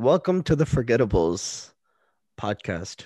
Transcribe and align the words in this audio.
Welcome 0.00 0.42
to 0.44 0.56
the 0.56 0.64
Forgettables 0.64 1.72
podcast. 2.40 3.04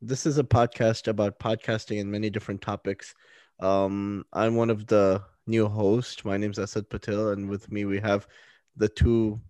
This 0.00 0.26
is 0.26 0.38
a 0.38 0.44
podcast 0.44 1.08
about 1.08 1.40
podcasting 1.40 2.00
and 2.00 2.08
many 2.08 2.30
different 2.30 2.60
topics. 2.60 3.16
Um, 3.58 4.24
I'm 4.32 4.54
one 4.54 4.70
of 4.70 4.86
the 4.86 5.24
new 5.48 5.66
hosts. 5.66 6.24
My 6.24 6.36
name 6.36 6.52
is 6.52 6.60
Asad 6.60 6.88
Patel, 6.88 7.30
and 7.30 7.48
with 7.48 7.68
me 7.72 7.84
we 7.84 7.98
have 7.98 8.28
the 8.76 8.88
two, 8.88 9.40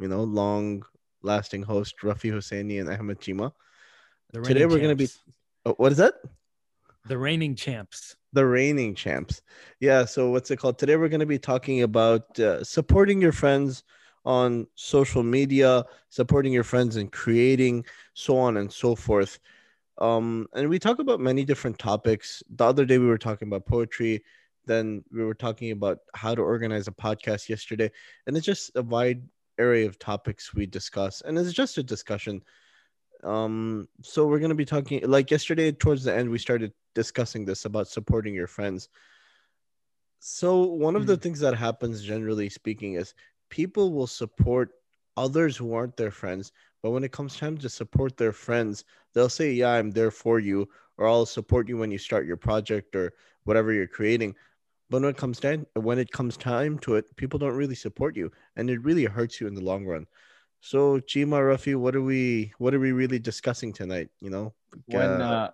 you 0.00 0.08
know, 0.08 0.24
long-lasting 0.24 1.62
hosts, 1.62 1.94
Rafi 2.02 2.32
Hosseini 2.32 2.80
and 2.80 2.90
Ahmed 2.90 3.20
Cheema. 3.20 3.52
Today 4.42 4.66
we're 4.66 4.78
going 4.78 4.88
to 4.88 4.96
be. 4.96 5.08
Oh, 5.64 5.74
what 5.74 5.92
is 5.92 5.98
that? 5.98 6.14
The 7.06 7.16
reigning 7.16 7.54
champs. 7.54 8.16
The 8.32 8.44
reigning 8.44 8.96
champs. 8.96 9.42
Yeah. 9.78 10.06
So 10.06 10.30
what's 10.30 10.50
it 10.50 10.56
called? 10.56 10.76
Today 10.76 10.96
we're 10.96 11.08
going 11.08 11.20
to 11.20 11.24
be 11.26 11.38
talking 11.38 11.82
about 11.82 12.36
uh, 12.40 12.64
supporting 12.64 13.22
your 13.22 13.30
friends 13.30 13.84
on 14.24 14.66
social 14.74 15.22
media, 15.22 15.84
supporting 16.08 16.52
your 16.52 16.64
friends 16.64 16.96
and 16.96 17.12
creating, 17.12 17.84
so 18.14 18.36
on 18.36 18.56
and 18.56 18.72
so 18.72 18.94
forth. 18.94 19.38
Um, 19.98 20.48
and 20.54 20.68
we 20.68 20.78
talk 20.78 20.98
about 20.98 21.20
many 21.20 21.44
different 21.44 21.78
topics. 21.78 22.42
The 22.50 22.64
other 22.64 22.84
day 22.84 22.98
we 22.98 23.06
were 23.06 23.18
talking 23.18 23.48
about 23.48 23.66
poetry. 23.66 24.24
Then 24.66 25.04
we 25.12 25.24
were 25.24 25.34
talking 25.34 25.70
about 25.70 25.98
how 26.14 26.34
to 26.34 26.42
organize 26.42 26.88
a 26.88 26.92
podcast 26.92 27.48
yesterday, 27.48 27.90
and 28.26 28.36
it's 28.36 28.46
just 28.46 28.70
a 28.74 28.82
wide 28.82 29.22
area 29.58 29.86
of 29.86 29.98
topics 29.98 30.54
we 30.54 30.66
discuss, 30.66 31.20
and 31.20 31.38
it's 31.38 31.52
just 31.52 31.78
a 31.78 31.82
discussion. 31.82 32.42
Um, 33.22 33.88
so 34.02 34.26
we're 34.26 34.38
gonna 34.38 34.54
be 34.54 34.64
talking 34.64 35.02
like 35.04 35.30
yesterday 35.30 35.70
towards 35.70 36.04
the 36.04 36.14
end 36.14 36.30
we 36.30 36.38
started 36.38 36.72
discussing 36.94 37.44
this 37.44 37.66
about 37.66 37.88
supporting 37.88 38.34
your 38.34 38.46
friends. 38.46 38.88
So 40.18 40.64
one 40.64 40.96
of 40.96 41.02
mm-hmm. 41.02 41.10
the 41.10 41.16
things 41.18 41.40
that 41.40 41.54
happens 41.54 42.02
generally 42.02 42.48
speaking 42.48 42.94
is 42.94 43.14
people 43.54 43.92
will 43.92 44.08
support 44.08 44.70
others 45.16 45.56
who 45.56 45.74
aren't 45.74 45.96
their 45.96 46.10
friends, 46.10 46.50
but 46.82 46.90
when 46.90 47.04
it 47.04 47.12
comes 47.12 47.36
time 47.36 47.56
to 47.58 47.68
support 47.68 48.16
their 48.16 48.32
friends, 48.32 48.84
they'll 49.12 49.28
say, 49.28 49.52
"Yeah, 49.52 49.70
I'm 49.74 49.92
there 49.92 50.10
for 50.10 50.40
you," 50.40 50.68
or 50.98 51.06
"I'll 51.06 51.24
support 51.24 51.68
you 51.68 51.76
when 51.78 51.92
you 51.92 51.98
start 51.98 52.26
your 52.26 52.36
project 52.36 52.96
or 52.96 53.12
whatever 53.44 53.72
you're 53.72 53.86
creating." 53.86 54.34
But 54.90 55.02
when 55.02 55.10
it 55.10 55.16
comes 55.16 55.38
down, 55.38 55.66
when 55.74 56.00
it 56.00 56.10
comes 56.10 56.36
time 56.36 56.80
to 56.80 56.96
it, 56.96 57.14
people 57.16 57.38
don't 57.38 57.54
really 57.62 57.76
support 57.76 58.16
you, 58.16 58.32
and 58.56 58.68
it 58.68 58.82
really 58.82 59.04
hurts 59.04 59.40
you 59.40 59.46
in 59.46 59.54
the 59.54 59.62
long 59.70 59.86
run. 59.86 60.06
So, 60.60 60.98
Cheema 60.98 61.38
Rafi, 61.38 61.76
what 61.76 61.94
are 61.94 62.02
we 62.02 62.52
what 62.58 62.74
are 62.74 62.80
we 62.80 62.90
really 62.90 63.20
discussing 63.20 63.72
tonight? 63.72 64.08
You 64.20 64.30
know, 64.30 64.54
when 64.86 65.20
uh, 65.20 65.50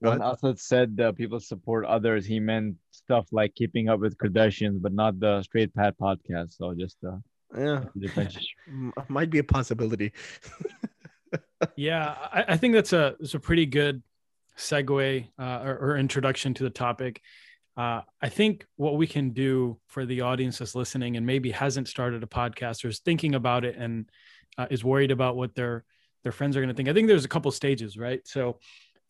when 0.00 0.22
Asad 0.22 0.58
said 0.58 1.00
uh, 1.02 1.12
people 1.12 1.40
support 1.40 1.84
others, 1.84 2.26
he 2.26 2.40
meant 2.40 2.76
stuff 2.90 3.26
like 3.32 3.54
keeping 3.54 3.88
up 3.88 4.00
with 4.00 4.16
Kardashians, 4.18 4.80
but 4.80 4.92
not 4.92 5.18
the 5.20 5.42
Straight 5.42 5.74
Pat 5.74 5.98
podcast. 5.98 6.56
So 6.56 6.74
just 6.74 6.98
uh, 7.06 7.16
yeah, 7.56 7.84
might 9.08 9.30
be 9.30 9.38
a 9.38 9.44
possibility. 9.44 10.12
yeah, 11.76 12.14
I, 12.32 12.44
I, 12.48 12.56
think 12.56 12.74
that's 12.74 12.92
a 12.92 13.16
it's 13.20 13.34
a 13.34 13.40
pretty 13.40 13.66
good 13.66 14.02
segue 14.58 15.28
uh, 15.38 15.60
or, 15.64 15.78
or, 15.78 15.96
introduction 15.96 16.54
to 16.54 16.64
the 16.64 16.70
topic. 16.70 17.20
Uh, 17.76 18.00
I 18.22 18.28
think 18.30 18.66
what 18.76 18.96
we 18.96 19.06
can 19.06 19.30
do 19.30 19.78
for 19.86 20.06
the 20.06 20.22
audience 20.22 20.58
that's 20.58 20.74
listening 20.74 21.16
and 21.16 21.26
maybe 21.26 21.50
hasn't 21.50 21.88
started 21.88 22.22
a 22.22 22.26
podcast 22.26 22.84
or 22.84 22.88
is 22.88 23.00
thinking 23.00 23.34
about 23.34 23.66
it 23.66 23.76
and 23.76 24.08
uh, 24.56 24.66
is 24.70 24.82
worried 24.82 25.10
about 25.10 25.36
what 25.36 25.54
their 25.54 25.84
their 26.22 26.32
friends 26.32 26.56
are 26.56 26.60
going 26.60 26.68
to 26.68 26.74
think. 26.74 26.88
I 26.88 26.92
think 26.92 27.06
there's 27.06 27.24
a 27.24 27.28
couple 27.28 27.50
stages, 27.52 27.96
right? 27.96 28.20
So, 28.26 28.58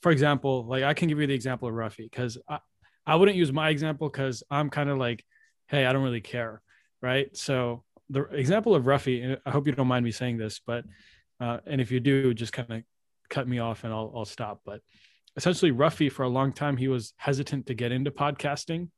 for 0.03 0.13
example, 0.13 0.65
like 0.67 0.83
I 0.83 0.95
can 0.95 1.09
give 1.09 1.21
you 1.21 1.27
the 1.27 1.35
example 1.35 1.69
of 1.69 1.75
Rafi 1.75 2.09
because 2.11 2.39
I, 2.49 2.59
I 3.07 3.17
wouldn't 3.17 3.37
use 3.37 3.53
my 3.53 3.71
example 3.71 4.09
because 4.09 4.43
I'm 4.51 4.71
kind 4.71 4.91
of 4.91 4.99
like, 4.99 5.25
hey, 5.69 5.87
I 5.87 5.93
don't 5.93 6.03
really 6.03 6.21
care, 6.21 6.61
right? 7.01 7.35
So 7.37 7.85
the 8.11 8.23
example 8.25 8.75
of 8.75 8.85
Rafi, 8.85 9.37
I 9.45 9.51
hope 9.51 9.67
you 9.67 9.73
don't 9.73 9.87
mind 9.87 10.05
me 10.05 10.11
saying 10.11 10.39
this, 10.39 10.61
but 10.65 10.85
uh, 11.41 11.59
and 11.67 11.81
if 11.81 11.91
you 11.91 12.01
do, 12.01 12.33
just 12.35 12.53
kind 12.53 12.71
of 12.71 12.83
cut 13.29 13.47
me 13.47 13.59
off 13.59 13.85
and 13.85 13.93
I'll 13.93 14.13
I'll 14.15 14.25
stop. 14.25 14.61
But 14.65 14.81
essentially, 15.37 15.73
Rafi 15.73 16.11
for 16.11 16.23
a 16.23 16.29
long 16.29 16.53
time 16.53 16.77
he 16.77 16.89
was 16.89 17.13
hesitant 17.17 17.67
to 17.67 17.75
get 17.75 17.93
into 17.93 18.11
podcasting, 18.11 18.89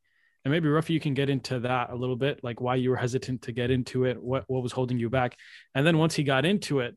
and 0.45 0.51
maybe 0.51 0.67
Rafi 0.69 0.89
you 0.89 0.99
can 0.99 1.13
get 1.13 1.29
into 1.29 1.59
that 1.61 1.89
a 1.89 1.95
little 1.95 2.15
bit, 2.15 2.39
like 2.43 2.61
why 2.61 2.75
you 2.75 2.91
were 2.91 2.95
hesitant 2.95 3.41
to 3.43 3.51
get 3.51 3.71
into 3.71 4.05
it, 4.05 4.21
what 4.21 4.43
what 4.47 4.63
was 4.63 4.71
holding 4.71 4.97
you 4.97 5.09
back, 5.09 5.37
and 5.75 5.85
then 5.85 5.97
once 5.97 6.15
he 6.15 6.23
got 6.23 6.45
into 6.45 6.79
it, 6.79 6.95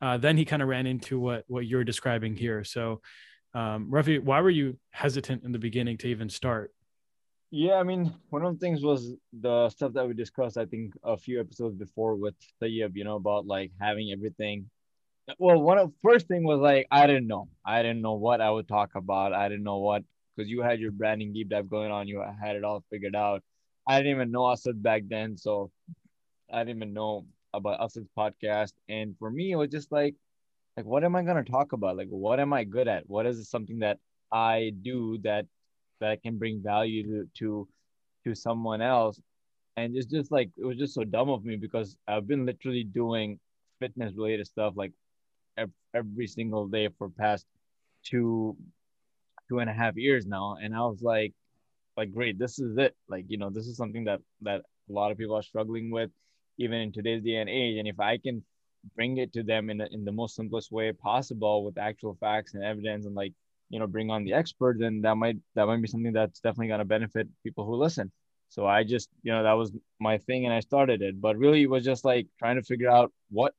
uh, 0.00 0.16
then 0.16 0.36
he 0.36 0.44
kind 0.44 0.62
of 0.62 0.68
ran 0.68 0.86
into 0.86 1.18
what 1.18 1.44
what 1.48 1.66
you're 1.66 1.84
describing 1.84 2.36
here. 2.36 2.64
So, 2.64 3.00
um, 3.54 3.90
Rafi, 3.90 4.20
why 4.20 4.40
were 4.40 4.50
you 4.50 4.78
hesitant 4.90 5.44
in 5.44 5.52
the 5.52 5.58
beginning 5.58 5.98
to 5.98 6.08
even 6.08 6.28
start? 6.28 6.72
Yeah, 7.50 7.74
I 7.74 7.84
mean, 7.84 8.12
one 8.30 8.44
of 8.44 8.52
the 8.52 8.58
things 8.58 8.82
was 8.82 9.14
the 9.32 9.68
stuff 9.70 9.92
that 9.92 10.06
we 10.06 10.14
discussed, 10.14 10.58
I 10.58 10.66
think, 10.66 10.94
a 11.04 11.16
few 11.16 11.40
episodes 11.40 11.76
before 11.76 12.16
with 12.16 12.34
Tayyib, 12.62 12.96
you 12.96 13.04
know, 13.04 13.16
about 13.16 13.46
like 13.46 13.70
having 13.80 14.10
everything. 14.10 14.68
Well, 15.38 15.60
one 15.60 15.78
of 15.78 15.92
first 16.02 16.28
thing 16.28 16.44
was 16.44 16.60
like 16.60 16.86
I 16.90 17.06
didn't 17.06 17.26
know. 17.26 17.48
I 17.64 17.82
didn't 17.82 18.02
know 18.02 18.14
what 18.14 18.40
I 18.40 18.50
would 18.50 18.68
talk 18.68 18.94
about. 18.94 19.32
I 19.32 19.48
didn't 19.48 19.64
know 19.64 19.78
what 19.78 20.02
because 20.36 20.50
you 20.50 20.62
had 20.62 20.80
your 20.80 20.92
branding 20.92 21.32
deep 21.32 21.48
dive 21.48 21.70
going 21.70 21.90
on. 21.90 22.08
You 22.08 22.22
had 22.42 22.56
it 22.56 22.64
all 22.64 22.84
figured 22.90 23.16
out. 23.16 23.42
I 23.88 23.98
didn't 23.98 24.12
even 24.12 24.30
know 24.32 24.44
I 24.44 24.52
Asad 24.52 24.82
back 24.82 25.02
then, 25.08 25.36
so 25.36 25.70
I 26.52 26.58
didn't 26.64 26.76
even 26.76 26.92
know 26.92 27.26
about 27.56 27.80
Asad's 27.80 28.08
podcast. 28.16 28.72
And 28.88 29.16
for 29.18 29.30
me, 29.30 29.52
it 29.52 29.56
was 29.56 29.70
just 29.70 29.90
like, 29.92 30.14
like, 30.76 30.86
what 30.86 31.04
am 31.04 31.16
I 31.16 31.22
gonna 31.22 31.44
talk 31.44 31.72
about? 31.72 31.96
Like, 31.96 32.08
what 32.08 32.40
am 32.40 32.52
I 32.52 32.64
good 32.64 32.88
at? 32.88 33.08
What 33.08 33.26
is 33.26 33.48
something 33.48 33.78
that 33.80 33.98
I 34.32 34.72
do 34.82 35.18
that 35.22 35.46
that 36.00 36.10
I 36.10 36.16
can 36.16 36.38
bring 36.38 36.62
value 36.62 37.02
to 37.04 37.28
to, 37.38 37.68
to 38.24 38.34
someone 38.34 38.82
else 38.82 39.20
and 39.76 39.96
it's 39.96 40.06
just 40.06 40.30
like 40.32 40.50
it 40.56 40.64
was 40.64 40.76
just 40.76 40.94
so 40.94 41.04
dumb 41.04 41.28
of 41.28 41.44
me 41.44 41.56
because 41.56 41.96
i've 42.08 42.26
been 42.26 42.46
literally 42.46 42.84
doing 42.84 43.38
fitness 43.78 44.12
related 44.16 44.46
stuff 44.46 44.74
like 44.76 44.92
every 45.94 46.26
single 46.26 46.66
day 46.66 46.88
for 46.98 47.08
past 47.08 47.46
two 48.04 48.56
two 49.48 49.60
and 49.60 49.70
a 49.70 49.72
half 49.72 49.96
years 49.96 50.26
now 50.26 50.56
and 50.62 50.74
i 50.74 50.80
was 50.80 51.02
like 51.02 51.32
like 51.96 52.12
great 52.12 52.38
this 52.38 52.58
is 52.58 52.76
it 52.76 52.94
like 53.08 53.24
you 53.28 53.38
know 53.38 53.50
this 53.50 53.66
is 53.66 53.76
something 53.76 54.04
that 54.04 54.20
that 54.42 54.60
a 54.88 54.92
lot 54.92 55.10
of 55.10 55.18
people 55.18 55.34
are 55.36 55.42
struggling 55.42 55.90
with 55.90 56.10
even 56.58 56.80
in 56.80 56.92
today's 56.92 57.22
day 57.22 57.36
and 57.36 57.48
age 57.50 57.78
and 57.78 57.88
if 57.88 57.98
i 58.00 58.16
can 58.18 58.42
bring 58.94 59.16
it 59.18 59.32
to 59.32 59.42
them 59.42 59.70
in, 59.70 59.80
in 59.90 60.04
the 60.04 60.12
most 60.12 60.36
simplest 60.36 60.70
way 60.70 60.92
possible 60.92 61.64
with 61.64 61.78
actual 61.78 62.16
facts 62.20 62.54
and 62.54 62.62
evidence 62.62 63.06
and 63.06 63.14
like 63.14 63.32
you 63.68 63.78
know 63.78 63.86
bring 63.86 64.10
on 64.10 64.24
the 64.24 64.32
expert 64.32 64.78
then 64.78 65.00
that 65.02 65.16
might 65.16 65.36
that 65.54 65.66
might 65.66 65.82
be 65.82 65.88
something 65.88 66.12
that's 66.12 66.40
definitely 66.40 66.68
going 66.68 66.78
to 66.78 66.84
benefit 66.84 67.28
people 67.42 67.64
who 67.64 67.74
listen. 67.74 68.10
So 68.48 68.66
i 68.66 68.84
just 68.84 69.08
you 69.22 69.32
know 69.32 69.42
that 69.42 69.54
was 69.54 69.72
my 69.98 70.18
thing 70.18 70.44
and 70.44 70.54
i 70.54 70.60
started 70.60 71.02
it. 71.02 71.20
But 71.20 71.36
really 71.36 71.62
it 71.62 71.70
was 71.70 71.84
just 71.84 72.04
like 72.04 72.28
trying 72.38 72.56
to 72.56 72.62
figure 72.62 72.90
out 72.90 73.12
what 73.30 73.54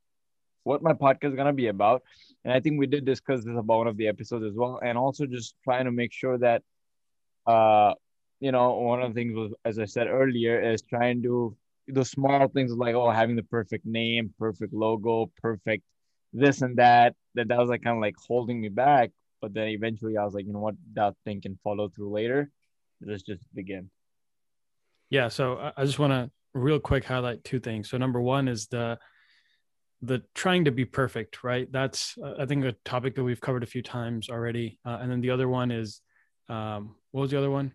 what 0.64 0.82
my 0.82 0.94
podcast 0.94 1.30
is 1.30 1.36
going 1.36 1.48
to 1.48 1.54
be 1.54 1.68
about. 1.68 2.04
And 2.46 2.54
i 2.54 2.60
think 2.60 2.80
we 2.80 2.88
did 2.88 3.06
discuss 3.06 3.44
this 3.44 3.58
about 3.58 3.80
one 3.80 3.88
of 3.88 3.98
the 3.98 4.08
episodes 4.08 4.46
as 4.46 4.54
well. 4.56 4.80
And 4.84 4.98
also 4.98 5.26
just 5.26 5.56
trying 5.64 5.86
to 5.86 5.92
make 5.92 6.14
sure 6.14 6.38
that 6.38 6.64
uh 7.46 7.94
you 8.40 8.52
know 8.52 8.74
one 8.76 9.02
of 9.02 9.14
the 9.14 9.20
things 9.20 9.36
was 9.36 9.54
as 9.66 9.80
i 9.80 9.86
said 9.86 10.08
earlier 10.08 10.62
is 10.62 10.82
trying 10.82 11.22
to 11.24 11.56
the 11.88 12.06
small 12.06 12.48
things 12.50 12.72
like 12.72 12.96
oh 12.96 13.10
having 13.10 13.36
the 13.36 13.44
perfect 13.44 13.86
name 13.86 14.34
perfect 14.38 14.74
logo 14.74 15.32
perfect 15.42 15.84
this 16.34 16.62
and 16.62 16.78
that 16.78 17.16
that 17.36 17.48
that 17.48 17.58
was 17.58 17.70
like 17.70 17.82
kind 17.82 17.98
of 17.98 18.02
like 18.02 18.16
holding 18.28 18.60
me 18.60 18.70
back 18.70 19.12
but 19.42 19.54
then 19.54 19.68
eventually 19.68 20.18
I 20.18 20.24
was 20.24 20.34
like, 20.34 20.46
you 20.46 20.54
know 20.54 20.60
what, 20.60 20.76
that 20.94 21.16
thing 21.26 21.42
can 21.42 21.58
follow 21.64 21.90
through 21.90 22.12
later. 22.12 22.50
Let's 23.02 23.24
just 23.24 23.44
begin. 23.54 23.90
Yeah. 25.10 25.28
So 25.28 25.72
I 25.76 25.86
just 25.86 26.00
want 26.00 26.12
to 26.12 26.32
real 26.54 26.80
quick 26.80 27.06
highlight 27.06 27.44
two 27.44 27.60
things. 27.60 27.90
So 27.90 27.98
number 27.98 28.22
one 28.22 28.48
is 28.48 28.68
the 28.68 28.98
the 30.02 30.22
trying 30.36 30.66
to 30.66 30.72
be 30.72 30.86
perfect, 30.86 31.44
right? 31.44 31.72
That's 31.72 32.18
uh, 32.24 32.34
I 32.40 32.46
think 32.46 32.66
a 32.66 32.74
topic 32.86 33.16
that 33.16 33.24
we've 33.24 33.42
covered 33.42 33.64
a 33.64 33.68
few 33.68 33.82
times 33.82 34.30
already. 34.30 34.80
Uh, 34.86 34.98
and 35.02 35.12
then 35.12 35.22
the 35.22 35.32
other 35.32 35.48
one 35.48 35.72
is, 35.72 36.02
um, 36.50 36.96
what 37.12 37.22
was 37.22 37.32
the 37.32 37.38
other 37.38 37.50
one? 37.50 37.74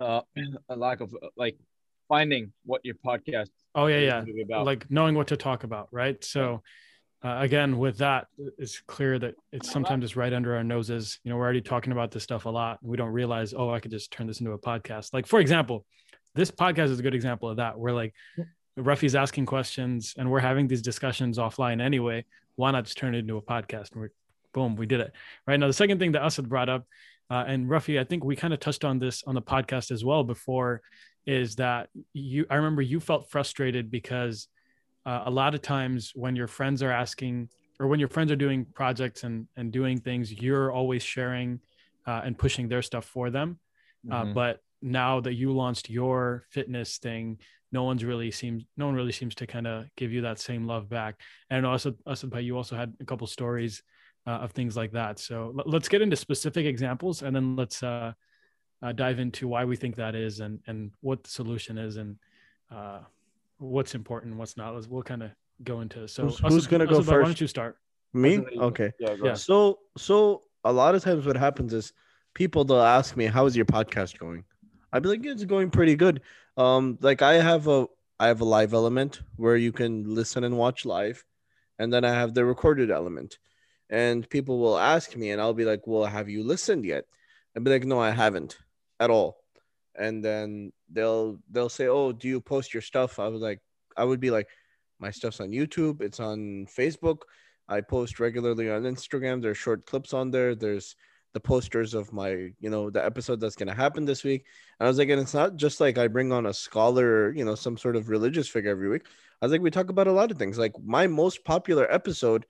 Uh, 0.00 0.22
a 0.70 0.76
lack 0.76 1.00
of 1.00 1.14
like 1.36 1.58
finding 2.08 2.52
what 2.64 2.80
your 2.84 2.94
podcast. 3.04 3.50
Oh 3.74 3.86
yeah, 3.86 4.22
yeah. 4.48 4.58
Like 4.58 4.90
knowing 4.90 5.14
what 5.14 5.28
to 5.28 5.36
talk 5.36 5.64
about, 5.64 5.88
right? 5.92 6.22
So 6.24 6.62
uh, 7.24 7.38
again 7.40 7.78
with 7.78 7.98
that 7.98 8.28
it's 8.58 8.80
clear 8.86 9.18
that 9.18 9.34
it's 9.52 9.70
sometimes 9.70 10.04
it's 10.04 10.16
right 10.16 10.32
under 10.32 10.56
our 10.56 10.64
noses. 10.64 11.18
You 11.24 11.30
know 11.30 11.36
we're 11.36 11.44
already 11.44 11.60
talking 11.60 11.92
about 11.92 12.10
this 12.10 12.22
stuff 12.22 12.44
a 12.44 12.50
lot. 12.50 12.78
We 12.82 12.96
don't 12.96 13.10
realize 13.10 13.54
oh 13.54 13.70
i 13.70 13.80
could 13.80 13.90
just 13.90 14.10
turn 14.10 14.26
this 14.26 14.40
into 14.40 14.52
a 14.52 14.58
podcast. 14.58 15.12
Like 15.12 15.26
for 15.26 15.40
example 15.40 15.84
this 16.34 16.50
podcast 16.50 16.90
is 16.90 17.00
a 17.00 17.02
good 17.02 17.14
example 17.14 17.48
of 17.48 17.56
that. 17.56 17.78
Where 17.78 17.92
like 17.92 18.14
Rafi's 18.78 19.16
asking 19.16 19.46
questions 19.46 20.14
and 20.16 20.30
we're 20.30 20.40
having 20.40 20.68
these 20.68 20.82
discussions 20.82 21.38
offline 21.38 21.82
anyway. 21.82 22.24
Why 22.54 22.70
not 22.70 22.84
just 22.84 22.98
turn 22.98 23.14
it 23.14 23.18
into 23.18 23.36
a 23.36 23.42
podcast? 23.42 23.92
And 23.92 24.02
we're 24.02 24.10
boom 24.54 24.76
we 24.76 24.86
did 24.86 25.00
it 25.00 25.12
right? 25.46 25.58
Now 25.58 25.66
the 25.66 25.72
second 25.72 25.98
thing 25.98 26.12
that 26.12 26.22
Asad 26.22 26.48
brought 26.48 26.68
up 26.68 26.86
uh, 27.30 27.44
and 27.46 27.68
Rafi, 27.68 28.00
I 28.00 28.04
think 28.04 28.24
we 28.24 28.36
kind 28.36 28.54
of 28.54 28.60
touched 28.60 28.84
on 28.84 28.98
this 28.98 29.22
on 29.26 29.34
the 29.34 29.42
podcast 29.42 29.90
as 29.90 30.04
well 30.04 30.24
before, 30.24 30.80
is 31.28 31.56
that 31.56 31.90
you 32.14 32.46
I 32.48 32.56
remember 32.56 32.80
you 32.80 33.00
felt 33.00 33.30
frustrated 33.30 33.90
because 33.90 34.48
uh, 35.04 35.24
a 35.26 35.30
lot 35.30 35.54
of 35.54 35.60
times 35.60 36.10
when 36.14 36.34
your 36.34 36.48
friends 36.48 36.82
are 36.82 36.90
asking 36.90 37.50
or 37.78 37.86
when 37.86 38.00
your 38.00 38.08
friends 38.08 38.32
are 38.32 38.36
doing 38.36 38.64
projects 38.74 39.24
and, 39.24 39.46
and 39.54 39.70
doing 39.70 40.00
things, 40.00 40.32
you're 40.32 40.72
always 40.72 41.02
sharing 41.02 41.60
uh, 42.06 42.22
and 42.24 42.36
pushing 42.36 42.66
their 42.66 42.82
stuff 42.82 43.04
for 43.04 43.28
them. 43.30 43.58
Uh, 44.10 44.14
mm-hmm. 44.14 44.30
Uh, 44.30 44.32
but 44.32 44.60
now 44.80 45.20
that 45.20 45.34
you 45.34 45.52
launched 45.52 45.90
your 45.90 46.46
fitness 46.50 46.96
thing, 46.96 47.38
no 47.72 47.84
one's 47.84 48.06
really 48.06 48.30
seems 48.30 48.64
no 48.78 48.86
one 48.86 48.94
really 48.94 49.12
seems 49.12 49.34
to 49.34 49.46
kind 49.46 49.66
of 49.66 49.84
give 49.98 50.10
you 50.10 50.22
that 50.22 50.38
same 50.38 50.66
love 50.66 50.88
back. 50.88 51.20
And 51.50 51.66
also, 51.66 51.94
Asad 52.06 52.32
you 52.42 52.56
also 52.56 52.74
had 52.74 52.94
a 53.00 53.04
couple 53.04 53.26
stories 53.26 53.82
uh, 54.26 54.30
of 54.30 54.52
things 54.52 54.78
like 54.78 54.92
that. 54.92 55.18
So 55.18 55.54
let's 55.66 55.88
get 55.88 56.00
into 56.00 56.16
specific 56.16 56.64
examples, 56.64 57.22
and 57.22 57.36
then 57.36 57.54
let's 57.54 57.82
uh, 58.82 58.92
dive 58.92 59.18
into 59.18 59.48
why 59.48 59.64
we 59.64 59.76
think 59.76 59.96
that 59.96 60.14
is, 60.14 60.40
and 60.40 60.60
and 60.66 60.90
what 61.00 61.24
the 61.24 61.30
solution 61.30 61.78
is, 61.78 61.96
and 61.96 62.16
uh, 62.70 63.00
what's 63.58 63.94
important, 63.94 64.36
what's 64.36 64.56
not. 64.56 64.74
Let's, 64.74 64.86
we'll 64.86 65.02
kind 65.02 65.22
of 65.22 65.30
go 65.64 65.80
into. 65.80 66.06
So 66.08 66.24
who's, 66.24 66.38
who's 66.38 66.66
gonna 66.66 66.86
go 66.86 66.98
first? 66.98 67.08
Why 67.08 67.22
don't 67.22 67.40
you 67.40 67.46
start? 67.46 67.76
Me? 68.14 68.38
Okay. 68.38 68.92
Yeah. 68.98 69.14
yeah. 69.22 69.34
So 69.34 69.80
so 69.96 70.42
a 70.64 70.72
lot 70.72 70.94
of 70.94 71.02
times 71.02 71.26
what 71.26 71.36
happens 71.36 71.72
is 71.72 71.92
people 72.34 72.64
they'll 72.64 72.80
ask 72.80 73.16
me, 73.16 73.26
"How 73.26 73.46
is 73.46 73.56
your 73.56 73.66
podcast 73.66 74.18
going?" 74.18 74.44
I'd 74.92 75.02
be 75.02 75.08
like, 75.08 75.24
"It's 75.24 75.44
going 75.44 75.70
pretty 75.70 75.96
good." 75.96 76.22
Um, 76.56 76.98
like 77.00 77.22
I 77.22 77.34
have 77.34 77.66
a 77.66 77.86
I 78.20 78.28
have 78.28 78.40
a 78.40 78.44
live 78.44 78.74
element 78.74 79.22
where 79.36 79.56
you 79.56 79.72
can 79.72 80.14
listen 80.14 80.44
and 80.44 80.56
watch 80.56 80.84
live, 80.84 81.24
and 81.78 81.92
then 81.92 82.04
I 82.04 82.10
have 82.10 82.34
the 82.34 82.44
recorded 82.44 82.90
element. 82.90 83.38
And 83.90 84.28
people 84.28 84.58
will 84.58 84.78
ask 84.78 85.16
me, 85.16 85.30
and 85.30 85.40
I'll 85.40 85.54
be 85.54 85.64
like, 85.64 85.86
"Well, 85.86 86.04
have 86.04 86.28
you 86.28 86.44
listened 86.44 86.84
yet?" 86.84 87.04
I'd 87.56 87.64
be 87.64 87.70
like, 87.70 87.84
"No, 87.84 87.98
I 87.98 88.10
haven't 88.10 88.56
at 89.00 89.10
all." 89.10 89.42
And 89.94 90.24
then 90.24 90.72
they'll 90.90 91.38
they'll 91.50 91.68
say, 91.68 91.88
"Oh, 91.88 92.12
do 92.12 92.28
you 92.28 92.40
post 92.40 92.74
your 92.74 92.82
stuff?" 92.82 93.18
I 93.18 93.28
was 93.28 93.42
like, 93.42 93.60
I 93.96 94.04
would 94.04 94.20
be 94.20 94.30
like, 94.30 94.48
"My 94.98 95.10
stuff's 95.10 95.40
on 95.40 95.50
YouTube. 95.50 96.02
It's 96.02 96.20
on 96.20 96.66
Facebook. 96.66 97.22
I 97.68 97.80
post 97.82 98.20
regularly 98.20 98.70
on 98.70 98.82
Instagram. 98.82 99.42
There's 99.42 99.58
short 99.58 99.86
clips 99.86 100.14
on 100.14 100.30
there. 100.30 100.54
There's 100.54 100.96
the 101.34 101.40
posters 101.40 101.94
of 101.94 102.12
my, 102.12 102.30
you 102.58 102.70
know, 102.70 102.90
the 102.90 103.04
episode 103.04 103.40
that's 103.40 103.56
going 103.56 103.68
to 103.68 103.74
happen 103.74 104.04
this 104.04 104.24
week. 104.24 104.46
And 104.80 104.86
I 104.86 104.88
was 104.88 104.98
like, 104.98 105.10
and 105.10 105.20
it's 105.20 105.34
not 105.34 105.56
just 105.56 105.80
like 105.80 105.98
I 105.98 106.08
bring 106.08 106.32
on 106.32 106.46
a 106.46 106.54
scholar, 106.54 107.32
you 107.34 107.44
know, 107.44 107.54
some 107.54 107.76
sort 107.76 107.96
of 107.96 108.08
religious 108.08 108.48
figure 108.48 108.70
every 108.70 108.88
week. 108.88 109.02
I 109.40 109.44
was 109.44 109.52
like, 109.52 109.60
we 109.60 109.70
talk 109.70 109.90
about 109.90 110.06
a 110.06 110.12
lot 110.12 110.30
of 110.30 110.38
things. 110.38 110.58
Like 110.58 110.72
my 110.82 111.06
most 111.06 111.44
popular 111.44 111.90
episode 111.92 112.46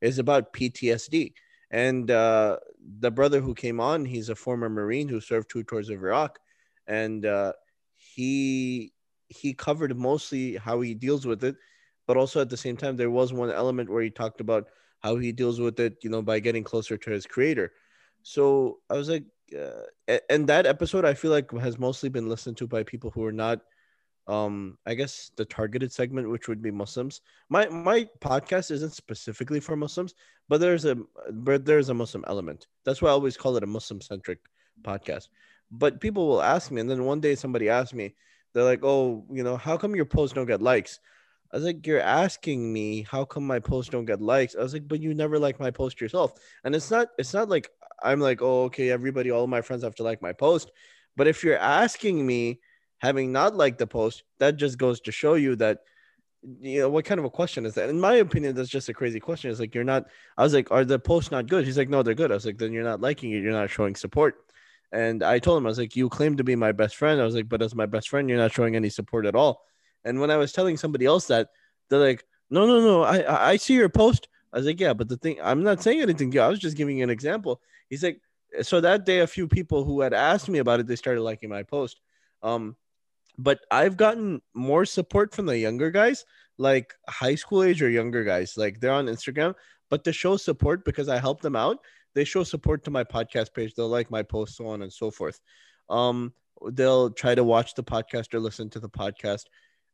is 0.00 0.18
about 0.18 0.52
PTSD. 0.52 1.34
And 1.70 2.10
uh, 2.10 2.58
the 3.00 3.10
brother 3.10 3.40
who 3.40 3.54
came 3.54 3.80
on, 3.80 4.04
he's 4.04 4.28
a 4.28 4.34
former 4.34 4.68
Marine 4.68 5.08
who 5.08 5.20
served 5.20 5.50
two 5.50 5.62
tours 5.62 5.88
of 5.88 5.96
Iraq. 5.96 6.38
And 6.86 7.24
uh, 7.24 7.52
he 7.94 8.92
he 9.28 9.54
covered 9.54 9.96
mostly 9.96 10.56
how 10.56 10.80
he 10.80 10.94
deals 10.94 11.26
with 11.26 11.42
it 11.42 11.56
but 12.06 12.16
also 12.16 12.40
at 12.40 12.50
the 12.50 12.56
same 12.56 12.76
time 12.76 12.96
there 12.96 13.10
was 13.10 13.32
one 13.32 13.50
element 13.50 13.88
where 13.88 14.02
he 14.02 14.10
talked 14.10 14.40
about 14.40 14.68
how 15.00 15.16
he 15.16 15.32
deals 15.32 15.60
with 15.60 15.80
it 15.80 15.96
you 16.02 16.10
know 16.10 16.22
by 16.22 16.38
getting 16.38 16.64
closer 16.64 16.96
to 16.96 17.10
his 17.10 17.26
creator 17.26 17.72
so 18.22 18.78
i 18.90 18.94
was 18.94 19.08
like 19.08 19.24
uh, 19.58 20.18
and 20.28 20.46
that 20.48 20.66
episode 20.66 21.04
i 21.04 21.14
feel 21.14 21.30
like 21.30 21.50
has 21.52 21.78
mostly 21.78 22.08
been 22.08 22.28
listened 22.28 22.56
to 22.56 22.66
by 22.66 22.82
people 22.82 23.10
who 23.10 23.24
are 23.24 23.32
not 23.32 23.60
um 24.28 24.78
i 24.86 24.94
guess 24.94 25.30
the 25.36 25.44
targeted 25.44 25.92
segment 25.92 26.30
which 26.30 26.48
would 26.48 26.62
be 26.62 26.70
muslims 26.70 27.20
my 27.48 27.68
my 27.68 28.08
podcast 28.20 28.70
isn't 28.70 28.92
specifically 28.92 29.58
for 29.58 29.76
muslims 29.76 30.14
but 30.48 30.60
there's 30.60 30.84
a 30.84 30.96
but 31.32 31.64
there's 31.64 31.88
a 31.88 31.94
muslim 31.94 32.24
element 32.28 32.68
that's 32.84 33.02
why 33.02 33.08
i 33.08 33.12
always 33.12 33.36
call 33.36 33.56
it 33.56 33.64
a 33.64 33.66
muslim 33.66 34.00
centric 34.00 34.38
podcast 34.82 35.28
but 35.70 36.00
people 36.00 36.28
will 36.28 36.42
ask 36.42 36.70
me 36.70 36.80
and 36.80 36.88
then 36.88 37.04
one 37.04 37.20
day 37.20 37.34
somebody 37.34 37.68
asked 37.68 37.94
me 37.94 38.14
they're 38.52 38.64
like 38.64 38.84
oh 38.84 39.24
you 39.30 39.42
know 39.42 39.56
how 39.56 39.76
come 39.76 39.96
your 39.96 40.04
posts 40.04 40.34
don't 40.34 40.46
get 40.46 40.62
likes 40.62 41.00
I 41.52 41.56
was 41.56 41.66
like, 41.66 41.86
you're 41.86 42.00
asking 42.00 42.72
me 42.72 43.02
how 43.02 43.26
come 43.26 43.46
my 43.46 43.58
posts 43.58 43.90
don't 43.90 44.06
get 44.06 44.22
likes? 44.22 44.56
I 44.56 44.62
was 44.62 44.72
like, 44.72 44.88
but 44.88 45.00
you 45.02 45.12
never 45.12 45.38
like 45.38 45.60
my 45.60 45.70
post 45.70 46.00
yourself. 46.00 46.32
And 46.64 46.74
it's 46.74 46.90
not, 46.90 47.08
it's 47.18 47.34
not 47.34 47.50
like 47.50 47.70
I'm 48.02 48.20
like, 48.20 48.40
oh, 48.40 48.64
okay, 48.64 48.90
everybody, 48.90 49.30
all 49.30 49.46
my 49.46 49.60
friends 49.60 49.84
have 49.84 49.94
to 49.96 50.02
like 50.02 50.22
my 50.22 50.32
post. 50.32 50.70
But 51.14 51.28
if 51.28 51.44
you're 51.44 51.58
asking 51.58 52.26
me, 52.26 52.60
having 53.02 53.32
not 53.32 53.56
liked 53.56 53.78
the 53.78 53.86
post, 53.86 54.22
that 54.38 54.56
just 54.56 54.78
goes 54.78 55.00
to 55.00 55.12
show 55.12 55.34
you 55.34 55.56
that, 55.56 55.80
you 56.60 56.80
know, 56.80 56.88
what 56.88 57.04
kind 57.04 57.18
of 57.18 57.24
a 57.24 57.30
question 57.30 57.66
is 57.66 57.74
that? 57.74 57.88
In 57.88 57.98
my 57.98 58.14
opinion, 58.14 58.54
that's 58.54 58.68
just 58.68 58.88
a 58.88 58.94
crazy 58.94 59.18
question. 59.18 59.50
It's 59.50 59.58
like, 59.58 59.74
you're 59.74 59.82
not, 59.82 60.06
I 60.38 60.44
was 60.44 60.54
like, 60.54 60.70
are 60.70 60.84
the 60.84 61.00
posts 61.00 61.32
not 61.32 61.48
good? 61.48 61.64
He's 61.64 61.76
like, 61.76 61.88
no, 61.88 62.04
they're 62.04 62.14
good. 62.14 62.30
I 62.30 62.34
was 62.34 62.46
like, 62.46 62.58
then 62.58 62.72
you're 62.72 62.84
not 62.84 63.00
liking 63.00 63.32
it. 63.32 63.42
You're 63.42 63.52
not 63.52 63.70
showing 63.70 63.96
support. 63.96 64.36
And 64.92 65.24
I 65.24 65.40
told 65.40 65.58
him, 65.58 65.66
I 65.66 65.70
was 65.70 65.78
like, 65.78 65.96
you 65.96 66.08
claim 66.08 66.36
to 66.36 66.44
be 66.44 66.54
my 66.54 66.70
best 66.70 66.94
friend. 66.94 67.20
I 67.20 67.24
was 67.24 67.34
like, 67.34 67.48
but 67.48 67.60
as 67.60 67.74
my 67.74 67.86
best 67.86 68.08
friend, 68.08 68.28
you're 68.28 68.38
not 68.38 68.52
showing 68.52 68.76
any 68.76 68.88
support 68.88 69.26
at 69.26 69.34
all. 69.34 69.62
And 70.04 70.20
when 70.20 70.30
I 70.30 70.36
was 70.36 70.52
telling 70.52 70.76
somebody 70.76 71.04
else 71.04 71.26
that, 71.26 71.48
they're 71.90 71.98
like, 71.98 72.24
no, 72.50 72.66
no, 72.66 72.80
no, 72.80 73.02
I 73.02 73.50
I 73.50 73.56
see 73.56 73.74
your 73.74 73.88
post. 73.88 74.28
I 74.52 74.58
was 74.58 74.66
like, 74.66 74.78
yeah, 74.78 74.92
but 74.92 75.08
the 75.08 75.16
thing, 75.16 75.38
I'm 75.42 75.62
not 75.62 75.82
saying 75.82 76.02
anything. 76.02 76.30
Yeah, 76.30 76.46
I 76.46 76.48
was 76.48 76.58
just 76.58 76.76
giving 76.76 76.98
you 76.98 77.04
an 77.04 77.10
example. 77.10 77.60
He's 77.88 78.02
like, 78.02 78.20
so 78.60 78.80
that 78.80 79.06
day, 79.06 79.20
a 79.20 79.26
few 79.26 79.48
people 79.48 79.84
who 79.84 80.02
had 80.02 80.12
asked 80.12 80.48
me 80.48 80.58
about 80.58 80.78
it, 80.80 80.86
they 80.86 80.96
started 80.96 81.22
liking 81.22 81.48
my 81.48 81.62
post. 81.62 82.00
Um, 82.42 82.76
but 83.38 83.60
I've 83.70 83.96
gotten 83.96 84.42
more 84.54 84.84
support 84.84 85.34
from 85.34 85.46
the 85.46 85.58
younger 85.58 85.90
guys, 85.90 86.24
like 86.58 86.94
high 87.08 87.34
school 87.34 87.62
age 87.62 87.82
or 87.82 87.88
younger 87.90 88.24
guys. 88.24 88.56
Like 88.56 88.80
they're 88.80 88.92
on 88.92 89.06
Instagram, 89.06 89.54
but 89.90 90.04
to 90.04 90.12
show 90.12 90.36
support 90.36 90.84
because 90.84 91.08
I 91.08 91.18
help 91.18 91.40
them 91.40 91.56
out, 91.56 91.78
they 92.14 92.24
show 92.24 92.44
support 92.44 92.84
to 92.84 92.90
my 92.90 93.04
podcast 93.04 93.54
page. 93.54 93.74
They'll 93.74 93.88
like 93.88 94.10
my 94.10 94.22
posts, 94.22 94.58
so 94.58 94.66
on 94.66 94.82
and 94.82 94.92
so 94.92 95.10
forth. 95.10 95.40
Um, 95.88 96.32
they'll 96.72 97.10
try 97.10 97.34
to 97.34 97.44
watch 97.44 97.74
the 97.74 97.82
podcast 97.82 98.34
or 98.34 98.40
listen 98.40 98.70
to 98.70 98.80
the 98.80 98.88
podcast. 98.88 99.44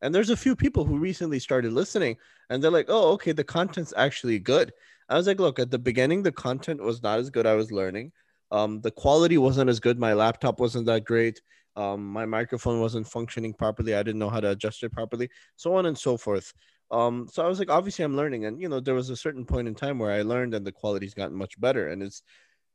And 0.03 0.15
there's 0.15 0.31
a 0.31 0.37
few 0.37 0.55
people 0.55 0.85
who 0.85 0.99
recently 0.99 1.39
started 1.39 1.73
listening 1.73 2.17
and 2.51 2.63
they're 2.63 2.71
like, 2.71 2.87
oh, 2.89 3.13
okay, 3.13 3.33
the 3.33 3.45
content's 3.45 3.95
actually 3.97 4.39
good. 4.39 4.73
I 5.09 5.17
was 5.17 5.27
like, 5.27 5.41
look, 5.41 5.59
at 5.59 5.71
the 5.71 5.79
beginning, 5.79 6.23
the 6.23 6.33
content 6.33 6.83
was 6.83 7.03
not 7.03 7.19
as 7.19 7.31
good. 7.31 7.47
I 7.47 7.55
was 7.55 7.73
learning. 7.73 8.13
Um, 8.51 8.81
the 8.81 8.91
quality 8.91 9.39
wasn't 9.39 9.71
as 9.71 9.81
good. 9.81 9.99
My 9.99 10.13
laptop 10.13 10.61
wasn't 10.61 10.87
that 10.87 11.05
great. 11.05 11.41
Um, 11.77 12.07
my 12.07 12.27
microphone 12.27 12.81
wasn't 12.81 13.07
functioning 13.07 13.55
properly. 13.55 13.95
I 13.95 14.03
didn't 14.03 14.19
know 14.19 14.31
how 14.31 14.41
to 14.41 14.51
adjust 14.51 14.83
it 14.83 14.93
properly, 14.93 15.31
so 15.57 15.75
on 15.75 15.87
and 15.87 15.97
so 15.97 16.17
forth. 16.17 16.53
Um, 16.91 17.29
so 17.31 17.45
I 17.45 17.49
was 17.49 17.59
like, 17.59 17.71
obviously, 17.71 18.05
I'm 18.05 18.17
learning. 18.17 18.47
And, 18.47 18.61
you 18.61 18.69
know, 18.69 18.81
there 18.81 18.95
was 18.95 19.11
a 19.11 19.17
certain 19.17 19.45
point 19.45 19.69
in 19.69 19.75
time 19.75 19.99
where 19.99 20.11
I 20.11 20.23
learned 20.23 20.55
and 20.55 20.67
the 20.67 20.73
quality's 20.73 21.15
gotten 21.15 21.37
much 21.37 21.61
better 21.61 21.89
and 21.89 22.03
it's 22.03 22.23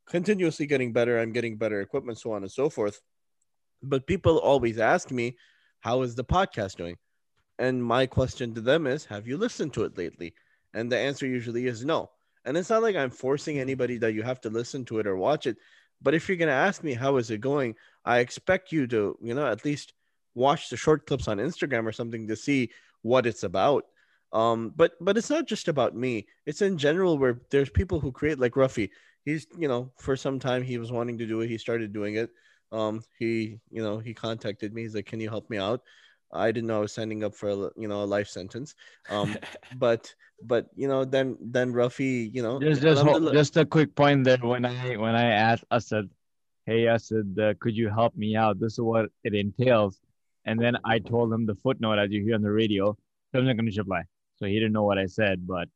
continuously 0.07 0.67
getting 0.67 0.93
better. 0.93 1.19
I'm 1.19 1.33
getting 1.33 1.57
better 1.57 1.81
equipment, 1.81 2.19
so 2.19 2.33
on 2.33 2.43
and 2.43 2.51
so 2.51 2.69
forth. 2.69 3.01
But 3.81 4.07
people 4.07 4.37
always 4.37 4.79
ask 4.79 5.11
me, 5.11 5.37
how 5.81 6.03
is 6.03 6.15
the 6.15 6.23
podcast 6.23 6.77
doing? 6.77 6.97
And 7.59 7.83
my 7.83 8.05
question 8.05 8.53
to 8.55 8.61
them 8.61 8.87
is, 8.87 9.05
have 9.05 9.27
you 9.27 9.37
listened 9.37 9.73
to 9.73 9.83
it 9.83 9.97
lately? 9.97 10.33
And 10.73 10.91
the 10.91 10.97
answer 10.97 11.27
usually 11.27 11.67
is 11.67 11.85
no. 11.85 12.09
And 12.45 12.57
it's 12.57 12.69
not 12.69 12.83
like 12.83 12.95
I'm 12.95 13.09
forcing 13.09 13.59
anybody 13.59 13.97
that 13.97 14.13
you 14.13 14.23
have 14.23 14.41
to 14.41 14.49
listen 14.49 14.85
to 14.85 14.99
it 14.99 15.07
or 15.07 15.15
watch 15.15 15.47
it. 15.47 15.57
But 16.01 16.13
if 16.13 16.27
you're 16.27 16.37
going 16.37 16.47
to 16.47 16.53
ask 16.53 16.83
me, 16.83 16.93
how 16.93 17.17
is 17.17 17.31
it 17.31 17.41
going? 17.41 17.75
I 18.05 18.19
expect 18.19 18.71
you 18.71 18.87
to, 18.87 19.17
you 19.21 19.33
know, 19.33 19.47
at 19.47 19.65
least 19.65 19.93
watch 20.35 20.69
the 20.69 20.77
short 20.77 21.05
clips 21.05 21.27
on 21.27 21.37
Instagram 21.37 21.85
or 21.85 21.91
something 21.91 22.27
to 22.27 22.35
see 22.35 22.69
what 23.01 23.25
it's 23.25 23.43
about. 23.43 23.85
Um, 24.31 24.73
but 24.75 24.93
but 24.99 25.17
it's 25.17 25.29
not 25.29 25.47
just 25.47 25.67
about 25.67 25.95
me. 25.95 26.25
It's 26.45 26.61
in 26.61 26.77
general 26.77 27.17
where 27.17 27.39
there's 27.51 27.69
people 27.69 27.99
who 27.99 28.11
create 28.11 28.39
like 28.39 28.53
Rafi. 28.53 28.89
He's 29.25 29.45
you 29.57 29.67
know 29.67 29.91
for 29.99 30.17
some 30.17 30.39
time 30.39 30.63
he 30.63 30.79
was 30.79 30.91
wanting 30.91 31.19
to 31.19 31.27
do 31.27 31.41
it. 31.41 31.49
He 31.49 31.57
started 31.57 31.93
doing 31.93 32.15
it. 32.15 32.31
Um, 32.71 33.03
he 33.19 33.59
you 33.69 33.83
know 33.83 33.99
he 33.99 34.13
contacted 34.13 34.73
me. 34.73 34.81
He's 34.81 34.95
like, 34.95 35.05
can 35.05 35.21
you 35.21 35.29
help 35.29 35.49
me 35.51 35.57
out? 35.57 35.81
I 36.33 36.51
didn't 36.51 36.67
know 36.67 36.77
I 36.77 36.81
was 36.81 36.91
signing 36.91 37.23
up 37.23 37.35
for 37.35 37.49
a 37.49 37.55
you 37.77 37.87
know 37.87 38.01
a 38.01 38.05
life 38.05 38.27
sentence. 38.27 38.73
Um, 39.09 39.37
but 39.77 40.13
but 40.41 40.67
you 40.75 40.87
know 40.87 41.05
then 41.05 41.37
then 41.39 41.71
Rafi, 41.71 42.33
you 42.33 42.41
know 42.41 42.59
just 42.59 42.81
just 42.81 43.05
just 43.33 43.57
a 43.57 43.65
quick 43.65 43.95
point 43.95 44.23
there. 44.23 44.37
When 44.37 44.65
I 44.65 44.97
when 44.97 45.15
I 45.15 45.25
asked, 45.25 45.65
I 45.69 45.77
said, 45.77 46.09
"Hey, 46.65 46.87
I 46.87 46.97
said, 46.97 47.37
uh, 47.41 47.53
could 47.59 47.75
you 47.75 47.89
help 47.89 48.15
me 48.15 48.35
out? 48.35 48.59
This 48.59 48.73
is 48.73 48.79
what 48.79 49.09
it 49.23 49.33
entails." 49.33 49.99
And 50.45 50.59
then 50.59 50.77
I 50.83 50.99
told 50.99 51.31
him 51.31 51.45
the 51.45 51.55
footnote 51.55 51.99
as 51.99 52.11
you 52.11 52.23
hear 52.23 52.35
on 52.35 52.41
the 52.41 52.51
radio, 52.51 52.97
terms 53.33 53.47
and 53.49 53.57
conditions 53.57 53.85
apply. 53.85 54.03
So 54.37 54.45
he 54.45 54.55
didn't 54.55 54.73
know 54.73 54.83
what 54.83 54.97
I 54.97 55.05
said, 55.05 55.47
but 55.47 55.69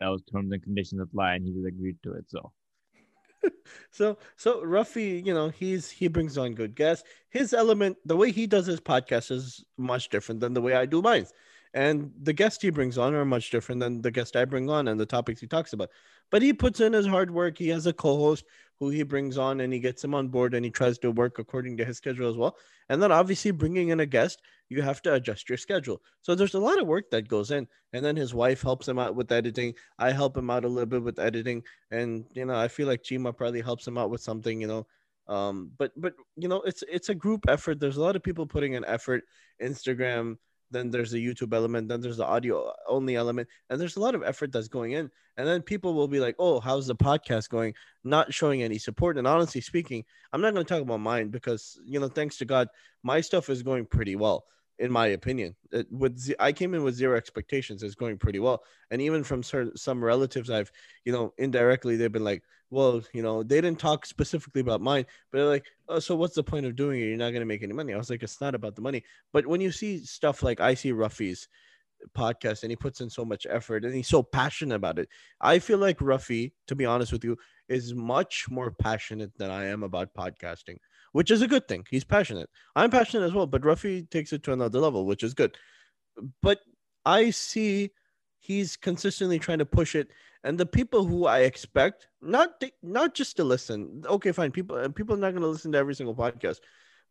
that 0.00 0.08
was 0.08 0.22
terms 0.22 0.52
and 0.52 0.62
conditions 0.62 1.00
apply, 1.00 1.34
and 1.34 1.44
he 1.44 1.52
just 1.52 1.66
agreed 1.66 1.96
to 2.04 2.12
it. 2.14 2.24
So 2.28 2.52
so 3.90 4.18
so 4.36 4.62
Rafi, 4.62 5.24
you 5.24 5.34
know, 5.34 5.48
he's 5.48 5.90
he 5.90 6.08
brings 6.08 6.38
on 6.38 6.54
good 6.54 6.74
guests. 6.74 7.08
His 7.30 7.52
element, 7.52 7.96
the 8.04 8.16
way 8.16 8.30
he 8.30 8.46
does 8.46 8.66
his 8.66 8.80
podcast 8.80 9.30
is 9.30 9.64
much 9.76 10.08
different 10.08 10.40
than 10.40 10.54
the 10.54 10.62
way 10.62 10.74
I 10.74 10.86
do 10.86 11.02
mine. 11.02 11.26
And 11.72 12.12
the 12.22 12.32
guests 12.32 12.62
he 12.62 12.70
brings 12.70 12.98
on 12.98 13.14
are 13.14 13.24
much 13.24 13.50
different 13.50 13.80
than 13.80 14.00
the 14.00 14.12
guest 14.12 14.36
I 14.36 14.44
bring 14.44 14.70
on 14.70 14.86
and 14.86 14.98
the 14.98 15.06
topics 15.06 15.40
he 15.40 15.48
talks 15.48 15.72
about. 15.72 15.90
But 16.30 16.42
he 16.42 16.52
puts 16.52 16.80
in 16.80 16.92
his 16.92 17.06
hard 17.06 17.30
work. 17.30 17.58
He 17.58 17.68
has 17.68 17.86
a 17.86 17.92
co-host 17.92 18.44
who 18.80 18.90
he 18.90 19.02
brings 19.02 19.38
on 19.38 19.60
and 19.60 19.72
he 19.72 19.78
gets 19.78 20.02
him 20.02 20.14
on 20.14 20.28
board 20.28 20.52
and 20.54 20.64
he 20.64 20.70
tries 20.70 20.98
to 20.98 21.10
work 21.10 21.38
according 21.38 21.76
to 21.76 21.84
his 21.84 21.96
schedule 21.96 22.28
as 22.28 22.36
well. 22.36 22.56
And 22.88 23.02
then 23.02 23.12
obviously 23.12 23.50
bringing 23.50 23.90
in 23.90 24.00
a 24.00 24.06
guest, 24.06 24.42
you 24.68 24.82
have 24.82 25.00
to 25.02 25.14
adjust 25.14 25.48
your 25.48 25.58
schedule. 25.58 26.02
So 26.22 26.34
there's 26.34 26.54
a 26.54 26.60
lot 26.60 26.80
of 26.80 26.86
work 26.86 27.10
that 27.10 27.28
goes 27.28 27.50
in. 27.50 27.68
And 27.92 28.04
then 28.04 28.16
his 28.16 28.34
wife 28.34 28.62
helps 28.62 28.88
him 28.88 28.98
out 28.98 29.14
with 29.14 29.30
editing. 29.30 29.74
I 29.98 30.10
help 30.10 30.36
him 30.36 30.50
out 30.50 30.64
a 30.64 30.68
little 30.68 30.86
bit 30.86 31.02
with 31.02 31.18
editing. 31.18 31.62
And 31.90 32.26
you 32.34 32.44
know, 32.44 32.56
I 32.56 32.68
feel 32.68 32.88
like 32.88 33.02
Cheema 33.02 33.36
probably 33.36 33.60
helps 33.60 33.86
him 33.86 33.96
out 33.96 34.10
with 34.10 34.20
something, 34.20 34.60
you 34.60 34.66
know. 34.66 34.86
Um, 35.26 35.70
but 35.78 35.92
but 35.96 36.14
you 36.36 36.48
know, 36.48 36.60
it's 36.62 36.82
it's 36.90 37.08
a 37.08 37.14
group 37.14 37.46
effort. 37.48 37.80
There's 37.80 37.96
a 37.96 38.02
lot 38.02 38.16
of 38.16 38.22
people 38.22 38.46
putting 38.46 38.74
in 38.74 38.84
effort. 38.84 39.24
Instagram, 39.62 40.36
then 40.74 40.90
there's 40.90 41.10
the 41.10 41.24
YouTube 41.24 41.54
element, 41.54 41.88
then 41.88 42.00
there's 42.00 42.16
the 42.16 42.26
audio 42.26 42.72
only 42.88 43.16
element, 43.16 43.48
and 43.70 43.80
there's 43.80 43.96
a 43.96 44.00
lot 44.00 44.14
of 44.14 44.22
effort 44.22 44.52
that's 44.52 44.68
going 44.68 44.92
in. 44.92 45.10
And 45.36 45.46
then 45.48 45.62
people 45.62 45.94
will 45.94 46.08
be 46.08 46.20
like, 46.20 46.36
"Oh, 46.38 46.60
how's 46.60 46.86
the 46.86 46.94
podcast 46.94 47.48
going?" 47.48 47.74
Not 48.04 48.32
showing 48.32 48.62
any 48.62 48.78
support. 48.78 49.18
And 49.18 49.26
honestly 49.26 49.60
speaking, 49.60 50.04
I'm 50.32 50.40
not 50.40 50.54
going 50.54 50.64
to 50.64 50.68
talk 50.74 50.82
about 50.82 51.00
mine 51.00 51.28
because 51.28 51.78
you 51.84 52.00
know, 52.00 52.08
thanks 52.08 52.38
to 52.38 52.44
God, 52.44 52.68
my 53.02 53.20
stuff 53.20 53.48
is 53.50 53.62
going 53.62 53.86
pretty 53.86 54.16
well. 54.16 54.44
In 54.78 54.90
my 54.90 55.08
opinion. 55.08 55.54
It, 55.70 55.86
with 55.90 56.18
z- 56.18 56.34
I 56.40 56.52
came 56.52 56.74
in 56.74 56.82
with 56.82 56.94
zero 56.96 57.16
expectations. 57.16 57.82
It's 57.82 57.94
going 57.94 58.18
pretty 58.18 58.40
well, 58.40 58.64
and 58.90 59.00
even 59.00 59.22
from 59.22 59.42
certain, 59.42 59.76
some 59.76 60.02
relatives, 60.04 60.50
I've 60.50 60.72
you 61.04 61.12
know 61.12 61.32
indirectly 61.38 61.96
they've 61.96 62.10
been 62.10 62.24
like, 62.24 62.42
well, 62.70 63.02
you 63.12 63.22
know, 63.22 63.44
they 63.44 63.60
didn't 63.60 63.78
talk 63.78 64.04
specifically 64.04 64.60
about 64.60 64.80
mine, 64.80 65.06
but 65.30 65.38
they're 65.38 65.46
like, 65.46 65.66
oh, 65.88 66.00
so 66.00 66.16
what's 66.16 66.34
the 66.34 66.42
point 66.42 66.66
of 66.66 66.74
doing 66.74 67.00
it? 67.00 67.04
You're 67.04 67.16
not 67.16 67.32
gonna 67.32 67.44
make 67.44 67.62
any 67.62 67.72
money. 67.72 67.94
I 67.94 67.96
was 67.96 68.10
like, 68.10 68.22
it's 68.24 68.40
not 68.40 68.56
about 68.56 68.74
the 68.74 68.82
money. 68.82 69.04
But 69.32 69.46
when 69.46 69.60
you 69.60 69.70
see 69.70 69.98
stuff 70.04 70.42
like 70.42 70.58
I 70.60 70.74
see 70.74 70.92
Rafi's 70.92 71.48
podcast 72.16 72.62
and 72.62 72.70
he 72.72 72.76
puts 72.76 73.00
in 73.00 73.08
so 73.10 73.24
much 73.24 73.46
effort 73.48 73.84
and 73.84 73.94
he's 73.94 74.08
so 74.08 74.22
passionate 74.22 74.74
about 74.74 74.98
it, 74.98 75.08
I 75.40 75.58
feel 75.60 75.78
like 75.78 75.98
Rafi, 75.98 76.52
to 76.66 76.74
be 76.74 76.84
honest 76.84 77.12
with 77.12 77.24
you, 77.24 77.36
is 77.68 77.94
much 77.94 78.46
more 78.50 78.70
passionate 78.72 79.36
than 79.38 79.50
I 79.50 79.66
am 79.66 79.82
about 79.82 80.14
podcasting 80.14 80.78
which 81.14 81.30
is 81.30 81.42
a 81.42 81.46
good 81.46 81.68
thing. 81.68 81.86
He's 81.88 82.02
passionate. 82.02 82.50
I'm 82.74 82.90
passionate 82.90 83.24
as 83.24 83.32
well, 83.32 83.46
but 83.46 83.62
Rafi 83.62 84.10
takes 84.10 84.32
it 84.32 84.42
to 84.42 84.52
another 84.52 84.80
level, 84.80 85.06
which 85.06 85.22
is 85.22 85.32
good. 85.32 85.56
But 86.42 86.58
I 87.06 87.30
see 87.30 87.90
he's 88.40 88.76
consistently 88.76 89.38
trying 89.38 89.60
to 89.60 89.64
push 89.64 89.94
it, 89.94 90.08
and 90.42 90.58
the 90.58 90.66
people 90.66 91.04
who 91.04 91.26
I 91.26 91.40
expect 91.40 92.08
not 92.20 92.60
not 92.82 93.14
just 93.14 93.36
to 93.36 93.44
listen. 93.44 94.02
Okay, 94.04 94.32
fine. 94.32 94.50
People 94.50 94.88
people 94.90 95.14
are 95.14 95.20
not 95.20 95.30
going 95.30 95.42
to 95.42 95.54
listen 95.54 95.70
to 95.72 95.78
every 95.78 95.94
single 95.94 96.16
podcast, 96.16 96.58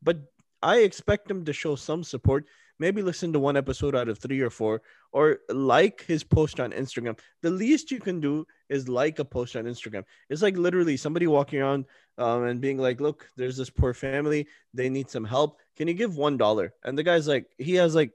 but 0.02 0.20
I 0.62 0.80
expect 0.80 1.30
them 1.30 1.46
to 1.46 1.54
show 1.54 1.76
some 1.78 2.04
support. 2.04 2.46
Maybe 2.80 3.02
listen 3.02 3.32
to 3.32 3.40
one 3.40 3.56
episode 3.56 3.96
out 3.96 4.10
of 4.10 4.20
three 4.20 4.42
or 4.42 4.50
four, 4.50 4.82
or 5.14 5.40
like 5.48 6.04
his 6.06 6.26
post 6.26 6.60
on 6.60 6.72
Instagram. 6.72 7.18
The 7.42 7.52
least 7.52 7.90
you 7.90 8.02
can 8.02 8.20
do 8.20 8.46
is 8.68 8.90
like 8.90 9.20
a 9.20 9.26
post 9.26 9.56
on 9.56 9.64
Instagram. 9.64 10.04
It's 10.30 10.42
like 10.42 10.58
literally 10.58 10.98
somebody 10.98 11.28
walking 11.28 11.62
around 11.62 11.86
um, 12.18 12.44
and 12.44 12.62
being 12.62 12.78
like, 12.78 13.02
"Look, 13.02 13.30
there's 13.36 13.58
this 13.58 13.70
poor 13.70 13.94
family. 13.94 14.48
They 14.74 14.90
need 14.90 15.10
some 15.10 15.26
help. 15.26 15.60
Can 15.76 15.88
you 15.88 15.94
give 15.94 16.18
one? 16.18 16.40
And 16.84 16.98
the 16.98 17.04
guy's 17.04 17.28
like, 17.28 17.48
he 17.58 17.74
has 17.76 17.96
like 17.96 18.12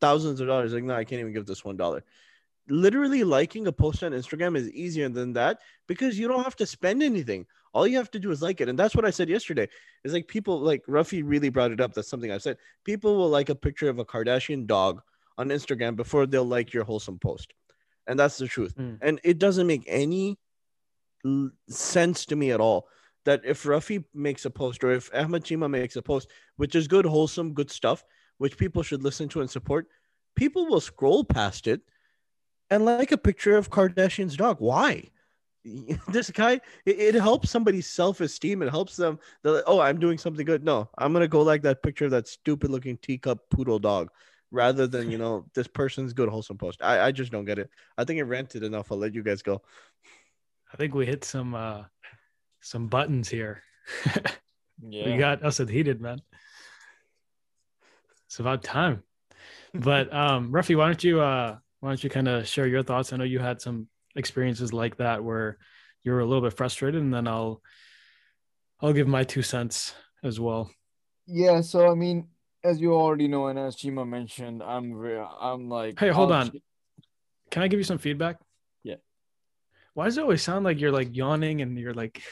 thousands 0.00 0.40
of 0.40 0.46
dollars. 0.46 0.72
Like, 0.72 0.84
no, 0.84 0.94
I 0.94 1.04
can't 1.04 1.20
even 1.20 1.32
give 1.32 1.46
this 1.46 1.64
one 1.64 1.76
dollar. 1.76 2.04
Literally, 2.68 3.24
liking 3.24 3.66
a 3.66 3.72
post 3.72 4.02
on 4.02 4.12
Instagram 4.12 4.56
is 4.56 4.70
easier 4.70 5.08
than 5.08 5.32
that 5.32 5.60
because 5.86 6.18
you 6.18 6.28
don't 6.28 6.44
have 6.44 6.56
to 6.56 6.66
spend 6.66 7.02
anything. 7.02 7.46
All 7.72 7.86
you 7.86 7.96
have 7.96 8.10
to 8.10 8.18
do 8.18 8.30
is 8.30 8.42
like 8.42 8.60
it, 8.60 8.68
and 8.68 8.78
that's 8.78 8.94
what 8.94 9.04
I 9.04 9.10
said 9.10 9.28
yesterday. 9.28 9.68
Is 10.04 10.12
like 10.12 10.28
people 10.28 10.60
like 10.60 10.84
Rafi 10.86 11.22
really 11.24 11.48
brought 11.48 11.70
it 11.70 11.80
up. 11.80 11.94
That's 11.94 12.08
something 12.08 12.30
I've 12.30 12.42
said. 12.42 12.58
People 12.84 13.16
will 13.16 13.30
like 13.30 13.48
a 13.48 13.54
picture 13.54 13.88
of 13.88 13.98
a 13.98 14.04
Kardashian 14.04 14.66
dog 14.66 15.00
on 15.38 15.48
Instagram 15.48 15.96
before 15.96 16.26
they'll 16.26 16.44
like 16.44 16.74
your 16.74 16.84
wholesome 16.84 17.18
post, 17.18 17.54
and 18.06 18.18
that's 18.18 18.36
the 18.36 18.48
truth. 18.48 18.74
Mm. 18.76 18.98
And 19.00 19.20
it 19.24 19.38
doesn't 19.38 19.66
make 19.66 19.84
any 19.86 20.38
sense 21.68 22.26
to 22.26 22.36
me 22.36 22.50
at 22.52 22.60
all 22.60 22.88
that 23.28 23.42
if 23.44 23.64
Rafi 23.64 24.02
makes 24.14 24.46
a 24.46 24.50
post 24.50 24.82
or 24.82 24.92
if 24.92 25.10
Ahmed 25.14 25.44
Cheema 25.44 25.68
makes 25.68 25.96
a 25.96 26.02
post, 26.02 26.30
which 26.56 26.74
is 26.74 26.88
good, 26.88 27.04
wholesome, 27.04 27.52
good 27.52 27.70
stuff, 27.70 28.02
which 28.38 28.56
people 28.56 28.82
should 28.82 29.02
listen 29.02 29.28
to 29.28 29.42
and 29.42 29.50
support, 29.50 29.86
people 30.34 30.66
will 30.66 30.80
scroll 30.80 31.24
past 31.24 31.66
it 31.66 31.82
and 32.70 32.86
like 32.86 33.12
a 33.12 33.18
picture 33.18 33.58
of 33.58 33.68
Kardashian's 33.68 34.34
dog. 34.34 34.56
Why? 34.60 35.10
this 36.08 36.30
guy, 36.30 36.52
it, 36.86 36.98
it 36.98 37.14
helps 37.16 37.50
somebody's 37.50 37.86
self 37.86 38.22
esteem. 38.22 38.62
It 38.62 38.70
helps 38.70 38.96
them. 38.96 39.18
Like, 39.44 39.64
oh, 39.66 39.78
I'm 39.78 40.00
doing 40.00 40.16
something 40.16 40.46
good. 40.46 40.64
No, 40.64 40.88
I'm 40.96 41.12
gonna 41.12 41.28
go 41.28 41.42
like 41.42 41.60
that 41.64 41.82
picture 41.82 42.06
of 42.06 42.12
that 42.12 42.28
stupid 42.28 42.70
looking 42.70 42.96
teacup 42.96 43.40
poodle 43.50 43.78
dog, 43.78 44.08
rather 44.50 44.86
than 44.86 45.10
you 45.10 45.18
know 45.18 45.44
this 45.54 45.68
person's 45.68 46.14
good 46.14 46.30
wholesome 46.30 46.56
post. 46.56 46.80
I 46.82 47.08
I 47.08 47.12
just 47.12 47.30
don't 47.30 47.44
get 47.44 47.58
it. 47.58 47.68
I 47.98 48.04
think 48.04 48.20
it 48.20 48.24
rented 48.24 48.62
enough. 48.62 48.90
I'll 48.90 48.96
let 48.96 49.14
you 49.14 49.22
guys 49.22 49.42
go. 49.42 49.60
I 50.72 50.76
think 50.78 50.94
we 50.94 51.04
hit 51.04 51.24
some 51.24 51.54
uh 51.54 51.84
some 52.60 52.88
buttons 52.88 53.28
here. 53.28 53.62
yeah. 54.88 55.04
We 55.06 55.16
got 55.16 55.44
us 55.44 55.58
heated, 55.58 56.00
man. 56.00 56.20
It's 58.26 58.38
about 58.38 58.62
time. 58.62 59.02
But 59.74 60.12
um 60.14 60.52
Rafi, 60.52 60.76
why 60.76 60.86
don't 60.86 61.02
you 61.04 61.20
uh 61.20 61.56
why 61.80 61.90
don't 61.90 62.02
you 62.02 62.10
kind 62.10 62.28
of 62.28 62.46
share 62.48 62.66
your 62.66 62.82
thoughts? 62.82 63.12
I 63.12 63.16
know 63.16 63.24
you 63.24 63.38
had 63.38 63.60
some 63.60 63.88
experiences 64.16 64.72
like 64.72 64.96
that 64.96 65.22
where 65.22 65.58
you 66.02 66.12
were 66.12 66.20
a 66.20 66.26
little 66.26 66.42
bit 66.42 66.56
frustrated, 66.56 67.00
and 67.00 67.12
then 67.12 67.28
I'll 67.28 67.62
I'll 68.80 68.92
give 68.92 69.08
my 69.08 69.24
two 69.24 69.42
cents 69.42 69.94
as 70.22 70.40
well. 70.40 70.70
Yeah, 71.26 71.60
so 71.60 71.90
I 71.90 71.94
mean, 71.94 72.28
as 72.64 72.80
you 72.80 72.94
already 72.94 73.28
know, 73.28 73.46
and 73.48 73.58
as 73.58 73.76
Cheema 73.76 74.08
mentioned, 74.08 74.62
I'm 74.62 74.92
I'm 75.40 75.68
like, 75.68 75.98
hey, 75.98 76.08
hold 76.08 76.32
on. 76.32 76.50
Can 77.50 77.62
I 77.62 77.68
give 77.68 77.78
you 77.78 77.84
some 77.84 77.98
feedback? 77.98 78.36
Yeah. 78.82 78.96
Why 79.94 80.04
does 80.04 80.18
it 80.18 80.22
always 80.22 80.42
sound 80.42 80.64
like 80.64 80.80
you're 80.80 80.92
like 80.92 81.16
yawning 81.16 81.62
and 81.62 81.78
you're 81.78 81.94
like 81.94 82.22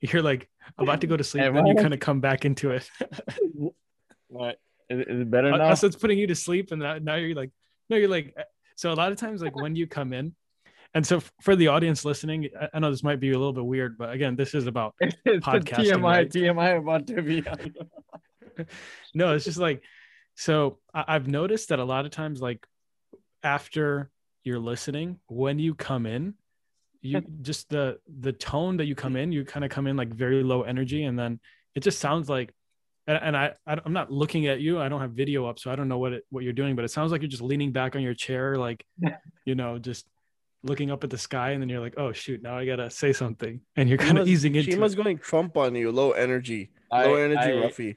you're 0.00 0.22
like 0.22 0.48
about 0.78 1.00
to 1.00 1.06
go 1.06 1.16
to 1.16 1.24
sleep, 1.24 1.44
and 1.44 1.56
then 1.56 1.66
you 1.66 1.74
kind 1.74 1.94
of 1.94 2.00
come 2.00 2.20
back 2.20 2.44
into 2.44 2.70
it. 2.70 2.90
what 4.28 4.58
is, 4.90 5.00
is 5.00 5.20
it 5.20 5.30
better 5.30 5.52
uh, 5.52 5.56
now? 5.56 5.64
Uh, 5.68 5.74
so 5.74 5.86
it's 5.86 5.96
putting 5.96 6.18
you 6.18 6.26
to 6.26 6.34
sleep, 6.34 6.72
and 6.72 7.04
now 7.04 7.14
you're 7.14 7.34
like, 7.34 7.50
no, 7.88 7.96
you're 7.96 8.08
like. 8.08 8.34
Uh, 8.38 8.42
so 8.76 8.92
a 8.92 8.94
lot 8.94 9.10
of 9.10 9.18
times, 9.18 9.40
like 9.40 9.56
when 9.56 9.74
you 9.74 9.86
come 9.86 10.12
in, 10.12 10.34
and 10.94 11.06
so 11.06 11.22
for 11.40 11.56
the 11.56 11.68
audience 11.68 12.04
listening, 12.04 12.48
I 12.72 12.78
know 12.78 12.90
this 12.90 13.02
might 13.02 13.20
be 13.20 13.30
a 13.30 13.38
little 13.38 13.52
bit 13.52 13.64
weird, 13.64 13.98
but 13.98 14.12
again, 14.12 14.36
this 14.36 14.54
is 14.54 14.66
about 14.66 14.94
it's 15.00 15.14
podcasting. 15.46 15.92
TMI, 15.92 16.02
right? 16.02 16.30
TMI 16.30 16.78
about 16.78 17.06
to 17.08 17.22
be. 17.22 17.42
no, 19.14 19.34
it's 19.34 19.44
just 19.44 19.58
like, 19.58 19.82
so 20.34 20.78
I've 20.94 21.28
noticed 21.28 21.70
that 21.70 21.78
a 21.78 21.84
lot 21.84 22.04
of 22.04 22.10
times, 22.12 22.40
like 22.40 22.66
after 23.42 24.10
you're 24.44 24.58
listening, 24.58 25.18
when 25.26 25.58
you 25.58 25.74
come 25.74 26.06
in, 26.06 26.34
you 27.02 27.20
just 27.42 27.68
the 27.68 27.98
the 28.20 28.32
tone 28.32 28.76
that 28.76 28.86
you 28.86 28.94
come 28.94 29.16
in 29.16 29.32
you 29.32 29.44
kind 29.44 29.64
of 29.64 29.70
come 29.70 29.86
in 29.86 29.96
like 29.96 30.08
very 30.08 30.42
low 30.42 30.62
energy 30.62 31.04
and 31.04 31.18
then 31.18 31.40
it 31.74 31.80
just 31.80 31.98
sounds 31.98 32.28
like 32.28 32.52
and, 33.06 33.18
and 33.22 33.36
I, 33.36 33.52
I 33.66 33.78
i'm 33.84 33.92
not 33.92 34.10
looking 34.10 34.46
at 34.46 34.60
you 34.60 34.80
i 34.80 34.88
don't 34.88 35.00
have 35.00 35.12
video 35.12 35.46
up 35.46 35.58
so 35.58 35.70
i 35.70 35.76
don't 35.76 35.88
know 35.88 35.98
what 35.98 36.12
it 36.12 36.24
what 36.30 36.44
you're 36.44 36.52
doing 36.52 36.76
but 36.76 36.84
it 36.84 36.90
sounds 36.90 37.12
like 37.12 37.22
you're 37.22 37.28
just 37.28 37.42
leaning 37.42 37.72
back 37.72 37.96
on 37.96 38.02
your 38.02 38.14
chair 38.14 38.56
like 38.56 38.84
you 39.44 39.54
know 39.54 39.78
just 39.78 40.06
looking 40.62 40.90
up 40.90 41.04
at 41.04 41.10
the 41.10 41.18
sky 41.18 41.50
and 41.50 41.62
then 41.62 41.68
you're 41.68 41.80
like 41.80 41.94
oh 41.96 42.12
shoot 42.12 42.42
now 42.42 42.58
i 42.58 42.66
gotta 42.66 42.90
say 42.90 43.12
something 43.12 43.60
and 43.76 43.88
you're 43.88 43.98
kind 43.98 44.18
of 44.18 44.26
easing 44.26 44.54
into 44.54 44.72
Cheema's 44.72 44.94
it. 44.94 44.96
going 44.96 45.18
trump 45.18 45.56
on 45.56 45.74
you 45.74 45.92
low 45.92 46.10
energy 46.12 46.70
low 46.90 47.14
I, 47.14 47.22
energy 47.22 47.52
I, 47.52 47.68
rafi 47.68 47.96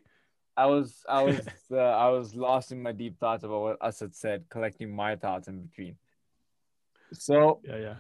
I 0.60 0.66
was 0.66 1.06
I 1.08 1.24
was 1.28 1.40
uh, 1.72 1.78
I 1.78 2.10
was 2.10 2.36
lost 2.36 2.74
in 2.74 2.84
my 2.84 2.92
deep 2.92 3.18
thoughts 3.18 3.46
about 3.46 3.62
what 3.62 3.78
Asad 3.82 4.14
said, 4.14 4.44
collecting 4.50 4.94
my 4.94 5.16
thoughts 5.16 5.48
in 5.48 5.62
between. 5.62 5.96
So 7.14 7.62
yeah, 7.64 7.78
yeah 7.78 7.96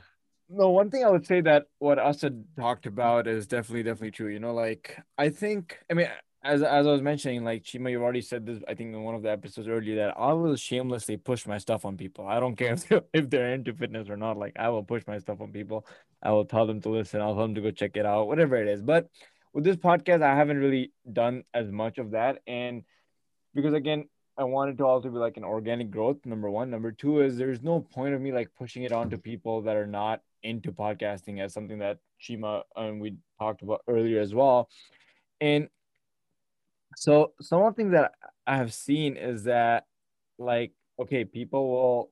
no 0.50 0.70
one 0.70 0.90
thing 0.90 1.04
i 1.06 1.10
would 1.10 1.26
say 1.26 1.42
that 1.42 1.66
what 1.78 2.00
Asad 2.00 2.44
talked 2.58 2.86
about 2.86 3.28
is 3.28 3.48
definitely 3.48 3.84
definitely 3.84 4.12
true. 4.12 4.30
You 4.30 4.40
know 4.40 4.54
like 4.54 4.98
i 5.18 5.30
think 5.30 5.78
i 5.90 5.94
mean 5.94 6.10
as, 6.44 6.64
as 6.64 6.88
i 6.88 6.92
was 6.92 7.02
mentioning 7.02 7.44
like 7.44 7.64
cheema 7.64 7.92
you've 7.92 8.02
already 8.02 8.22
said 8.22 8.46
this 8.46 8.60
i 8.68 8.74
think 8.74 8.94
in 8.96 9.04
one 9.04 9.14
of 9.14 9.22
the 9.22 9.30
episodes 9.30 9.68
earlier 9.68 9.98
that 9.98 10.16
i 10.18 10.34
will 10.34 10.56
shamelessly 10.56 11.18
push 11.18 11.46
my 11.46 11.58
stuff 11.58 11.86
on 11.86 11.98
people. 11.98 12.26
I 12.26 12.40
don't 12.40 12.56
care 12.56 12.74
if 12.74 12.88
they're, 12.88 13.02
if 13.14 13.30
they're 13.30 13.54
into 13.54 13.74
fitness 13.74 14.10
or 14.10 14.18
not. 14.18 14.38
Like 14.38 14.54
i 14.58 14.70
will 14.70 14.84
push 14.84 15.04
my 15.08 15.20
stuff 15.20 15.42
on 15.42 15.52
people. 15.52 15.86
I 16.22 16.32
will 16.32 16.46
tell 16.46 16.66
them 16.66 16.82
to 16.82 16.90
listen. 16.90 17.22
I'll 17.22 17.36
tell 17.36 17.44
them 17.44 17.56
to 17.56 17.62
go 17.62 17.72
check 17.72 17.96
it 17.96 18.06
out 18.06 18.28
whatever 18.28 18.56
it 18.56 18.68
is. 18.68 18.82
But 18.82 19.08
with 19.54 19.64
this 19.64 19.78
podcast 19.78 20.24
i 20.24 20.36
haven't 20.36 20.58
really 20.58 20.92
done 21.12 21.44
as 21.54 21.72
much 21.72 21.98
of 21.98 22.12
that. 22.12 22.40
And 22.48 22.84
because 23.54 23.74
again 23.74 24.10
I 24.40 24.46
wanted 24.46 24.78
to 24.78 24.86
also 24.86 25.10
be 25.10 25.18
like 25.18 25.36
an 25.36 25.44
organic 25.44 25.92
growth. 25.92 26.26
Number 26.26 26.50
one. 26.50 26.70
Number 26.70 26.94
two 26.94 27.22
is 27.22 27.38
there's 27.38 27.62
no 27.62 27.82
point 27.82 28.16
of 28.16 28.22
me 28.22 28.32
like 28.32 28.50
pushing 28.58 28.84
it 28.84 28.94
on 28.94 29.10
to 29.10 29.18
people 29.18 29.62
that 29.64 29.76
are 29.76 29.86
not 29.86 30.22
into 30.44 30.72
podcasting 30.72 31.42
as 31.42 31.54
something 31.54 31.80
that 31.80 31.98
Cheema 32.22 32.64
and 32.78 33.02
we 33.02 33.18
talked 33.38 33.62
about 33.62 33.82
earlier 33.88 34.22
as 34.22 34.34
well. 34.34 34.70
And 35.42 35.68
so 36.96 37.34
some 37.42 37.62
of 37.62 37.76
the 37.76 37.82
things 37.82 37.92
that 37.92 38.14
I 38.48 38.56
have 38.56 38.74
seen 38.74 39.18
is 39.18 39.44
that 39.44 39.86
like 40.38 40.72
okay, 41.00 41.26
people 41.26 41.70
will 41.70 42.12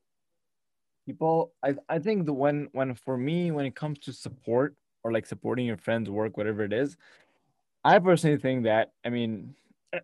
people 1.08 1.54
I, 1.64 1.76
I 1.88 2.00
think 2.00 2.26
the 2.26 2.34
when 2.34 2.68
when 2.74 2.94
for 2.94 3.18
me 3.18 3.50
when 3.52 3.66
it 3.66 3.76
comes 3.76 4.00
to 4.00 4.14
support 4.14 4.76
or 5.04 5.14
like 5.14 5.26
supporting 5.26 5.66
your 5.66 5.78
friends 5.78 6.10
work 6.10 6.36
whatever 6.36 6.64
it 6.64 6.74
is 6.74 6.98
i 7.86 7.98
personally 7.98 8.38
think 8.38 8.66
that 8.66 8.92
i 9.06 9.10
mean 9.10 9.56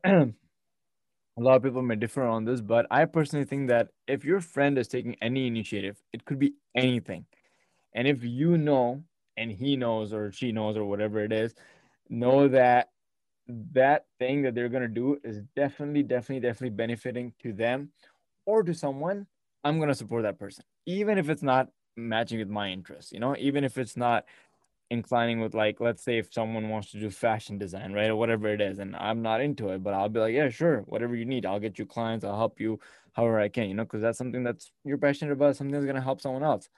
a 1.38 1.42
lot 1.42 1.56
of 1.56 1.64
people 1.64 1.82
may 1.82 1.96
differ 1.96 2.24
on 2.24 2.46
this 2.46 2.62
but 2.62 2.86
i 2.92 3.06
personally 3.06 3.46
think 3.46 3.70
that 3.70 3.88
if 4.08 4.24
your 4.24 4.40
friend 4.40 4.78
is 4.78 4.88
taking 4.88 5.16
any 5.22 5.48
initiative 5.48 5.98
it 6.14 6.26
could 6.26 6.40
be 6.40 6.54
anything. 6.76 7.26
And 7.96 8.08
if 8.08 8.24
you 8.24 8.58
know, 8.58 9.04
and 9.38 9.52
he 9.52 9.76
knows, 9.76 10.14
or 10.14 10.32
she 10.32 10.52
knows, 10.52 10.78
or 10.78 10.86
whatever 10.86 11.24
it 11.24 11.32
is, 11.32 11.54
know 12.10 12.48
that 12.48 12.90
that 13.74 14.06
thing 14.20 14.44
that 14.44 14.56
they're 14.56 14.70
going 14.70 14.84
to 14.84 14.88
do 14.88 15.18
is 15.24 15.42
definitely, 15.56 16.04
definitely, 16.04 16.40
definitely 16.48 16.76
benefiting 16.76 17.34
to 17.42 17.54
them 17.54 17.90
or 18.46 18.64
to 18.64 18.74
someone, 18.74 19.28
I'm 19.64 19.78
going 19.78 19.90
to 19.90 19.96
support 19.96 20.24
that 20.24 20.40
person, 20.40 20.64
even 20.86 21.18
if 21.18 21.30
it's 21.30 21.44
not 21.44 21.70
matching 21.96 22.40
with 22.40 22.50
my 22.50 22.70
interests, 22.70 23.12
you 23.12 23.20
know, 23.20 23.36
even 23.38 23.64
if 23.64 23.78
it's 23.78 23.96
not 23.96 24.26
inclining 24.94 25.42
with 25.42 25.54
like 25.54 25.82
let's 25.82 26.04
say 26.04 26.18
if 26.18 26.34
someone 26.34 26.70
wants 26.70 26.92
to 26.92 27.00
do 27.00 27.10
fashion 27.10 27.58
design 27.58 27.92
right 27.92 28.10
or 28.10 28.16
whatever 28.16 28.48
it 28.48 28.62
is 28.62 28.80
and 28.80 28.96
i'm 28.96 29.22
not 29.22 29.42
into 29.42 29.70
it 29.70 29.84
but 29.84 29.94
i'll 29.94 30.08
be 30.08 30.20
like 30.20 30.34
yeah 30.34 30.50
sure 30.50 30.82
whatever 30.88 31.16
you 31.16 31.26
need 31.26 31.46
i'll 31.46 31.60
get 31.60 31.78
you 31.78 31.86
clients 31.86 32.24
i'll 32.24 32.38
help 32.38 32.60
you 32.60 32.80
however 33.14 33.40
i 33.40 33.50
can 33.50 33.68
you 33.68 33.76
know 33.76 33.84
because 33.84 34.02
that's 34.02 34.18
something 34.18 34.44
that's 34.44 34.72
you're 34.86 34.98
passionate 34.98 35.34
about 35.34 35.56
something 35.56 35.74
that's 35.74 35.86
going 35.86 35.96
to 35.96 36.02
help 36.02 36.22
someone 36.22 36.44
else 36.44 36.70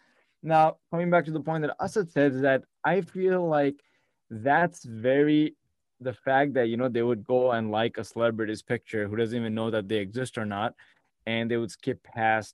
now, 0.46 0.78
coming 0.92 1.10
back 1.10 1.26
to 1.26 1.32
the 1.32 1.40
point 1.40 1.64
that 1.64 1.76
Asad 1.82 2.12
said, 2.12 2.42
that 2.44 2.64
I 2.84 3.02
feel 3.02 3.48
like 3.48 3.82
that's 4.30 4.84
very 4.84 5.56
the 6.00 6.14
fact 6.14 6.54
that 6.54 6.68
you 6.70 6.78
know 6.78 6.88
they 6.88 7.02
would 7.02 7.26
go 7.26 7.52
and 7.52 7.72
like 7.72 7.98
a 7.98 8.04
celebrity's 8.04 8.62
picture 8.62 9.08
who 9.08 9.16
doesn't 9.16 9.38
even 9.38 9.56
know 9.56 9.72
that 9.72 9.88
they 9.88 9.96
exist 9.98 10.38
or 10.38 10.46
not 10.46 10.74
and 11.26 11.50
they 11.50 11.58
would 11.58 11.72
skip 11.72 12.04
past 12.04 12.54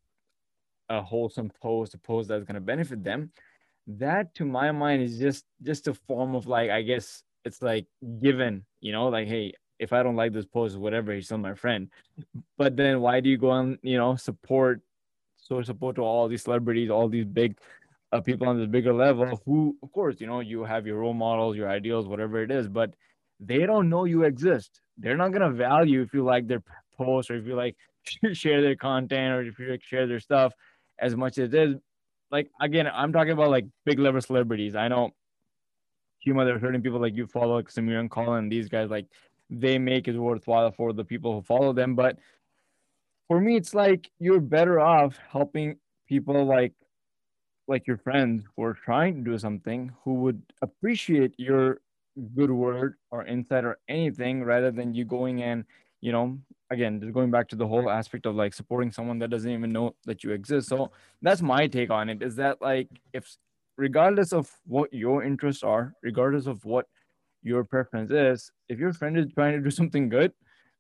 a 0.89 1.01
wholesome 1.01 1.51
post, 1.61 1.93
a 1.93 1.97
post 1.97 2.29
that's 2.29 2.45
going 2.45 2.55
to 2.55 2.61
benefit 2.61 3.03
them. 3.03 3.31
That, 3.99 4.33
to 4.35 4.45
my 4.45 4.71
mind, 4.71 5.03
is 5.03 5.17
just 5.17 5.45
just 5.63 5.87
a 5.87 5.93
form 5.93 6.35
of 6.35 6.47
like, 6.47 6.69
I 6.69 6.81
guess 6.81 7.23
it's 7.45 7.61
like 7.61 7.87
given, 8.21 8.65
you 8.79 8.91
know, 8.91 9.07
like, 9.07 9.27
hey, 9.27 9.53
if 9.79 9.93
I 9.93 10.03
don't 10.03 10.15
like 10.15 10.33
this 10.33 10.45
post, 10.45 10.77
whatever, 10.77 11.13
he's 11.13 11.25
still 11.25 11.39
my 11.39 11.55
friend. 11.55 11.89
But 12.57 12.77
then 12.77 13.01
why 13.01 13.19
do 13.19 13.29
you 13.29 13.37
go 13.37 13.51
and 13.51 13.77
you 13.81 13.97
know 13.97 14.15
support, 14.15 14.81
so 15.37 15.61
support 15.61 15.95
to 15.95 16.01
all 16.01 16.27
these 16.27 16.43
celebrities, 16.43 16.89
all 16.89 17.09
these 17.09 17.25
big 17.25 17.57
uh, 18.11 18.21
people 18.21 18.47
on 18.47 18.59
this 18.59 18.67
bigger 18.67 18.93
level 18.93 19.41
who, 19.45 19.75
of 19.81 19.91
course, 19.91 20.19
you 20.19 20.27
know, 20.27 20.39
you 20.39 20.63
have 20.63 20.85
your 20.85 20.99
role 20.99 21.13
models, 21.13 21.55
your 21.55 21.69
ideals, 21.69 22.07
whatever 22.07 22.43
it 22.43 22.51
is, 22.51 22.67
but 22.67 22.93
they 23.39 23.65
don't 23.65 23.89
know 23.89 24.05
you 24.05 24.23
exist. 24.23 24.81
They're 24.97 25.17
not 25.17 25.31
gonna 25.31 25.51
value 25.51 26.01
if 26.01 26.13
you 26.13 26.23
like 26.23 26.47
their 26.47 26.61
post 26.97 27.31
or 27.31 27.37
if 27.37 27.45
you 27.45 27.55
like 27.55 27.75
share 28.33 28.61
their 28.61 28.75
content 28.75 29.33
or 29.33 29.41
if 29.41 29.57
you 29.59 29.71
like 29.71 29.83
share 29.83 30.07
their 30.07 30.19
stuff 30.19 30.53
as 30.99 31.15
much 31.15 31.37
as 31.37 31.53
it 31.53 31.69
is. 31.69 31.75
Like 32.31 32.49
again, 32.59 32.87
I'm 32.91 33.11
talking 33.11 33.33
about 33.33 33.49
like 33.49 33.65
big 33.85 33.99
level 33.99 34.21
celebrities. 34.21 34.75
I 34.75 34.87
know 34.87 35.11
Huma, 36.25 36.45
there 36.45 36.55
are 36.55 36.59
certain 36.59 36.81
people 36.81 36.99
like 36.99 37.15
you 37.15 37.27
follow, 37.27 37.55
like 37.55 37.69
Samir 37.69 37.99
and 37.99 38.09
Colin, 38.09 38.47
these 38.49 38.69
guys, 38.69 38.89
like 38.89 39.07
they 39.49 39.77
make 39.77 40.07
it 40.07 40.17
worthwhile 40.17 40.71
for 40.71 40.93
the 40.93 41.03
people 41.03 41.33
who 41.33 41.41
follow 41.41 41.73
them. 41.73 41.95
But 41.95 42.17
for 43.27 43.39
me, 43.39 43.55
it's 43.57 43.73
like 43.73 44.09
you're 44.19 44.39
better 44.39 44.79
off 44.79 45.17
helping 45.29 45.77
people 46.07 46.45
like 46.45 46.73
like 47.67 47.87
your 47.87 47.97
friends 47.97 48.43
who 48.55 48.63
are 48.63 48.73
trying 48.73 49.23
to 49.23 49.31
do 49.31 49.37
something 49.37 49.91
who 50.03 50.15
would 50.15 50.41
appreciate 50.61 51.33
your 51.37 51.79
good 52.35 52.51
word 52.51 52.95
or 53.11 53.25
insight 53.25 53.63
or 53.63 53.77
anything 53.87 54.43
rather 54.43 54.71
than 54.71 54.93
you 54.93 55.05
going 55.05 55.41
and 55.41 55.63
you 56.01 56.11
know 56.11 56.37
again 56.71 56.99
just 56.99 57.13
going 57.13 57.29
back 57.29 57.47
to 57.49 57.55
the 57.55 57.67
whole 57.67 57.81
mm-hmm. 57.81 57.99
aspect 57.99 58.25
of 58.25 58.35
like 58.35 58.53
supporting 58.53 58.91
someone 58.91 59.19
that 59.19 59.29
doesn't 59.29 59.51
even 59.51 59.71
know 59.71 59.95
that 60.05 60.23
you 60.23 60.31
exist. 60.31 60.69
So 60.69 60.91
that's 61.21 61.41
my 61.41 61.67
take 61.67 61.91
on 61.91 62.09
it 62.09 62.23
is 62.23 62.35
that 62.37 62.61
like 62.61 62.89
if 63.13 63.35
regardless 63.77 64.33
of 64.33 64.49
what 64.65 64.93
your 64.93 65.23
interests 65.23 65.63
are 65.63 65.93
regardless 66.01 66.47
of 66.47 66.65
what 66.65 66.87
your 67.43 67.63
preference 67.63 68.11
is 68.11 68.51
if 68.69 68.77
your 68.79 68.93
friend 68.93 69.17
is 69.17 69.25
trying 69.33 69.53
to 69.53 69.61
do 69.61 69.71
something 69.71 70.09
good 70.09 70.31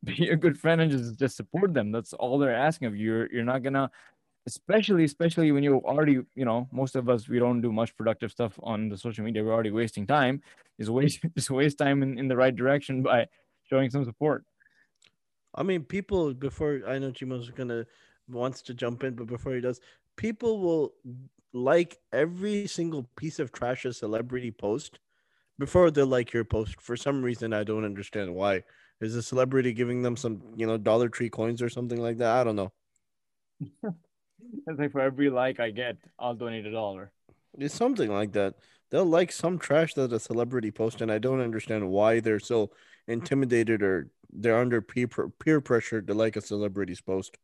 be 0.03 0.29
a 0.29 0.35
good 0.35 0.57
friend 0.57 0.81
and 0.81 0.91
just 0.91 1.19
just 1.19 1.35
support 1.37 1.73
them. 1.73 1.91
That's 1.91 2.13
all 2.13 2.39
they're 2.39 2.55
asking 2.55 2.87
of 2.87 2.95
you. 2.95 3.05
You're, 3.11 3.31
you're 3.31 3.43
not 3.43 3.63
gonna 3.63 3.91
especially 4.47 5.03
especially 5.03 5.51
when 5.51 5.63
you're 5.63 5.77
already 5.77 6.19
you 6.33 6.45
know 6.45 6.67
most 6.71 6.95
of 6.95 7.07
us 7.07 7.29
we 7.29 7.37
don't 7.37 7.61
do 7.61 7.71
much 7.71 7.95
productive 7.95 8.31
stuff 8.31 8.59
on 8.63 8.89
the 8.89 8.97
social 8.97 9.23
media. 9.23 9.43
We're 9.43 9.53
already 9.53 9.71
wasting 9.71 10.07
time. 10.07 10.41
Just 10.79 10.91
waste 10.91 11.19
just 11.35 11.51
waste 11.51 11.77
time 11.77 12.01
in, 12.01 12.17
in 12.17 12.27
the 12.27 12.35
right 12.35 12.55
direction 12.55 13.03
by 13.03 13.27
showing 13.69 13.91
some 13.91 14.03
support 14.03 14.43
I 15.53 15.63
mean, 15.63 15.83
people 15.83 16.33
before 16.33 16.81
I 16.87 16.99
know 16.99 17.11
Cheema's 17.11 17.49
gonna 17.49 17.85
wants 18.27 18.61
to 18.63 18.73
jump 18.73 19.03
in, 19.03 19.15
but 19.15 19.27
before 19.27 19.53
he 19.53 19.61
does, 19.61 19.79
people 20.15 20.59
will 20.59 20.93
like 21.53 21.97
every 22.13 22.67
single 22.67 23.03
piece 23.15 23.39
of 23.39 23.51
trash 23.51 23.85
a 23.85 23.93
celebrity 23.93 24.51
post 24.51 24.99
before 25.59 25.91
they 25.91 26.03
like 26.03 26.33
your 26.33 26.45
post. 26.45 26.81
For 26.81 26.95
some 26.95 27.21
reason, 27.21 27.53
I 27.53 27.63
don't 27.63 27.85
understand 27.85 28.33
why. 28.33 28.63
Is 29.01 29.15
a 29.15 29.23
celebrity 29.23 29.73
giving 29.73 30.03
them 30.03 30.15
some, 30.15 30.41
you 30.55 30.67
know, 30.67 30.77
Dollar 30.77 31.09
Tree 31.09 31.29
coins 31.29 31.61
or 31.61 31.69
something 31.69 31.99
like 31.99 32.17
that? 32.19 32.37
I 32.37 32.43
don't 32.43 32.55
know. 32.55 32.71
it's 33.83 34.79
like 34.79 34.91
for 34.91 35.01
every 35.01 35.29
like 35.29 35.59
I 35.59 35.71
get, 35.71 35.97
I'll 36.19 36.35
donate 36.35 36.65
a 36.65 36.71
dollar. 36.71 37.11
It's 37.57 37.75
something 37.75 38.11
like 38.11 38.33
that. 38.33 38.55
They'll 38.89 39.05
like 39.05 39.31
some 39.31 39.57
trash 39.57 39.93
that 39.95 40.13
a 40.13 40.19
celebrity 40.19 40.71
post, 40.71 41.01
and 41.01 41.11
I 41.11 41.17
don't 41.17 41.41
understand 41.41 41.89
why 41.89 42.19
they're 42.19 42.39
so 42.39 42.71
intimidated 43.07 43.81
or 43.81 44.09
they're 44.33 44.57
under 44.57 44.81
peer 44.81 45.07
peer 45.07 45.61
pressure 45.61 46.01
to 46.01 46.13
like 46.13 46.35
a 46.35 46.41
celebrity's 46.41 47.01
post. 47.01 47.37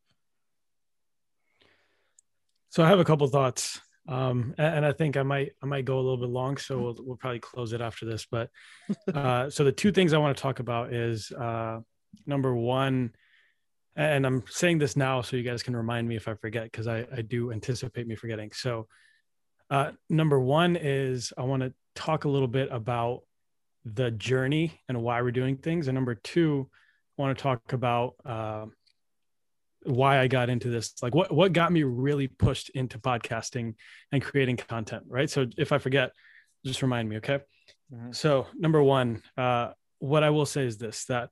So 2.70 2.84
I 2.84 2.88
have 2.88 3.00
a 3.00 3.06
couple 3.06 3.28
thoughts, 3.28 3.80
um, 4.08 4.54
and, 4.58 4.86
I 4.86 4.92
think 4.92 5.18
I 5.18 5.24
might 5.24 5.54
I 5.64 5.66
might 5.66 5.86
go 5.86 5.96
a 5.96 6.02
little 6.02 6.18
bit 6.18 6.30
long, 6.30 6.58
so 6.58 6.80
we'll, 6.80 6.96
we'll 7.00 7.18
probably 7.18 7.40
close 7.40 7.74
it 7.74 7.82
after 7.82 8.06
this. 8.06 8.28
But 8.30 8.50
uh, 9.14 9.50
so 9.50 9.64
the 9.64 9.72
two 9.72 9.92
things 9.92 10.14
I 10.14 10.18
want 10.18 10.36
to 10.36 10.42
talk 10.42 10.60
about 10.60 10.94
is 10.94 11.32
uh, 11.32 11.80
number 12.26 12.56
one, 12.56 13.14
and 13.96 14.26
I'm 14.26 14.44
saying 14.50 14.80
this 14.80 14.96
now 14.96 15.22
so 15.22 15.38
you 15.38 15.44
guys 15.44 15.64
can 15.64 15.76
remind 15.76 16.08
me 16.08 16.16
if 16.16 16.28
I 16.28 16.36
forget 16.36 16.64
because 16.66 16.88
I, 16.88 17.06
I 17.16 17.22
do 17.22 17.52
anticipate 17.52 18.08
me 18.08 18.16
forgetting. 18.16 18.52
So 18.52 18.88
uh, 19.70 19.92
number 20.10 20.40
one 20.40 20.76
is 20.76 21.34
I 21.38 21.44
want 21.44 21.64
to 21.64 21.74
talk 21.96 22.26
a 22.26 22.30
little 22.30 22.48
bit 22.48 22.70
about 22.72 23.22
the 23.86 24.12
journey 24.12 24.80
and 24.88 25.02
why 25.02 25.22
we're 25.22 25.32
doing 25.32 25.58
things. 25.58 25.88
And 25.88 25.96
number 25.96 26.16
two, 26.16 26.70
want 27.18 27.38
to 27.38 27.42
talk 27.42 27.74
about 27.74 28.16
uh, 28.26 28.66
why 29.84 30.20
I 30.20 30.28
got 30.28 30.50
into 30.50 30.70
this. 30.70 30.94
Like 31.02 31.16
what 31.16 31.32
what 31.32 31.54
got 31.54 31.72
me 31.72 31.84
really 31.84 32.28
pushed 32.28 32.70
into 32.70 33.00
podcasting 33.00 33.76
and 34.12 34.22
creating 34.22 34.58
content. 34.58 35.04
Right. 35.08 35.30
So 35.30 35.48
if 35.58 35.72
I 35.72 35.78
forget, 35.78 36.12
just 36.66 36.82
remind 36.82 37.10
me. 37.10 37.18
Okay. 37.18 37.40
Mm-hmm. 37.94 38.12
So 38.12 38.48
number 38.56 38.82
one, 38.84 39.22
uh, 39.38 39.72
what 40.00 40.24
I 40.24 40.30
will 40.30 40.46
say 40.46 40.66
is 40.66 40.78
this: 40.78 41.06
that 41.06 41.30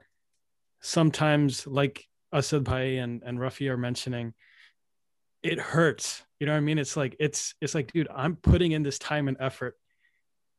sometimes, 0.81 1.67
like 1.67 2.05
Asad 2.33 2.63
Bhai 2.63 2.97
and 2.97 3.21
and 3.23 3.37
Rafi 3.37 3.69
are 3.69 3.77
mentioning, 3.77 4.33
it 5.43 5.59
hurts. 5.59 6.23
You 6.39 6.47
know 6.47 6.53
what 6.53 6.57
I 6.57 6.61
mean? 6.61 6.79
It's 6.79 6.97
like 6.97 7.15
it's 7.19 7.55
it's 7.61 7.75
like, 7.75 7.91
dude, 7.91 8.07
I'm 8.13 8.35
putting 8.35 8.71
in 8.71 8.83
this 8.83 8.99
time 8.99 9.27
and 9.27 9.37
effort, 9.39 9.75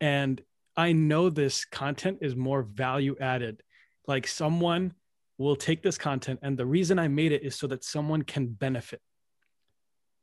and 0.00 0.40
I 0.76 0.92
know 0.92 1.30
this 1.30 1.64
content 1.64 2.18
is 2.20 2.36
more 2.36 2.62
value 2.62 3.16
added. 3.20 3.62
Like 4.06 4.26
someone 4.26 4.94
will 5.38 5.56
take 5.56 5.82
this 5.82 5.98
content, 5.98 6.40
and 6.42 6.56
the 6.56 6.66
reason 6.66 6.98
I 6.98 7.08
made 7.08 7.32
it 7.32 7.42
is 7.42 7.56
so 7.56 7.66
that 7.68 7.84
someone 7.84 8.22
can 8.22 8.46
benefit. 8.46 9.00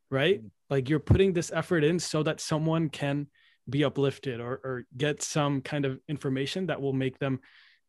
Right? 0.09 0.39
Mm-hmm. 0.39 0.47
Like 0.69 0.89
you're 0.89 0.99
putting 0.99 1.33
this 1.33 1.51
effort 1.53 1.83
in 1.83 1.99
so 1.99 2.23
that 2.23 2.41
someone 2.41 2.89
can 2.89 3.27
be 3.69 3.83
uplifted 3.83 4.39
or, 4.39 4.59
or 4.63 4.85
get 4.97 5.21
some 5.21 5.61
kind 5.61 5.85
of 5.85 5.99
information 6.07 6.67
that 6.67 6.81
will 6.81 6.93
make 6.93 7.17
them 7.19 7.39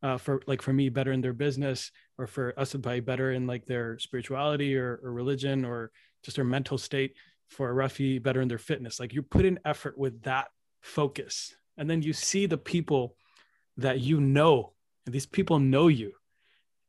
uh, 0.03 0.17
for 0.17 0.41
like 0.47 0.61
for 0.61 0.71
me 0.71 0.89
better 0.89 1.11
in 1.11 1.21
their 1.21 1.33
business 1.33 1.91
or 2.17 2.27
for 2.27 2.53
Asad 2.57 2.81
Bhai 2.81 2.99
better 2.99 3.31
in 3.31 3.47
like 3.47 3.65
their 3.65 3.97
spirituality 3.99 4.77
or, 4.77 4.99
or 5.03 5.11
religion 5.11 5.65
or 5.65 5.91
just 6.23 6.35
their 6.35 6.45
mental 6.45 6.77
state 6.77 7.15
for 7.49 7.73
Rafi 7.73 8.21
better 8.21 8.41
in 8.41 8.47
their 8.47 8.57
fitness 8.57 8.99
like 8.99 9.13
you 9.13 9.21
put 9.21 9.45
in 9.45 9.59
effort 9.65 9.97
with 9.97 10.21
that 10.23 10.47
focus 10.81 11.55
and 11.77 11.89
then 11.89 12.01
you 12.01 12.13
see 12.13 12.45
the 12.45 12.57
people 12.57 13.15
that 13.77 13.99
you 13.99 14.21
know 14.21 14.73
and 15.05 15.13
these 15.13 15.25
people 15.25 15.59
know 15.59 15.87
you 15.87 16.13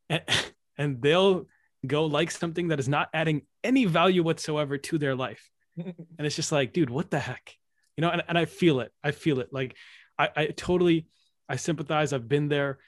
and, 0.09 0.21
and 0.77 1.01
they'll 1.01 1.47
go 1.85 2.05
like 2.05 2.31
something 2.31 2.69
that 2.69 2.79
is 2.79 2.89
not 2.89 3.09
adding 3.13 3.43
any 3.63 3.85
value 3.85 4.23
whatsoever 4.23 4.77
to 4.77 4.97
their 4.97 5.15
life. 5.15 5.49
And 5.77 6.25
it's 6.25 6.35
just 6.35 6.51
like 6.51 6.73
dude 6.73 6.89
what 6.89 7.11
the 7.11 7.19
heck? 7.19 7.53
You 7.95 8.01
know 8.01 8.09
and, 8.09 8.23
and 8.27 8.37
i 8.37 8.45
feel 8.45 8.79
it. 8.79 8.91
I 9.03 9.11
feel 9.11 9.39
it. 9.39 9.49
Like 9.51 9.75
I, 10.17 10.29
I 10.35 10.45
totally 10.47 11.07
i 11.47 11.55
sympathize. 11.55 12.13
I've 12.13 12.27
been 12.27 12.47
there. 12.47 12.79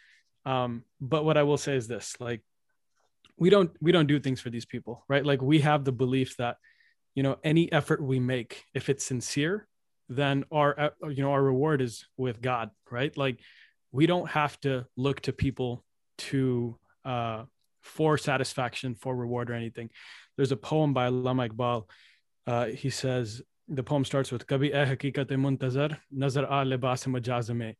Um, 0.46 0.84
but 1.00 1.24
what 1.24 1.38
i 1.38 1.44
will 1.44 1.58
say 1.58 1.76
is 1.76 1.88
this 1.88 2.16
like 2.20 2.42
we 3.38 3.50
don't 3.50 3.72
we 3.80 3.92
don't 3.92 4.08
do 4.08 4.20
things 4.20 4.42
for 4.42 4.50
these 4.50 4.66
people 4.66 5.04
right? 5.08 5.26
Like 5.26 5.42
we 5.42 5.60
have 5.60 5.86
the 5.86 5.92
belief 5.92 6.38
that 6.38 6.58
you 7.14 7.24
know 7.24 7.38
any 7.44 7.72
effort 7.72 8.02
we 8.02 8.20
make 8.20 8.66
if 8.74 8.90
it's 8.90 9.06
sincere 9.06 9.68
then 10.08 10.44
our 10.52 10.80
uh, 10.80 11.10
you 11.10 11.22
know 11.22 11.32
our 11.32 11.44
reward 11.44 11.82
is 11.82 12.08
with 12.18 12.42
god 12.42 12.72
right? 12.90 13.16
Like 13.16 13.40
we 13.92 14.08
don't 14.08 14.30
have 14.30 14.60
to 14.62 14.86
look 14.98 15.22
to 15.22 15.34
people 15.34 15.84
to 16.18 16.78
uh, 17.10 17.44
for 17.82 18.18
satisfaction, 18.18 18.96
for 18.96 19.16
reward, 19.16 19.50
or 19.50 19.56
anything. 19.64 19.90
There's 20.36 20.52
a 20.52 20.62
poem 20.72 20.94
by 20.94 21.10
Allama 21.10 21.50
Iqbal. 21.50 21.80
Uh, 22.46 22.66
he 22.84 22.90
says, 22.90 23.42
the 23.68 23.84
poem 23.84 24.04
starts 24.04 24.32
with 24.32 24.48
Kabhi 24.48 24.74
eh 24.74 24.86
hakikat 24.92 25.30
muntazar 25.44 25.98
nazar 26.12 26.46
a 26.46 26.66
libas 26.66 27.06
majazme 27.16 27.76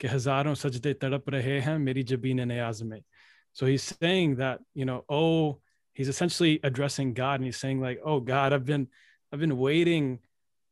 ke 0.00 0.06
hazaron 0.14 0.56
sajde 0.62 0.94
tadap 0.94 1.24
rahe 1.36 1.60
hain 1.66 1.84
meri 1.84 2.04
jabine 2.04 2.44
niyaz. 2.52 2.82
So 3.52 3.66
he's 3.66 3.82
saying 4.00 4.36
that, 4.36 4.60
you 4.74 4.84
know, 4.84 5.04
oh, 5.08 5.60
he's 5.92 6.08
essentially 6.08 6.60
addressing 6.62 7.14
God 7.14 7.36
and 7.40 7.44
he's 7.44 7.60
saying 7.64 7.80
like, 7.80 8.00
oh 8.04 8.20
God, 8.20 8.52
I've 8.52 8.66
been, 8.72 8.88
I've 9.32 9.40
been 9.40 9.56
waiting. 9.56 10.18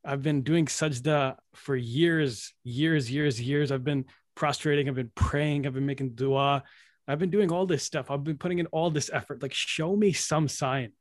I've 0.05 0.23
been 0.23 0.43
doing 0.43 0.67
sajda 0.67 1.37
for 1.55 1.77
years, 1.77 2.53
years, 2.63 3.11
years, 3.11 3.41
years. 3.41 3.73
I've 3.73 3.85
been 3.85 4.05
prostrating. 4.35 4.89
I've 4.89 5.01
been 5.03 5.13
praying. 5.15 5.67
I've 5.67 5.73
been 5.73 5.87
making 5.87 6.11
dua. 6.11 6.63
I've 7.07 7.19
been 7.19 7.31
doing 7.31 7.53
all 7.53 7.67
this 7.67 7.83
stuff. 7.83 8.11
I've 8.11 8.25
been 8.25 8.39
putting 8.39 8.59
in 8.59 8.67
all 8.67 8.91
this 8.91 9.11
effort. 9.13 9.43
Like, 9.43 9.53
show 9.53 9.95
me 9.95 10.13
some 10.13 10.49
sign. 10.49 10.93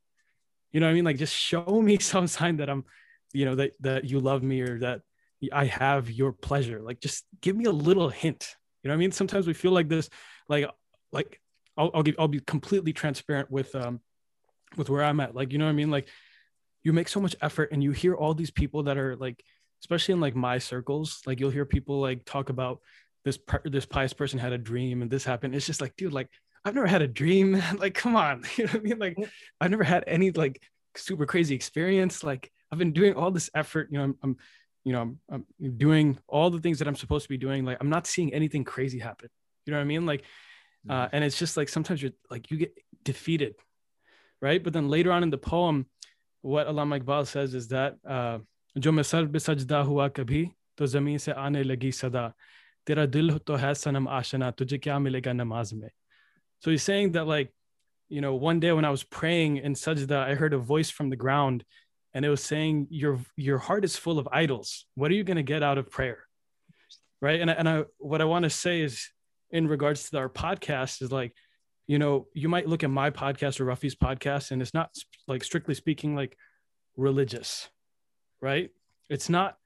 You 0.71 0.79
know 0.79 0.87
what 0.87 0.91
I 0.91 0.93
mean? 0.93 1.05
Like, 1.05 1.17
just 1.17 1.35
show 1.35 1.81
me 1.81 1.99
some 1.99 2.27
sign 2.27 2.57
that 2.57 2.69
I'm, 2.69 2.85
you 3.33 3.45
know, 3.45 3.55
that 3.55 3.73
that 3.81 4.05
you 4.05 4.19
love 4.19 4.43
me 4.43 4.61
or 4.61 4.79
that 4.79 5.01
I 5.51 5.65
have 5.65 6.09
your 6.09 6.31
pleasure. 6.31 6.81
Like, 6.81 6.99
just 6.99 7.25
give 7.41 7.55
me 7.55 7.65
a 7.65 7.71
little 7.71 8.09
hint. 8.09 8.55
You 8.83 8.89
know 8.89 8.93
what 8.93 8.97
I 8.97 8.99
mean? 8.99 9.11
Sometimes 9.11 9.47
we 9.47 9.53
feel 9.53 9.71
like 9.71 9.87
this, 9.87 10.09
like, 10.49 10.69
like 11.11 11.39
I'll, 11.77 11.91
I'll 11.93 12.03
give, 12.03 12.15
I'll 12.19 12.27
be 12.27 12.41
completely 12.41 12.91
transparent 12.91 13.49
with, 13.49 13.73
um, 13.75 14.01
with 14.75 14.89
where 14.89 15.03
I'm 15.03 15.21
at. 15.21 15.33
Like, 15.33 15.53
you 15.53 15.57
know 15.57 15.65
what 15.65 15.71
I 15.71 15.75
mean? 15.75 15.89
Like, 15.89 16.07
you 16.83 16.93
make 16.93 17.07
so 17.07 17.19
much 17.19 17.35
effort 17.41 17.69
and 17.71 17.83
you 17.83 17.91
hear 17.91 18.13
all 18.13 18.33
these 18.33 18.51
people 18.51 18.83
that 18.83 18.97
are 18.97 19.15
like 19.15 19.43
especially 19.81 20.13
in 20.13 20.21
like 20.21 20.35
my 20.35 20.57
circles 20.57 21.21
like 21.25 21.39
you'll 21.39 21.49
hear 21.49 21.65
people 21.65 21.99
like 21.99 22.23
talk 22.25 22.49
about 22.49 22.79
this 23.24 23.38
this 23.64 23.86
pious 23.86 24.12
person 24.12 24.38
had 24.38 24.52
a 24.52 24.58
dream 24.58 25.02
and 25.02 25.10
this 25.10 25.24
happened 25.24 25.54
it's 25.54 25.66
just 25.66 25.80
like 25.80 25.94
dude 25.96 26.12
like 26.12 26.28
I've 26.64 26.74
never 26.74 26.86
had 26.86 27.02
a 27.02 27.08
dream. 27.08 27.62
like, 27.78 27.94
come 27.94 28.16
on. 28.16 28.44
You 28.56 28.66
know 28.66 28.72
what 28.72 28.80
I 28.80 28.82
mean? 28.82 28.98
Like, 28.98 29.16
I've 29.60 29.70
never 29.70 29.84
had 29.84 30.04
any 30.06 30.30
like 30.30 30.60
super 30.96 31.26
crazy 31.26 31.54
experience. 31.54 32.22
Like, 32.22 32.50
I've 32.70 32.78
been 32.78 32.92
doing 32.92 33.14
all 33.14 33.30
this 33.30 33.50
effort. 33.54 33.88
You 33.90 33.98
know, 33.98 34.04
I'm, 34.04 34.16
I'm 34.22 34.36
you 34.84 34.92
know, 34.92 35.00
I'm, 35.00 35.18
I'm 35.30 35.76
doing 35.76 36.18
all 36.28 36.50
the 36.50 36.60
things 36.60 36.78
that 36.78 36.88
I'm 36.88 36.96
supposed 36.96 37.24
to 37.24 37.28
be 37.28 37.38
doing. 37.38 37.64
Like, 37.64 37.78
I'm 37.80 37.90
not 37.90 38.06
seeing 38.06 38.34
anything 38.34 38.64
crazy 38.64 38.98
happen. 38.98 39.28
You 39.64 39.72
know 39.72 39.78
what 39.78 39.82
I 39.82 39.86
mean? 39.86 40.06
Like, 40.06 40.24
uh, 40.88 41.08
and 41.12 41.24
it's 41.24 41.38
just 41.38 41.56
like 41.56 41.68
sometimes 41.68 42.00
you're 42.02 42.12
like 42.30 42.50
you 42.50 42.56
get 42.56 42.72
defeated, 43.02 43.54
right? 44.40 44.62
But 44.62 44.72
then 44.72 44.88
later 44.88 45.12
on 45.12 45.22
in 45.22 45.30
the 45.30 45.38
poem, 45.38 45.86
what 46.40 46.66
Allama 46.66 47.00
Iqbal 47.00 47.26
says 47.26 47.54
is 47.54 47.68
that 47.68 47.96
uh, 48.06 48.38
जो 48.78 48.92
मैं 48.92 49.02
sir 49.02 49.26
पे 49.26 49.38
सजदा 49.38 49.80
हुआ 49.84 50.08
कभी 50.08 50.44
तो 50.78 50.86
जमीन 50.86 51.18
से 51.18 51.32
आने 51.32 51.62
लगी 51.62 51.90
सदा 51.92 52.32
tera 52.85 53.07
dil 53.07 53.39
to 53.39 53.57
hai 53.57 53.71
sanam 53.71 54.07
ashana, 54.07 54.55
tujhe 54.55 54.79
kya 54.79 55.01
milega 55.01 55.33
namaz 55.33 55.73
mein? 55.73 55.89
So 56.59 56.71
he's 56.71 56.83
saying 56.83 57.13
that 57.13 57.27
like, 57.27 57.53
you 58.09 58.21
know, 58.21 58.35
one 58.35 58.59
day 58.59 58.71
when 58.71 58.85
I 58.85 58.89
was 58.89 59.03
praying 59.03 59.57
in 59.57 59.73
sajda, 59.73 60.15
I 60.15 60.35
heard 60.35 60.53
a 60.53 60.57
voice 60.57 60.89
from 60.89 61.09
the 61.09 61.15
ground 61.15 61.63
and 62.13 62.23
it 62.23 62.29
was 62.29 62.43
saying, 62.43 62.87
your, 62.89 63.19
your 63.35 63.57
heart 63.57 63.83
is 63.83 63.95
full 63.95 64.19
of 64.19 64.27
idols. 64.31 64.85
What 64.95 65.09
are 65.11 65.15
you 65.15 65.23
going 65.23 65.37
to 65.37 65.43
get 65.43 65.63
out 65.63 65.77
of 65.77 65.89
prayer? 65.89 66.19
Right. 67.21 67.41
And, 67.41 67.49
and 67.49 67.67
I, 67.67 67.83
what 67.97 68.21
I 68.21 68.25
want 68.25 68.43
to 68.43 68.49
say 68.49 68.81
is 68.81 69.09
in 69.49 69.67
regards 69.67 70.09
to 70.09 70.17
our 70.17 70.29
podcast 70.29 71.01
is 71.01 71.11
like, 71.11 71.33
you 71.87 71.99
know, 71.99 72.27
you 72.33 72.49
might 72.49 72.67
look 72.67 72.83
at 72.83 72.89
my 72.89 73.09
podcast 73.09 73.59
or 73.59 73.65
Rafi's 73.65 73.95
podcast 73.95 74.51
and 74.51 74.61
it's 74.61 74.73
not 74.73 74.91
like 75.27 75.43
strictly 75.43 75.73
speaking, 75.73 76.15
like 76.15 76.37
religious, 76.95 77.69
right? 78.41 78.69
It's 79.09 79.29
not, 79.29 79.57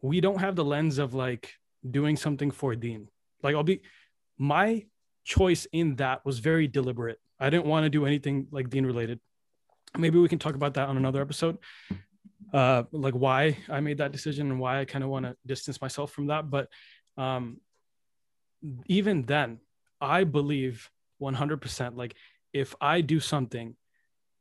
we 0.00 0.20
don't 0.20 0.40
have 0.40 0.56
the 0.56 0.64
lens 0.64 0.98
of 0.98 1.14
like, 1.14 1.52
doing 1.88 2.16
something 2.16 2.50
for 2.50 2.74
Deen. 2.74 3.08
Like 3.42 3.54
I'll 3.54 3.62
be 3.62 3.82
my 4.38 4.84
choice 5.24 5.66
in 5.72 5.96
that 5.96 6.24
was 6.24 6.38
very 6.38 6.66
deliberate. 6.66 7.18
I 7.38 7.50
didn't 7.50 7.66
want 7.66 7.84
to 7.84 7.90
do 7.90 8.06
anything 8.06 8.46
like 8.50 8.70
Deen 8.70 8.86
related. 8.86 9.20
Maybe 9.96 10.18
we 10.18 10.28
can 10.28 10.38
talk 10.38 10.54
about 10.54 10.74
that 10.74 10.88
on 10.88 10.96
another 10.96 11.20
episode. 11.20 11.58
Uh 12.52 12.84
like 12.92 13.14
why 13.14 13.58
I 13.68 13.80
made 13.80 13.98
that 13.98 14.12
decision 14.12 14.50
and 14.50 14.60
why 14.60 14.80
I 14.80 14.84
kind 14.84 15.04
of 15.04 15.10
want 15.10 15.26
to 15.26 15.36
distance 15.46 15.80
myself 15.80 16.12
from 16.12 16.26
that. 16.26 16.50
But 16.50 16.68
um 17.16 17.60
even 18.86 19.22
then, 19.22 19.58
I 20.00 20.24
believe 20.24 20.90
100% 21.20 21.96
like 21.96 22.14
if 22.52 22.74
I 22.80 23.00
do 23.00 23.20
something 23.20 23.76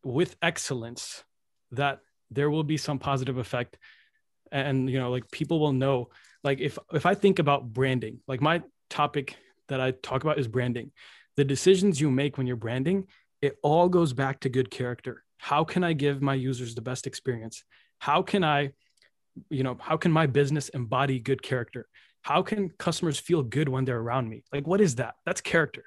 with 0.03 0.35
excellence 0.41 1.23
that 1.71 1.99
there 2.29 2.49
will 2.49 2.63
be 2.63 2.77
some 2.77 2.99
positive 2.99 3.37
effect 3.37 3.77
and 4.51 4.89
you 4.89 4.99
know 4.99 5.11
like 5.11 5.29
people 5.31 5.59
will 5.59 5.73
know 5.73 6.09
like 6.43 6.59
if 6.59 6.77
if 6.93 7.05
i 7.05 7.13
think 7.13 7.39
about 7.39 7.71
branding 7.71 8.19
like 8.27 8.41
my 8.41 8.61
topic 8.89 9.37
that 9.67 9.81
i 9.81 9.91
talk 9.91 10.23
about 10.23 10.39
is 10.39 10.47
branding. 10.47 10.91
The 11.37 11.45
decisions 11.45 12.01
you 12.01 12.11
make 12.11 12.37
when 12.37 12.47
you're 12.47 12.55
branding 12.55 13.07
it 13.41 13.57
all 13.63 13.89
goes 13.89 14.13
back 14.13 14.41
to 14.41 14.49
good 14.49 14.69
character. 14.69 15.23
How 15.37 15.63
can 15.63 15.83
i 15.83 15.93
give 15.93 16.21
my 16.21 16.33
users 16.33 16.75
the 16.75 16.81
best 16.81 17.07
experience? 17.07 17.63
How 17.99 18.21
can 18.21 18.43
i 18.43 18.71
you 19.49 19.63
know 19.63 19.77
how 19.79 19.97
can 19.97 20.11
my 20.11 20.27
business 20.27 20.69
embody 20.69 21.19
good 21.19 21.41
character? 21.41 21.87
How 22.21 22.43
can 22.43 22.69
customers 22.69 23.19
feel 23.19 23.41
good 23.41 23.69
when 23.69 23.85
they're 23.85 23.99
around 23.99 24.29
me? 24.29 24.43
Like 24.51 24.67
what 24.67 24.81
is 24.81 24.95
that? 24.95 25.15
That's 25.25 25.41
character. 25.41 25.85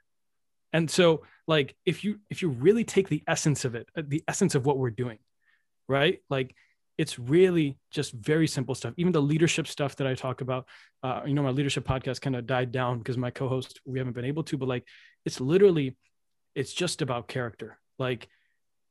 And 0.73 0.91
so 0.91 1.25
like 1.47 1.77
if 1.85 2.03
you 2.05 2.21
if 2.31 2.43
you 2.43 2.49
really 2.49 2.85
take 2.85 3.09
the 3.09 3.23
essence 3.29 3.65
of 3.65 3.75
it 3.75 3.89
uh, 3.97 4.03
the 4.07 4.25
essence 4.27 4.55
of 4.55 4.67
what 4.67 4.79
we're 4.79 4.91
doing 4.91 5.19
right? 5.89 6.21
Like 6.31 6.55
it's 6.97 7.19
really 7.19 7.77
just 7.91 8.13
very 8.13 8.47
simple 8.47 8.75
stuff. 8.75 8.95
Even 8.97 9.13
the 9.13 9.23
leadership 9.23 9.67
stuff 9.67 9.97
that 9.97 10.07
I 10.07 10.15
talk 10.15 10.41
about, 10.41 10.67
uh, 11.03 11.23
you 11.27 11.35
know, 11.35 11.43
my 11.43 11.51
leadership 11.51 11.87
podcast 11.87 12.21
kind 12.21 12.37
of 12.37 12.47
died 12.47 12.71
down 12.71 12.99
because 12.99 13.19
my 13.19 13.31
co-host 13.31 13.81
we 13.85 13.99
haven't 13.99 14.15
been 14.15 14.25
able 14.25 14.45
to. 14.45 14.57
But 14.57 14.69
like, 14.69 14.87
it's 15.25 15.41
literally, 15.41 15.97
it's 16.55 16.73
just 16.73 17.03
about 17.03 17.27
character. 17.27 17.79
Like, 17.99 18.29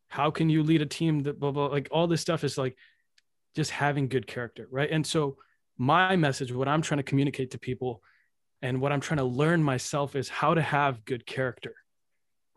how 0.09 0.31
can 0.31 0.49
you 0.49 0.63
lead 0.63 0.81
a 0.81 0.85
team 0.85 1.23
that 1.23 1.39
blah 1.39 1.51
blah? 1.51 1.67
Like 1.67 1.87
all 1.91 2.07
this 2.07 2.21
stuff 2.21 2.43
is 2.43 2.57
like 2.57 2.77
just 3.55 3.71
having 3.71 4.09
good 4.09 4.27
character, 4.27 4.67
right? 4.69 4.89
And 4.91 5.05
so 5.05 5.37
my 5.77 6.15
message, 6.15 6.51
what 6.53 6.67
I'm 6.67 6.81
trying 6.81 6.99
to 6.99 7.03
communicate 7.03 7.51
to 7.51 7.57
people, 7.57 8.01
and 8.61 8.79
what 8.79 8.91
I'm 8.91 9.01
trying 9.01 9.17
to 9.17 9.23
learn 9.25 9.63
myself 9.63 10.15
is 10.15 10.29
how 10.29 10.53
to 10.53 10.61
have 10.61 11.03
good 11.05 11.25
character, 11.25 11.75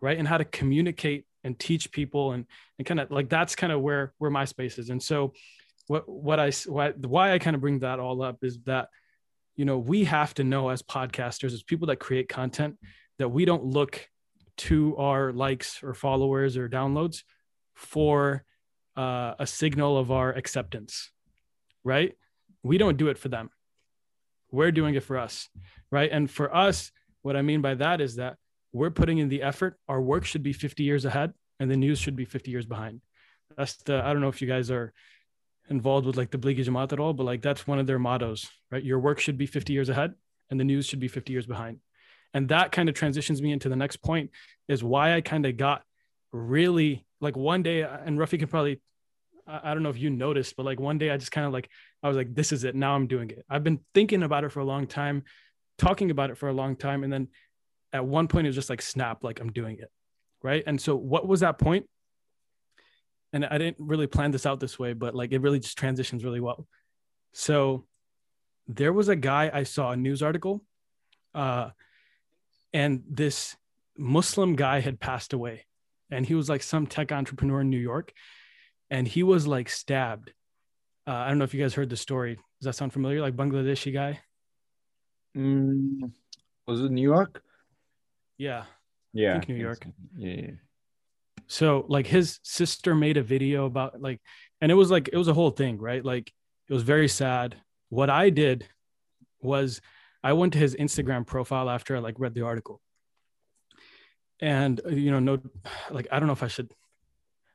right? 0.01 0.19
And 0.19 0.27
how 0.27 0.39
to 0.39 0.45
communicate 0.45 1.25
and 1.47 1.59
teach 1.59 1.91
people 1.93 2.33
and 2.33 2.45
and 2.79 2.87
kind 2.87 3.01
of 3.01 3.11
like 3.11 3.29
that's 3.29 3.55
kind 3.55 3.73
of 3.73 3.81
where 3.81 4.13
where 4.19 4.31
my 4.31 4.45
space 4.45 4.79
is. 4.79 4.91
And 4.91 5.03
so 5.03 5.33
what 5.87 6.09
what 6.09 6.41
i 6.41 6.51
why, 6.67 6.91
why 6.91 7.33
i 7.33 7.39
kind 7.39 7.55
of 7.55 7.63
bring 7.63 7.79
that 7.79 8.01
all 8.01 8.21
up 8.23 8.39
is 8.43 8.59
that 8.65 8.89
you 9.55 9.65
know 9.65 9.79
we 9.79 10.05
have 10.05 10.35
to 10.35 10.45
know 10.45 10.69
as 10.69 10.83
podcasters 10.83 11.53
as 11.53 11.63
people 11.63 11.87
that 11.87 11.97
create 11.97 12.29
content 12.29 12.77
that 13.19 13.29
we 13.29 13.45
don't 13.45 13.65
look 13.65 14.09
to 14.57 14.97
our 14.97 15.33
likes 15.33 15.83
or 15.83 15.95
followers 15.95 16.57
or 16.57 16.69
downloads 16.69 17.23
for 17.75 18.45
uh, 18.97 19.35
a 19.39 19.47
signal 19.47 19.97
of 19.99 20.11
our 20.11 20.33
acceptance 20.33 21.11
right? 21.85 22.15
We 22.65 22.79
don't 22.79 22.97
do 22.97 23.07
it 23.07 23.19
for 23.19 23.29
them. 23.29 23.49
We're 24.51 24.73
doing 24.73 24.97
it 24.97 25.05
for 25.05 25.19
us 25.19 25.49
right? 25.93 26.11
And 26.11 26.31
for 26.31 26.55
us 26.55 26.91
what 27.23 27.37
i 27.37 27.43
mean 27.43 27.61
by 27.61 27.75
that 27.75 28.01
is 28.01 28.17
that 28.17 28.37
we're 28.77 28.91
putting 28.91 29.19
in 29.19 29.29
the 29.29 29.43
effort. 29.43 29.79
Our 29.89 30.01
work 30.01 30.25
should 30.25 30.43
be 30.43 30.53
50 30.53 30.83
years 30.83 31.05
ahead 31.05 31.33
and 31.59 31.71
the 31.71 31.77
news 31.77 31.99
should 31.99 32.17
be 32.17 32.25
50 32.25 32.51
years 32.51 32.67
behind. 32.67 33.01
That's 33.57 33.77
the, 33.79 34.05
I 34.05 34.13
don't 34.13 34.21
know 34.21 34.29
if 34.29 34.43
you 34.43 34.49
guys 34.49 34.71
are 34.71 34.93
involved 35.69 36.07
with 36.07 36.17
like 36.17 36.31
Tablighi 36.31 36.65
Jamaat 36.65 36.93
at 36.93 37.01
all, 37.01 37.13
but 37.13 37.25
like 37.25 37.43
that's 37.43 37.67
one 37.67 37.79
of 37.79 37.87
their 37.87 37.99
mottos, 37.99 38.49
right? 38.71 38.85
Your 38.85 38.99
work 38.99 39.19
should 39.19 39.39
be 39.39 39.47
50 39.47 39.73
years 39.73 39.89
ahead 39.89 40.15
and 40.51 40.61
the 40.61 40.65
news 40.65 40.87
should 40.87 41.01
be 41.01 41.09
50 41.09 41.33
years 41.33 41.47
behind. 41.47 41.79
And 42.35 42.49
that 42.51 42.71
kind 42.71 42.89
of 42.89 42.95
transitions 42.95 43.41
me 43.41 43.53
into 43.53 43.69
the 43.69 43.77
next 43.77 43.97
point 43.97 44.31
is 44.69 44.85
why 44.85 45.15
I 45.15 45.23
kind 45.23 45.47
of 45.47 45.57
got 45.57 45.83
really 46.33 47.07
like 47.21 47.37
one 47.37 47.63
day, 47.63 47.81
and 47.81 48.19
Rafi 48.19 48.39
can 48.39 48.49
probably, 48.49 48.83
I 49.47 49.73
don't 49.73 49.83
know 49.83 49.89
if 49.89 49.99
you 49.99 50.11
noticed, 50.11 50.55
but 50.55 50.67
like 50.67 50.79
one 50.79 50.99
day 50.99 51.11
I 51.11 51.17
just 51.17 51.33
kind 51.33 51.47
of 51.47 51.53
like, 51.53 51.71
I 52.03 52.09
was 52.09 52.17
like, 52.17 52.35
this 52.35 52.53
is 52.53 52.65
it. 52.65 52.75
Now 52.75 52.95
I'm 52.95 53.07
doing 53.07 53.31
it. 53.31 53.45
I've 53.49 53.65
been 53.65 53.81
thinking 53.95 54.23
about 54.23 54.45
it 54.45 54.53
for 54.53 54.61
a 54.61 54.65
long 54.65 54.87
time, 54.87 55.23
talking 55.79 56.11
about 56.11 56.31
it 56.31 56.37
for 56.37 56.49
a 56.49 56.53
long 56.53 56.77
time. 56.77 57.05
And 57.05 57.13
then 57.13 57.29
at 57.97 58.05
one 58.05 58.29
point 58.29 58.47
it 58.47 58.51
was 58.51 58.57
just 58.57 58.71
like 58.71 58.83
snap 58.83 59.25
like 59.25 59.41
i'm 59.41 59.51
doing 59.51 59.79
it 59.79 59.91
right? 60.43 60.63
And 60.67 60.81
so 60.81 60.95
what 60.95 61.27
was 61.27 61.41
that 61.41 61.59
point? 61.59 61.87
And 63.33 63.45
i 63.45 63.59
didn't 63.59 63.77
really 63.81 64.07
plan 64.07 64.31
this 64.31 64.47
out 64.47 64.61
this 64.61 64.79
way 64.79 64.93
but 64.93 65.15
like 65.15 65.33
it 65.33 65.41
really 65.41 65.59
just 65.59 65.77
transitions 65.77 66.25
really 66.25 66.41
well. 66.41 66.67
So 67.33 67.85
there 68.69 68.93
was 68.93 69.09
a 69.09 69.17
guy 69.17 69.51
i 69.53 69.63
saw 69.63 69.93
a 69.93 69.97
news 69.97 70.23
article 70.23 70.65
uh, 71.35 71.71
and 72.73 73.05
this 73.09 73.57
muslim 73.97 74.57
guy 74.57 74.81
had 74.81 74.99
passed 74.99 75.33
away 75.33 75.65
and 76.11 76.27
he 76.27 76.35
was 76.35 76.49
like 76.49 76.63
some 76.63 76.87
tech 76.87 77.13
entrepreneur 77.13 77.61
in 77.61 77.71
new 77.71 77.79
york 77.79 78.13
and 78.91 79.07
he 79.07 79.23
was 79.23 79.47
like 79.47 79.69
stabbed. 79.69 80.33
Uh, 81.07 81.13
i 81.13 81.29
don't 81.29 81.39
know 81.39 81.45
if 81.45 81.55
you 81.55 81.63
guys 81.63 81.75
heard 81.75 81.91
the 81.91 81.97
story. 81.97 82.35
Does 82.35 82.67
that 82.67 82.75
sound 82.75 82.93
familiar? 82.93 83.21
Like 83.21 83.37
bangladeshi 83.37 83.93
guy? 83.93 84.21
Mm, 85.37 86.13
was 86.67 86.81
it 86.81 86.91
new 86.91 87.03
york 87.03 87.43
yeah. 88.39 88.65
Yeah. 89.13 89.41
New 89.49 89.55
York. 89.55 89.87
Yeah. 90.17 90.51
So 91.47 91.87
like 91.89 92.07
his 92.07 92.41
sister 92.43 92.95
made 92.95 93.17
a 93.17 93.23
video 93.23 93.67
about 93.67 94.01
like, 94.01 94.21
and 94.61 94.71
it 94.71 94.75
was 94.75 94.91
like 94.91 95.09
it 95.13 95.17
was 95.17 95.29
a 95.29 95.35
whole 95.35 95.51
thing, 95.51 95.79
right? 95.79 96.05
Like 96.05 96.33
it 96.69 96.73
was 96.73 96.83
very 96.83 97.09
sad. 97.09 97.57
What 97.89 98.11
I 98.11 98.31
did 98.31 98.67
was 99.41 99.81
I 100.23 100.33
went 100.33 100.55
to 100.55 100.59
his 100.59 100.75
Instagram 100.75 101.27
profile 101.27 101.71
after 101.71 101.97
I 101.97 102.01
like 102.01 102.17
read 102.19 102.35
the 102.35 102.43
article. 102.43 102.81
And 104.41 104.81
you 104.91 105.11
know, 105.11 105.21
no 105.21 105.39
like 105.91 106.09
I 106.11 106.19
don't 106.19 106.27
know 106.27 106.33
if 106.33 106.43
I 106.43 106.49
should 106.49 106.73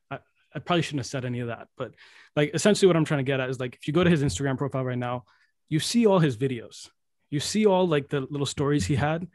I, 0.10 0.20
I 0.56 0.60
probably 0.60 0.82
shouldn't 0.82 1.02
have 1.02 1.08
said 1.08 1.26
any 1.26 1.42
of 1.42 1.48
that, 1.48 1.68
but 1.78 1.94
like 2.36 2.52
essentially 2.54 2.88
what 2.88 2.96
I'm 2.96 3.06
trying 3.06 3.20
to 3.20 3.30
get 3.30 3.40
at 3.40 3.50
is 3.50 3.60
like 3.60 3.76
if 3.76 3.88
you 3.88 3.94
go 3.94 4.04
to 4.04 4.10
his 4.10 4.24
Instagram 4.24 4.58
profile 4.58 4.86
right 4.86 4.98
now, 4.98 5.26
you 5.70 5.80
see 5.80 6.08
all 6.08 6.20
his 6.20 6.38
videos. 6.38 6.90
You 7.30 7.40
see 7.40 7.66
all 7.66 7.88
like 7.88 8.10
the 8.10 8.22
little 8.22 8.46
stories 8.46 8.86
he 8.86 8.96
had 8.96 9.28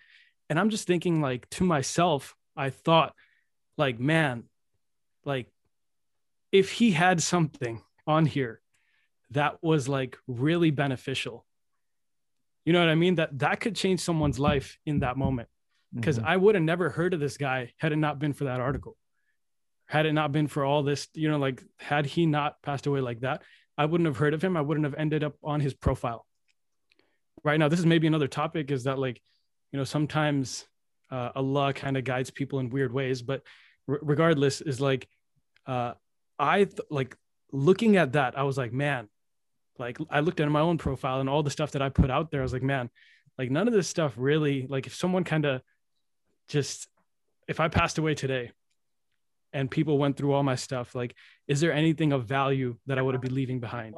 and 0.48 0.58
i'm 0.58 0.70
just 0.70 0.86
thinking 0.86 1.20
like 1.20 1.48
to 1.50 1.64
myself 1.64 2.34
i 2.56 2.70
thought 2.70 3.14
like 3.76 3.98
man 3.98 4.44
like 5.24 5.50
if 6.52 6.70
he 6.72 6.92
had 6.92 7.22
something 7.22 7.82
on 8.06 8.26
here 8.26 8.60
that 9.30 9.58
was 9.62 9.88
like 9.88 10.16
really 10.26 10.70
beneficial 10.70 11.46
you 12.66 12.72
know 12.72 12.80
what 12.80 12.88
i 12.90 12.96
mean? 12.96 13.14
That 13.14 13.38
that 13.38 13.60
could 13.60 13.76
change 13.76 14.00
someone's 14.00 14.38
life 14.38 14.76
in 14.84 14.98
that 14.98 15.16
moment. 15.16 15.48
Because 15.94 16.18
mm-hmm. 16.18 16.26
i 16.26 16.36
would 16.36 16.56
have 16.56 16.64
never 16.64 16.90
heard 16.90 17.14
of 17.14 17.20
this 17.20 17.38
guy 17.38 17.72
had 17.78 17.92
it 17.92 17.96
not 17.96 18.18
been 18.18 18.34
for 18.34 18.44
that 18.44 18.60
article. 18.60 18.96
Had 19.86 20.04
it 20.04 20.12
not 20.12 20.32
been 20.32 20.48
for 20.48 20.64
all 20.64 20.82
this 20.82 21.08
you 21.14 21.30
know 21.30 21.38
like 21.38 21.62
had 21.78 22.04
he 22.04 22.26
not 22.26 22.60
passed 22.62 22.86
away 22.86 23.00
like 23.00 23.20
that 23.20 23.42
i 23.78 23.86
wouldn't 23.86 24.06
have 24.06 24.18
heard 24.18 24.34
of 24.34 24.42
him. 24.42 24.56
I 24.56 24.60
wouldn't 24.60 24.84
have 24.84 24.96
ended 24.98 25.24
up 25.24 25.34
on 25.42 25.60
his 25.60 25.72
profile. 25.72 26.26
Right 27.44 27.58
now 27.58 27.68
this 27.68 27.78
is 27.78 27.86
maybe 27.86 28.08
another 28.08 28.28
topic 28.28 28.72
is 28.72 28.84
that 28.84 28.98
like 28.98 29.22
you 29.76 29.80
know 29.80 29.84
sometimes 29.84 30.66
uh, 31.10 31.30
allah 31.36 31.72
kind 31.72 31.98
of 31.98 32.04
guides 32.04 32.30
people 32.30 32.60
in 32.60 32.70
weird 32.70 32.92
ways 32.92 33.20
but 33.20 33.42
r- 33.88 34.00
regardless 34.00 34.62
is 34.62 34.80
like 34.80 35.06
uh, 35.66 35.92
i 36.38 36.64
th- 36.64 36.80
like 36.90 37.14
looking 37.52 37.98
at 37.98 38.12
that 38.12 38.38
i 38.38 38.42
was 38.42 38.56
like 38.56 38.72
man 38.72 39.06
like 39.78 39.98
i 40.08 40.20
looked 40.20 40.40
at 40.40 40.48
my 40.48 40.60
own 40.60 40.78
profile 40.78 41.20
and 41.20 41.28
all 41.28 41.42
the 41.42 41.50
stuff 41.50 41.72
that 41.72 41.82
i 41.82 41.90
put 41.90 42.10
out 42.10 42.30
there 42.30 42.40
i 42.40 42.42
was 42.42 42.54
like 42.54 42.62
man 42.62 42.88
like 43.38 43.50
none 43.50 43.68
of 43.68 43.74
this 43.74 43.86
stuff 43.86 44.14
really 44.16 44.66
like 44.68 44.86
if 44.86 44.94
someone 44.94 45.24
kind 45.24 45.44
of 45.44 45.60
just 46.48 46.88
if 47.48 47.60
I 47.60 47.68
passed 47.68 47.98
away 47.98 48.14
today 48.14 48.50
and 49.52 49.70
people 49.70 49.98
went 49.98 50.16
through 50.16 50.32
all 50.32 50.42
my 50.42 50.56
stuff, 50.56 50.94
like, 50.94 51.14
is 51.48 51.60
there 51.60 51.72
anything 51.72 52.12
of 52.12 52.24
value 52.24 52.76
that 52.86 52.98
I 52.98 53.02
would 53.02 53.20
be 53.20 53.28
leaving 53.28 53.60
behind? 53.60 53.94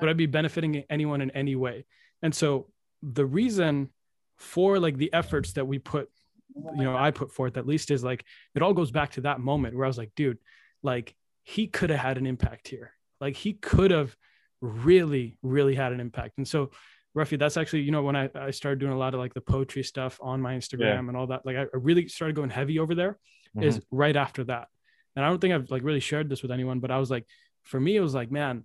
Would 0.00 0.10
I 0.10 0.12
be 0.12 0.26
benefiting 0.26 0.84
anyone 0.88 1.20
in 1.20 1.30
any 1.32 1.56
way? 1.56 1.84
And 2.22 2.34
so 2.34 2.68
the 3.02 3.26
reason 3.26 3.90
for 4.36 4.78
like 4.78 4.96
the 4.96 5.12
efforts 5.12 5.52
that 5.54 5.66
we 5.66 5.78
put, 5.78 6.08
you 6.54 6.84
know, 6.84 6.96
I 6.96 7.10
put 7.10 7.32
forth 7.32 7.56
at 7.56 7.66
least 7.66 7.90
is 7.90 8.04
like, 8.04 8.24
it 8.54 8.62
all 8.62 8.74
goes 8.74 8.90
back 8.90 9.12
to 9.12 9.22
that 9.22 9.40
moment 9.40 9.76
where 9.76 9.84
I 9.84 9.88
was 9.88 9.98
like, 9.98 10.12
dude, 10.16 10.38
like 10.82 11.14
he 11.44 11.66
could 11.66 11.90
have 11.90 12.00
had 12.00 12.18
an 12.18 12.26
impact 12.26 12.68
here. 12.68 12.92
Like 13.20 13.36
he 13.36 13.52
could 13.54 13.90
have 13.90 14.14
really, 14.60 15.38
really 15.42 15.74
had 15.74 15.92
an 15.92 16.00
impact. 16.00 16.38
And 16.38 16.46
so 16.46 16.70
Rafi, 17.16 17.38
that's 17.38 17.56
actually, 17.56 17.82
you 17.82 17.90
know, 17.90 18.02
when 18.02 18.16
I, 18.16 18.30
I 18.34 18.50
started 18.50 18.80
doing 18.80 18.92
a 18.92 18.98
lot 18.98 19.14
of 19.14 19.20
like 19.20 19.34
the 19.34 19.40
poetry 19.40 19.82
stuff 19.82 20.18
on 20.22 20.40
my 20.40 20.54
Instagram 20.54 20.80
yeah. 20.80 20.98
and 20.98 21.16
all 21.16 21.26
that, 21.28 21.44
like 21.46 21.56
I 21.56 21.66
really 21.72 22.08
started 22.08 22.34
going 22.34 22.50
heavy 22.50 22.78
over 22.78 22.94
there. 22.94 23.18
Mm-hmm. 23.54 23.68
Is 23.68 23.82
right 23.90 24.16
after 24.16 24.44
that. 24.44 24.68
And 25.14 25.22
I 25.22 25.28
don't 25.28 25.38
think 25.38 25.52
I've 25.52 25.70
like 25.70 25.82
really 25.82 26.00
shared 26.00 26.30
this 26.30 26.40
with 26.40 26.50
anyone, 26.50 26.80
but 26.80 26.90
I 26.90 26.98
was 26.98 27.10
like, 27.10 27.26
for 27.64 27.78
me, 27.78 27.96
it 27.96 28.00
was 28.00 28.14
like, 28.14 28.30
man, 28.30 28.64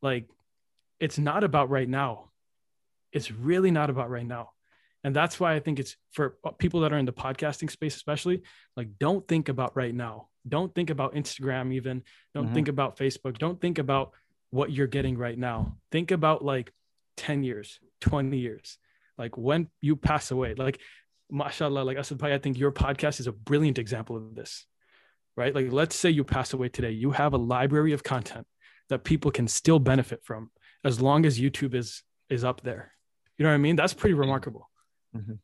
like 0.00 0.30
it's 1.00 1.18
not 1.18 1.42
about 1.42 1.70
right 1.70 1.88
now. 1.88 2.30
It's 3.10 3.32
really 3.32 3.72
not 3.72 3.90
about 3.90 4.10
right 4.10 4.24
now. 4.24 4.50
And 5.04 5.14
that's 5.14 5.38
why 5.38 5.54
I 5.54 5.60
think 5.60 5.78
it's 5.78 5.96
for 6.10 6.36
people 6.58 6.80
that 6.80 6.92
are 6.92 6.98
in 6.98 7.06
the 7.06 7.12
podcasting 7.12 7.70
space, 7.70 7.96
especially 7.96 8.42
like, 8.76 8.98
don't 8.98 9.26
think 9.28 9.48
about 9.48 9.76
right 9.76 9.94
now. 9.94 10.28
Don't 10.46 10.74
think 10.74 10.90
about 10.90 11.14
Instagram, 11.14 11.72
even. 11.72 12.02
Don't 12.34 12.46
mm-hmm. 12.46 12.54
think 12.54 12.68
about 12.68 12.96
Facebook. 12.96 13.38
Don't 13.38 13.60
think 13.60 13.78
about 13.78 14.12
what 14.50 14.72
you're 14.72 14.86
getting 14.86 15.16
right 15.16 15.38
now. 15.38 15.76
Think 15.92 16.10
about 16.10 16.44
like 16.44 16.72
10 17.16 17.44
years, 17.44 17.78
20 18.00 18.36
years, 18.38 18.78
like 19.16 19.36
when 19.36 19.68
you 19.80 19.94
pass 19.94 20.30
away. 20.30 20.54
Like, 20.54 20.80
mashallah, 21.30 21.82
like 21.82 21.98
Asad 21.98 22.18
Bhai, 22.18 22.34
I 22.34 22.38
think 22.38 22.58
your 22.58 22.72
podcast 22.72 23.20
is 23.20 23.26
a 23.26 23.32
brilliant 23.32 23.78
example 23.78 24.16
of 24.16 24.34
this, 24.34 24.66
right? 25.36 25.54
Like, 25.54 25.70
let's 25.70 25.94
say 25.96 26.10
you 26.10 26.24
pass 26.24 26.52
away 26.52 26.68
today, 26.70 26.90
you 26.90 27.12
have 27.12 27.34
a 27.34 27.38
library 27.38 27.92
of 27.92 28.02
content 28.02 28.46
that 28.88 29.04
people 29.04 29.30
can 29.30 29.46
still 29.46 29.78
benefit 29.78 30.24
from 30.24 30.50
as 30.84 31.00
long 31.00 31.26
as 31.26 31.38
YouTube 31.38 31.74
is 31.74 32.02
is 32.30 32.44
up 32.44 32.62
there. 32.62 32.92
You 33.36 33.44
know 33.44 33.50
what 33.50 33.54
I 33.54 33.58
mean? 33.58 33.76
That's 33.76 33.94
pretty 33.94 34.14
remarkable. 34.14 34.68
Mm-hmm. 35.16 35.34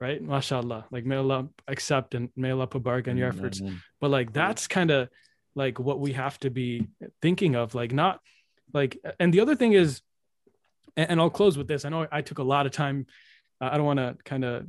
Right? 0.00 0.20
Mashallah. 0.20 0.86
Like 0.90 1.04
may 1.04 1.16
Allah 1.16 1.48
accept 1.68 2.14
and 2.14 2.28
may 2.36 2.50
Allah 2.50 2.66
put 2.66 2.82
barak 2.82 3.06
in 3.06 3.16
your 3.16 3.28
efforts. 3.28 3.60
Mm-hmm. 3.60 3.76
But 4.00 4.10
like 4.10 4.32
that's 4.32 4.66
kind 4.66 4.90
of 4.90 5.08
like 5.54 5.78
what 5.78 6.00
we 6.00 6.12
have 6.14 6.38
to 6.40 6.50
be 6.50 6.88
thinking 7.20 7.54
of. 7.54 7.74
Like 7.74 7.92
not 7.92 8.20
like 8.72 8.98
and 9.20 9.32
the 9.32 9.40
other 9.40 9.54
thing 9.54 9.72
is 9.72 10.02
and, 10.96 11.10
and 11.10 11.20
I'll 11.20 11.30
close 11.30 11.56
with 11.56 11.68
this. 11.68 11.84
I 11.84 11.88
know 11.88 12.06
I 12.10 12.22
took 12.22 12.38
a 12.38 12.42
lot 12.42 12.66
of 12.66 12.72
time. 12.72 13.06
Uh, 13.60 13.70
I 13.72 13.76
don't 13.76 13.86
want 13.86 14.00
to 14.00 14.16
kind 14.24 14.44
of 14.44 14.66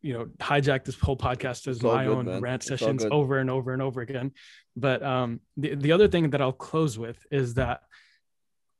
you 0.00 0.12
know 0.12 0.26
hijack 0.38 0.84
this 0.84 0.98
whole 0.98 1.16
podcast 1.16 1.66
as 1.66 1.82
my 1.82 2.04
good, 2.04 2.16
own 2.16 2.24
man. 2.26 2.40
rant 2.40 2.62
it's 2.62 2.68
sessions 2.68 3.04
over 3.10 3.38
and 3.38 3.50
over 3.50 3.72
and 3.72 3.82
over 3.82 4.00
again 4.00 4.32
but 4.76 5.02
um 5.02 5.40
the, 5.56 5.74
the 5.74 5.92
other 5.92 6.08
thing 6.08 6.30
that 6.30 6.40
i'll 6.40 6.52
close 6.52 6.98
with 6.98 7.18
is 7.30 7.54
that 7.54 7.80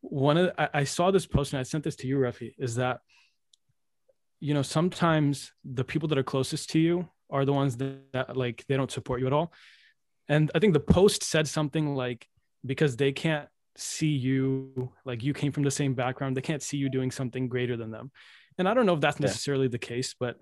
one 0.00 0.36
of 0.36 0.46
the, 0.46 0.60
I, 0.60 0.80
I, 0.80 0.84
saw 0.84 1.10
this 1.10 1.26
post 1.26 1.52
and 1.52 1.60
i 1.60 1.64
sent 1.64 1.82
this 1.82 1.96
to 1.96 2.06
you 2.06 2.18
Rafi, 2.18 2.54
is 2.58 2.76
that 2.76 3.00
you 4.40 4.54
know 4.54 4.62
sometimes 4.62 5.52
the 5.64 5.84
people 5.84 6.08
that 6.08 6.18
are 6.18 6.22
closest 6.22 6.70
to 6.70 6.78
you 6.78 7.08
are 7.30 7.44
the 7.44 7.52
ones 7.52 7.76
that, 7.76 8.12
that 8.12 8.36
like 8.36 8.64
they 8.68 8.76
don't 8.76 8.90
support 8.90 9.20
you 9.20 9.26
at 9.26 9.32
all. 9.32 9.52
And 10.28 10.50
i 10.54 10.58
think 10.58 10.74
the 10.74 10.80
post 10.80 11.22
said 11.22 11.48
something 11.48 11.94
like 11.94 12.26
because 12.64 12.96
they 12.96 13.12
can't 13.12 13.48
see 13.76 14.08
you 14.08 14.92
like 15.04 15.22
you 15.22 15.32
came 15.32 15.52
from 15.52 15.62
the 15.62 15.70
same 15.70 15.94
background 15.94 16.36
they 16.36 16.40
can't 16.40 16.62
see 16.62 16.76
you 16.76 16.88
doing 16.88 17.10
something 17.10 17.48
greater 17.48 17.76
than 17.76 17.90
them. 17.90 18.10
And 18.58 18.68
i 18.68 18.74
don't 18.74 18.86
know 18.86 18.94
if 18.94 19.00
that's 19.00 19.20
necessarily 19.20 19.66
yeah. 19.66 19.76
the 19.76 19.78
case 19.78 20.14
but 20.18 20.36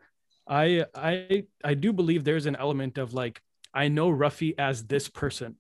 i 0.49 0.85
i 0.95 1.45
i 1.65 1.75
do 1.75 1.93
believe 1.93 2.25
there's 2.25 2.47
an 2.47 2.57
element 2.57 2.99
of 2.99 3.15
like 3.15 3.41
i 3.75 3.89
know 3.89 4.11
rafi 4.11 4.55
as 4.59 4.85
this 4.85 5.09
person. 5.09 5.57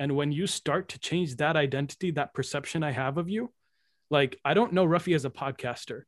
And 0.00 0.14
when 0.14 0.30
you 0.30 0.46
start 0.46 0.90
to 0.90 0.98
change 1.00 1.36
that 1.36 1.56
identity 1.56 2.12
that 2.12 2.34
perception 2.34 2.82
i 2.82 2.92
have 2.92 3.18
of 3.18 3.28
you 3.28 3.52
like 4.10 4.38
i 4.44 4.54
don't 4.54 4.72
know 4.72 4.86
rafi 4.86 5.14
as 5.14 5.24
a 5.24 5.30
podcaster 5.30 6.02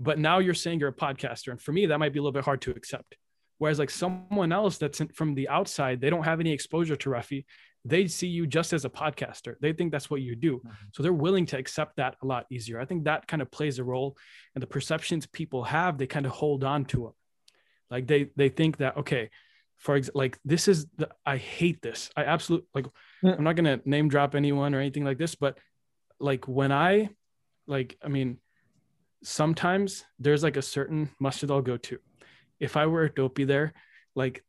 but 0.00 0.18
now 0.18 0.38
you're 0.38 0.54
saying 0.54 0.80
you're 0.80 0.88
a 0.88 0.92
podcaster 0.92 1.48
and 1.48 1.60
for 1.60 1.72
me 1.72 1.86
that 1.86 1.98
might 1.98 2.12
be 2.12 2.18
a 2.18 2.22
little 2.22 2.32
bit 2.32 2.44
hard 2.44 2.60
to 2.60 2.70
accept 2.70 3.16
whereas 3.58 3.78
like 3.78 3.90
someone 3.90 4.52
else 4.52 4.78
that's 4.78 5.00
in, 5.00 5.08
from 5.08 5.34
the 5.34 5.48
outside 5.48 6.00
they 6.00 6.10
don't 6.10 6.24
have 6.24 6.40
any 6.40 6.52
exposure 6.52 6.96
to 6.96 7.10
rafi 7.10 7.44
they 7.84 8.06
see 8.06 8.26
you 8.26 8.46
just 8.46 8.72
as 8.72 8.84
a 8.84 8.90
podcaster. 8.90 9.56
They 9.60 9.72
think 9.72 9.92
that's 9.92 10.08
what 10.08 10.22
you 10.22 10.34
do. 10.34 10.56
Mm-hmm. 10.58 10.70
So 10.92 11.02
they're 11.02 11.12
willing 11.12 11.46
to 11.46 11.58
accept 11.58 11.96
that 11.96 12.16
a 12.22 12.26
lot 12.26 12.46
easier. 12.50 12.80
I 12.80 12.86
think 12.86 13.04
that 13.04 13.26
kind 13.26 13.42
of 13.42 13.50
plays 13.50 13.78
a 13.78 13.84
role 13.84 14.16
and 14.54 14.62
the 14.62 14.66
perceptions 14.66 15.26
people 15.26 15.64
have, 15.64 15.98
they 15.98 16.06
kind 16.06 16.24
of 16.24 16.32
hold 16.32 16.64
on 16.64 16.86
to 16.86 16.96
them. 17.04 17.12
Like 17.90 18.06
they 18.06 18.30
they 18.36 18.48
think 18.48 18.78
that 18.78 18.96
okay, 18.96 19.30
for 19.76 19.96
example, 19.96 20.20
like 20.20 20.38
this 20.44 20.66
is 20.68 20.86
the 20.96 21.10
I 21.26 21.36
hate 21.36 21.82
this. 21.82 22.10
I 22.16 22.24
absolutely 22.24 22.66
like. 22.74 22.86
I'm 23.22 23.44
not 23.44 23.56
going 23.56 23.78
to 23.78 23.88
name 23.88 24.08
drop 24.08 24.34
anyone 24.34 24.74
or 24.74 24.80
anything 24.80 25.04
like 25.04 25.18
this, 25.18 25.34
but 25.34 25.58
like 26.18 26.48
when 26.48 26.72
I 26.72 27.10
like 27.66 27.96
I 28.02 28.08
mean 28.08 28.38
sometimes 29.24 30.04
there's 30.18 30.42
like 30.42 30.56
a 30.56 30.62
certain 30.62 31.10
masjid 31.18 31.50
I'll 31.50 31.62
go 31.62 31.76
to. 31.76 31.98
If 32.60 32.76
I 32.76 32.86
were 32.86 33.04
a 33.04 33.10
topi 33.10 33.44
there, 33.44 33.72
like 34.14 34.44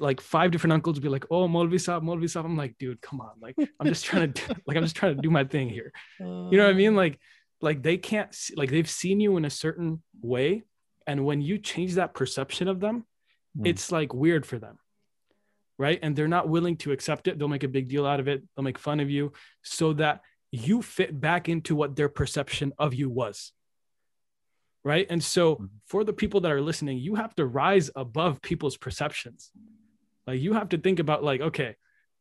like 0.00 0.20
five 0.20 0.50
different 0.50 0.72
uncles 0.72 0.98
be 0.98 1.08
like, 1.08 1.24
"Oh, 1.30 1.48
Molvi 1.48 1.74
Saab, 1.74 2.02
Molvi 2.02 2.24
Saab." 2.24 2.44
I'm 2.44 2.56
like, 2.56 2.76
dude, 2.78 3.00
come 3.00 3.20
on, 3.20 3.32
like 3.40 3.54
I'm 3.80 3.86
just 3.86 4.04
trying 4.04 4.32
to 4.32 4.46
do, 4.46 4.54
like 4.66 4.76
I'm 4.76 4.82
just 4.82 4.96
trying 4.96 5.16
to 5.16 5.22
do 5.22 5.30
my 5.30 5.44
thing 5.44 5.68
here. 5.68 5.92
You 6.20 6.58
know 6.58 6.64
what 6.64 6.70
I 6.70 6.74
mean? 6.74 6.94
Like, 6.94 7.18
like 7.60 7.82
they 7.82 7.96
can't 7.96 8.34
see, 8.34 8.54
like 8.56 8.70
they've 8.70 8.88
seen 8.88 9.20
you 9.20 9.36
in 9.36 9.44
a 9.44 9.50
certain 9.50 10.02
way, 10.20 10.64
and 11.06 11.24
when 11.24 11.40
you 11.40 11.58
change 11.58 11.94
that 11.94 12.14
perception 12.14 12.68
of 12.68 12.80
them, 12.80 13.04
mm. 13.56 13.66
it's 13.66 13.92
like 13.92 14.12
weird 14.14 14.46
for 14.46 14.58
them, 14.58 14.78
right? 15.78 15.98
And 16.02 16.16
they're 16.16 16.28
not 16.28 16.48
willing 16.48 16.76
to 16.78 16.92
accept 16.92 17.28
it. 17.28 17.38
They'll 17.38 17.48
make 17.48 17.64
a 17.64 17.68
big 17.68 17.88
deal 17.88 18.06
out 18.06 18.20
of 18.20 18.28
it. 18.28 18.42
They'll 18.56 18.64
make 18.64 18.78
fun 18.78 19.00
of 19.00 19.10
you 19.10 19.32
so 19.62 19.92
that 19.94 20.22
you 20.50 20.82
fit 20.82 21.20
back 21.20 21.48
into 21.48 21.74
what 21.74 21.96
their 21.96 22.08
perception 22.08 22.72
of 22.78 22.94
you 22.94 23.10
was 23.10 23.52
right? 24.84 25.06
And 25.08 25.22
so 25.22 25.56
mm-hmm. 25.56 25.64
for 25.86 26.04
the 26.04 26.12
people 26.12 26.40
that 26.42 26.52
are 26.52 26.60
listening, 26.60 26.98
you 26.98 27.14
have 27.16 27.34
to 27.36 27.46
rise 27.46 27.90
above 27.96 28.42
people's 28.42 28.76
perceptions. 28.76 29.50
Like 30.26 30.40
you 30.40 30.52
have 30.52 30.68
to 30.70 30.78
think 30.78 30.98
about 30.98 31.24
like, 31.24 31.40
okay, 31.40 31.74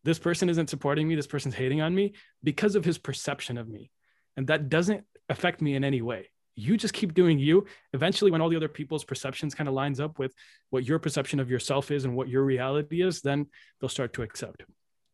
this 0.03 0.19
person 0.19 0.49
isn't 0.49 0.69
supporting 0.69 1.07
me, 1.07 1.15
this 1.15 1.27
person's 1.27 1.55
hating 1.55 1.81
on 1.81 1.93
me 1.93 2.13
because 2.43 2.75
of 2.75 2.83
his 2.83 2.97
perception 2.97 3.57
of 3.57 3.67
me. 3.67 3.91
And 4.35 4.47
that 4.47 4.69
doesn't 4.69 5.03
affect 5.29 5.61
me 5.61 5.75
in 5.75 5.83
any 5.83 6.01
way. 6.01 6.29
You 6.55 6.77
just 6.77 6.93
keep 6.93 7.13
doing 7.13 7.39
you. 7.39 7.65
Eventually, 7.93 8.29
when 8.29 8.41
all 8.41 8.49
the 8.49 8.55
other 8.55 8.67
people's 8.67 9.03
perceptions 9.03 9.55
kind 9.55 9.67
of 9.67 9.73
lines 9.73 9.99
up 9.99 10.19
with 10.19 10.33
what 10.69 10.85
your 10.85 10.99
perception 10.99 11.39
of 11.39 11.49
yourself 11.49 11.89
is 11.89 12.05
and 12.05 12.15
what 12.15 12.29
your 12.29 12.43
reality 12.43 13.01
is, 13.01 13.21
then 13.21 13.47
they'll 13.79 13.89
start 13.89 14.13
to 14.13 14.21
accept, 14.21 14.63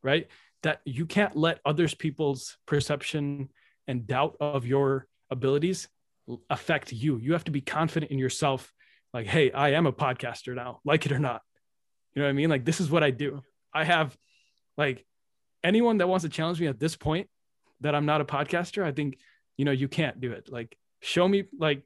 right? 0.04 0.28
That 0.64 0.82
you 0.86 1.06
can't 1.06 1.36
let 1.38 1.60
others 1.66 1.94
people's 1.94 2.58
perception 2.66 3.50
and 3.88 4.06
doubt 4.06 4.36
of 4.42 4.66
your 4.66 5.08
abilities 5.30 5.88
affect 6.50 6.92
you. 6.92 7.18
You 7.18 7.34
have 7.34 7.44
to 7.46 7.52
be 7.52 7.62
confident 7.62 8.12
in 8.12 8.20
yourself. 8.20 8.72
Like, 9.14 9.28
hey, 9.28 9.52
I 9.52 9.72
am 9.72 9.86
a 9.86 9.94
podcaster 9.94 10.56
now, 10.56 10.80
like 10.86 11.06
it 11.06 11.12
or 11.12 11.20
not. 11.20 11.42
You 12.14 12.22
know 12.22 12.28
what 12.28 12.32
I 12.32 12.34
mean? 12.34 12.50
Like, 12.50 12.66
this 12.66 12.80
is 12.80 12.90
what 12.92 13.04
I 13.04 13.12
do. 13.12 13.42
I 13.74 13.84
have 13.84 14.16
like 14.78 15.06
anyone 15.64 15.98
that 15.98 16.08
wants 16.08 16.24
to 16.24 16.30
challenge 16.30 16.60
me 16.60 16.68
at 16.68 16.80
this 16.80 16.96
point 16.96 17.30
that 17.82 17.96
I'm 17.96 18.06
not 18.06 18.22
a 18.22 18.26
podcaster, 18.26 18.84
I 18.84 18.92
think, 18.92 19.18
you 19.58 19.66
know, 19.66 19.72
you 19.72 19.88
can't 19.88 20.20
do 20.20 20.32
it. 20.32 20.52
Like, 20.52 20.78
show 21.02 21.28
me, 21.28 21.46
like, 21.58 21.84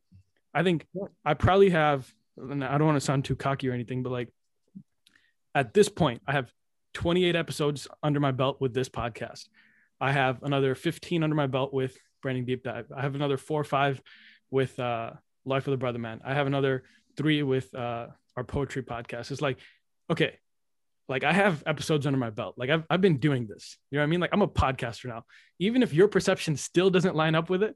I 0.53 0.63
think 0.63 0.85
I 1.25 1.33
probably 1.33 1.69
have, 1.71 2.11
and 2.37 2.63
I 2.63 2.77
don't 2.77 2.87
want 2.87 2.97
to 2.97 3.05
sound 3.05 3.25
too 3.25 3.35
cocky 3.35 3.69
or 3.69 3.73
anything, 3.73 4.03
but 4.03 4.11
like 4.11 4.29
at 5.55 5.73
this 5.73 5.89
point, 5.89 6.21
I 6.27 6.33
have 6.33 6.51
28 6.93 7.35
episodes 7.35 7.87
under 8.01 8.19
my 8.19 8.31
belt 8.31 8.59
with 8.59 8.73
this 8.73 8.89
podcast. 8.89 9.47
I 9.99 10.11
have 10.11 10.43
another 10.43 10.75
15 10.75 11.23
under 11.23 11.35
my 11.35 11.47
belt 11.47 11.73
with 11.73 11.97
Branding 12.21 12.45
Deep 12.45 12.63
Dive. 12.63 12.91
I 12.95 13.01
have 13.01 13.15
another 13.15 13.37
four 13.37 13.61
or 13.61 13.65
five 13.65 14.01
with 14.53 14.79
uh, 14.79 15.09
Life 15.45 15.67
of 15.67 15.71
the 15.71 15.77
Brother 15.77 15.97
Man. 15.97 16.21
I 16.23 16.35
have 16.35 16.45
another 16.45 16.83
three 17.17 17.41
with 17.41 17.73
uh, 17.73 18.07
our 18.37 18.43
poetry 18.43 18.83
podcast. 18.83 19.31
It's 19.31 19.41
like, 19.41 19.57
okay, 20.11 20.37
like 21.09 21.23
I 21.23 21.33
have 21.33 21.63
episodes 21.65 22.05
under 22.05 22.19
my 22.19 22.29
belt. 22.29 22.53
Like 22.55 22.69
I've, 22.69 22.83
I've 22.87 23.01
been 23.01 23.17
doing 23.17 23.47
this. 23.47 23.77
You 23.89 23.97
know 23.97 24.03
what 24.03 24.07
I 24.07 24.09
mean? 24.11 24.19
Like 24.19 24.29
I'm 24.31 24.43
a 24.43 24.47
podcaster 24.47 25.05
now. 25.05 25.25
Even 25.57 25.81
if 25.81 25.91
your 25.91 26.07
perception 26.07 26.55
still 26.55 26.91
doesn't 26.91 27.15
line 27.15 27.33
up 27.33 27.49
with 27.49 27.63
it, 27.63 27.75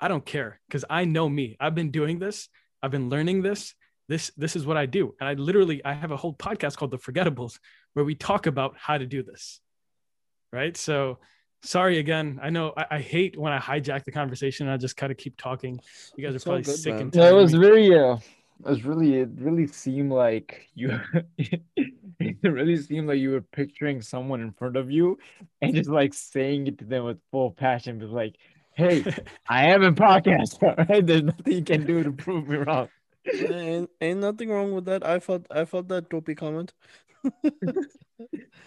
I 0.00 0.08
don't 0.08 0.24
care 0.24 0.60
because 0.66 0.84
I 0.88 1.04
know 1.04 1.28
me. 1.28 1.56
I've 1.60 1.74
been 1.74 1.90
doing 1.90 2.18
this. 2.18 2.48
I've 2.82 2.90
been 2.90 3.10
learning 3.10 3.42
this. 3.42 3.74
This 4.08 4.32
this 4.36 4.56
is 4.56 4.66
what 4.66 4.78
I 4.78 4.86
do. 4.86 5.14
And 5.20 5.28
I 5.28 5.34
literally 5.34 5.84
I 5.84 5.92
have 5.92 6.10
a 6.10 6.16
whole 6.16 6.34
podcast 6.34 6.76
called 6.76 6.90
The 6.90 6.98
Forgettables 6.98 7.58
where 7.92 8.04
we 8.04 8.14
talk 8.14 8.46
about 8.46 8.76
how 8.78 8.96
to 8.96 9.06
do 9.06 9.22
this. 9.22 9.60
Right. 10.52 10.76
So 10.76 11.18
sorry 11.64 11.98
again. 11.98 12.38
I 12.42 12.50
know 12.50 12.72
I, 12.76 12.86
I, 12.92 12.98
hate 13.00 13.36
when 13.36 13.52
I 13.52 13.58
hijack 13.58 14.04
the 14.04 14.12
conversation. 14.12 14.66
And 14.66 14.74
I 14.74 14.76
just 14.76 14.96
kind 14.96 15.10
of 15.10 15.18
keep 15.18 15.36
talking. 15.36 15.80
You 16.16 16.24
guys 16.24 16.34
it's 16.34 16.44
are 16.44 16.50
probably 16.50 16.62
good, 16.62 16.78
sick 16.78 16.92
man. 16.94 17.02
and 17.02 17.12
tired. 17.12 17.24
Yeah, 17.24 17.30
it 17.30 17.42
was 17.42 17.54
very 17.54 17.98
uh 17.98 18.16
it 18.60 18.70
was 18.70 18.84
really 18.84 19.16
it 19.16 19.30
really 19.36 19.66
seemed 19.66 20.12
like 20.12 20.68
you 20.74 21.00
it 22.18 22.38
really 22.42 22.76
seemed 22.76 23.08
like 23.08 23.18
you 23.18 23.30
were 23.30 23.40
picturing 23.40 24.00
someone 24.00 24.40
in 24.40 24.52
front 24.52 24.76
of 24.76 24.90
you 24.90 25.18
and 25.60 25.74
just 25.74 25.90
like 25.90 26.14
saying 26.14 26.66
it 26.66 26.78
to 26.78 26.84
them 26.84 27.04
with 27.04 27.18
full 27.30 27.50
passion, 27.50 27.98
but 27.98 28.10
like, 28.10 28.36
hey, 28.74 29.04
I 29.48 29.66
am 29.66 29.82
a 29.82 29.92
podcast, 29.92 30.60
right? 30.88 31.04
There's 31.04 31.22
nothing 31.22 31.52
you 31.52 31.64
can 31.64 31.84
do 31.84 32.02
to 32.02 32.12
prove 32.12 32.48
me 32.48 32.58
wrong. 32.58 32.88
ain't, 33.32 33.90
ain't 34.00 34.20
nothing 34.20 34.50
wrong 34.50 34.72
with 34.72 34.84
that. 34.84 35.04
I 35.04 35.18
felt 35.18 35.46
I 35.50 35.64
felt 35.64 35.88
that 35.88 36.10
topi 36.10 36.34
comment. 36.34 36.72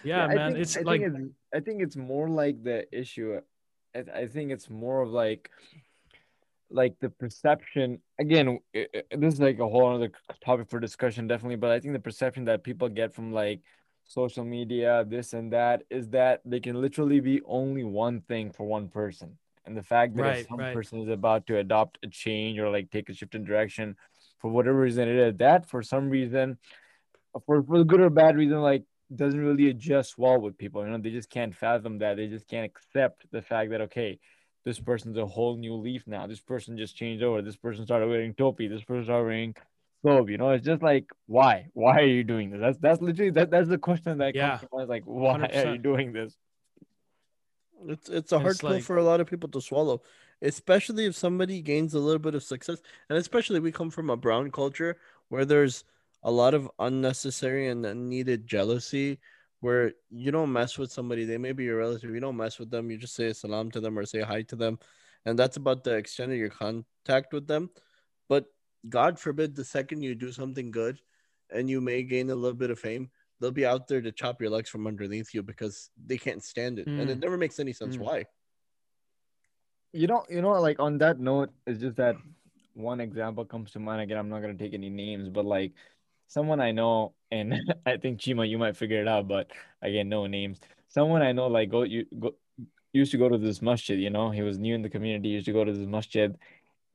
Yeah, 0.04 0.26
I 0.28 0.36
man. 0.36 0.52
think- 0.52 0.62
it's 0.62 0.78
I 0.78 0.82
like 0.82 1.02
think 1.02 1.16
it's, 1.16 1.34
I 1.56 1.60
think 1.60 1.82
it's 1.82 1.96
more 1.96 2.30
like 2.30 2.64
the 2.64 2.86
issue. 2.98 3.40
I, 3.96 4.04
I 4.14 4.28
think 4.28 4.52
it's 4.52 4.70
more 4.70 5.02
of 5.02 5.10
like 5.10 5.50
like 6.70 7.00
the 7.00 7.10
perception 7.10 8.00
again 8.20 8.60
i- 8.76 8.88
i- 8.94 9.04
this 9.16 9.36
is 9.36 9.40
like 9.40 9.60
a 9.60 9.68
whole 9.68 9.96
other 9.96 10.12
topic 10.44 10.68
for 10.70 10.82
discussion 10.82 11.26
definitely 11.26 11.56
but 11.56 11.72
i 11.72 11.80
think 11.80 11.94
the 11.94 12.00
perception 12.00 12.44
that 12.44 12.62
people 12.62 12.90
get 12.90 13.14
from 13.14 13.32
like 13.32 13.62
social 14.04 14.44
media 14.44 15.06
this 15.08 15.32
and 15.32 15.54
that 15.54 15.84
is 15.90 16.10
that 16.10 16.42
they 16.44 16.60
can 16.60 16.82
literally 16.82 17.22
be 17.22 17.42
only 17.46 17.86
one 17.86 18.20
thing 18.20 18.52
for 18.52 18.66
one 18.66 18.90
person 18.90 19.38
and 19.66 19.78
the 19.78 19.82
fact 19.84 20.16
that 20.18 20.24
Right, 20.24 20.40
if 20.42 20.48
some 20.50 20.60
right. 20.60 20.74
person 20.74 21.00
is 21.00 21.08
about 21.08 21.48
to 21.48 21.58
adopt 21.58 22.00
a 22.04 22.08
change 22.08 22.60
or 22.60 22.70
like 22.70 22.92
take 22.92 23.08
a 23.08 23.14
shift 23.14 23.34
in 23.34 23.46
direction 23.46 23.96
for 24.40 24.52
whatever 24.52 24.82
reason 24.82 25.08
it 25.08 25.16
is 25.16 25.38
that 25.38 25.70
for 25.70 25.82
some 25.82 26.10
reason 26.10 26.58
for, 27.46 27.64
for 27.64 27.78
the 27.78 27.86
good 27.86 28.02
or 28.02 28.10
bad 28.10 28.36
reason 28.36 28.60
like 28.60 28.84
doesn't 29.16 29.40
really 29.40 29.70
adjust 29.70 30.18
well 30.18 30.40
with 30.40 30.58
people 30.58 30.84
you 30.84 30.90
know 30.90 30.98
they 30.98 31.10
just 31.12 31.30
can't 31.30 31.56
fathom 31.56 31.98
that 32.00 32.18
they 32.18 32.28
just 32.28 32.48
can't 32.48 32.66
accept 32.66 33.26
the 33.32 33.42
fact 33.42 33.72
that 33.72 33.82
okay 33.82 34.20
this 34.66 34.80
person's 34.82 35.18
a 35.18 35.26
whole 35.26 35.56
new 35.56 35.76
leaf 35.76 36.04
now. 36.08 36.28
This 36.28 36.42
person 36.42 36.78
just 36.78 36.94
changed 36.94 37.24
over. 37.24 37.42
This 37.42 37.56
person 37.56 37.86
started 37.86 38.10
wearing 38.10 38.34
topi. 38.34 38.68
This 38.68 38.84
person 38.84 39.06
started 39.06 39.24
wearing 39.24 39.56
robe. 40.04 40.30
You 40.30 40.38
know, 40.38 40.50
it's 40.50 40.66
just 40.66 40.82
like, 40.82 41.06
why? 41.26 41.68
Why 41.74 42.00
are 42.02 42.06
you 42.06 42.26
doing 42.26 42.50
this? 42.50 42.60
That's 42.60 42.78
that's 42.80 43.02
literally 43.02 43.32
that, 43.32 43.50
that's 43.50 43.70
the 43.70 43.78
question 43.78 44.18
that 44.18 44.36
Yeah. 44.36 44.58
comes 44.58 44.62
to 44.64 44.68
mind. 44.76 44.90
Like, 44.90 45.04
why 45.06 45.40
are 45.40 45.72
you 45.72 45.78
doing 45.78 46.12
this? 46.12 46.36
It's 47.88 48.10
it's 48.10 48.32
a 48.34 48.40
hard 48.40 48.52
It's 48.52 48.60
pill 48.62 48.72
like- 48.72 48.84
for 48.84 48.98
a 48.98 49.04
lot 49.04 49.22
of 49.22 49.28
people 49.28 49.48
to 49.52 49.62
swallow, 49.62 50.02
especially 50.42 51.06
if 51.06 51.16
somebody 51.16 51.62
gains 51.62 51.94
a 51.94 52.00
little 52.00 52.20
bit 52.20 52.36
of 52.36 52.44
success, 52.44 52.82
and 53.10 53.18
especially 53.18 53.62
we 53.62 53.72
come 53.72 53.90
from 53.90 54.10
a 54.10 54.18
brown 54.18 54.52
culture 54.52 54.98
where 55.30 55.46
there's 55.46 55.86
a 56.24 56.32
lot 56.32 56.54
of 56.54 56.70
unnecessary 56.80 57.68
and 57.68 57.86
unneeded 57.86 58.48
jealousy, 58.48 59.20
where 59.60 59.94
you 60.10 60.32
don't 60.32 60.52
mess 60.52 60.78
with 60.78 60.92
somebody. 60.92 61.26
They 61.26 61.38
may 61.38 61.52
be 61.52 61.64
your 61.66 61.78
relative. 61.78 62.12
You 62.12 62.20
don't 62.20 62.38
mess 62.38 62.60
with 62.60 62.70
them. 62.70 62.92
You 62.92 62.98
just 62.98 63.16
say 63.16 63.34
salam 63.34 63.72
to 63.72 63.80
them 63.80 63.98
or 63.98 64.06
say 64.06 64.22
hi 64.22 64.44
to 64.44 64.56
them, 64.56 64.80
and 65.26 65.38
that's 65.38 65.58
about 65.58 65.84
the 65.84 65.96
extent 65.96 66.32
of 66.32 66.38
your 66.38 66.50
contact 66.50 67.34
with 67.34 67.48
them. 67.48 67.70
But 68.30 68.46
God 68.90 69.20
forbid, 69.20 69.56
the 69.56 69.66
second 69.66 70.02
you 70.02 70.16
do 70.16 70.32
something 70.32 70.72
good, 70.72 71.00
and 71.50 71.70
you 71.70 71.82
may 71.82 72.04
gain 72.04 72.30
a 72.30 72.36
little 72.36 72.58
bit 72.58 72.72
of 72.72 72.80
fame, 72.80 73.10
they'll 73.40 73.52
be 73.52 73.66
out 73.66 73.88
there 73.88 74.02
to 74.02 74.12
chop 74.12 74.42
your 74.42 74.50
legs 74.50 74.70
from 74.70 74.88
underneath 74.88 75.34
you 75.34 75.44
because 75.44 75.90
they 76.06 76.18
can't 76.18 76.44
stand 76.44 76.80
it, 76.80 76.88
and 76.88 77.10
it 77.10 77.18
Mm. 77.18 77.22
never 77.22 77.38
makes 77.38 77.60
any 77.60 77.74
sense 77.74 77.98
Mm. 77.98 78.02
why. 78.02 78.26
You 79.94 80.08
know, 80.08 80.26
you 80.30 80.42
know, 80.42 80.52
like 80.62 80.80
on 80.80 80.98
that 81.00 81.20
note, 81.20 81.50
it's 81.66 81.80
just 81.80 81.96
that 81.98 82.18
one 82.74 83.00
example 83.00 83.46
comes 83.46 83.72
to 83.72 83.80
mind. 83.80 84.02
Again, 84.02 84.18
I'm 84.18 84.30
not 84.30 84.42
gonna 84.42 84.54
take 84.54 84.74
any 84.74 84.90
names, 84.90 85.30
but 85.30 85.46
like 85.46 85.74
someone 86.28 86.60
I 86.60 86.72
know, 86.72 87.14
and 87.32 87.56
I 87.86 87.98
think 87.98 88.20
Cheema, 88.20 88.50
you 88.50 88.58
might 88.58 88.78
figure 88.78 89.02
it 89.02 89.08
out, 89.08 89.28
but 89.28 89.52
again, 89.82 90.10
no 90.10 90.28
names. 90.28 90.60
Someone 90.90 91.22
I 91.22 91.32
know, 91.32 91.48
like 91.48 91.70
go 91.70 91.84
you 91.84 92.06
go 92.18 92.34
used 92.94 93.12
to 93.12 93.18
go 93.18 93.30
to 93.30 93.38
this 93.38 93.62
masjid, 93.62 94.00
you 94.00 94.10
know, 94.10 94.32
he 94.32 94.42
was 94.42 94.58
new 94.58 94.74
in 94.76 94.82
the 94.82 94.90
community, 94.90 95.30
used 95.30 95.46
to 95.46 95.54
go 95.54 95.64
to 95.64 95.72
this 95.74 95.88
masjid, 95.88 96.36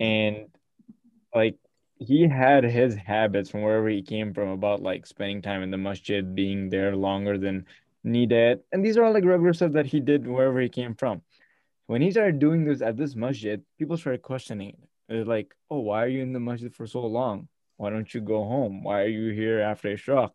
and 0.00 0.48
like 1.34 1.56
he 1.98 2.28
had 2.28 2.64
his 2.64 2.94
habits 2.96 3.50
from 3.50 3.62
wherever 3.62 3.88
he 3.88 4.02
came 4.02 4.34
from 4.34 4.48
about 4.48 4.82
like 4.82 5.06
spending 5.06 5.42
time 5.42 5.62
in 5.62 5.70
the 5.70 5.78
masjid, 5.78 6.34
being 6.34 6.68
there 6.70 6.96
longer 6.96 7.38
than 7.38 7.66
needed. 8.04 8.60
And 8.72 8.84
these 8.84 8.96
are 8.96 9.04
all 9.04 9.12
like 9.12 9.24
regular 9.24 9.52
stuff 9.52 9.72
that 9.72 9.86
he 9.86 10.00
did 10.00 10.26
wherever 10.26 10.60
he 10.60 10.68
came 10.68 10.94
from. 10.94 11.22
When 11.86 12.02
he 12.02 12.10
started 12.10 12.38
doing 12.38 12.64
this 12.64 12.82
at 12.82 12.96
this 12.96 13.14
masjid, 13.14 13.62
people 13.78 13.96
started 13.96 14.22
questioning 14.22 14.76
it. 15.08 15.26
Like, 15.26 15.54
oh, 15.70 15.80
why 15.80 16.04
are 16.04 16.08
you 16.08 16.22
in 16.22 16.32
the 16.32 16.40
masjid 16.40 16.74
for 16.74 16.86
so 16.86 17.00
long? 17.06 17.48
Why 17.82 17.90
don't 17.90 18.14
you 18.14 18.20
go 18.20 18.44
home? 18.44 18.84
Why 18.84 19.02
are 19.02 19.08
you 19.08 19.32
here 19.32 19.58
after 19.60 19.88
Ishraq? 19.88 20.30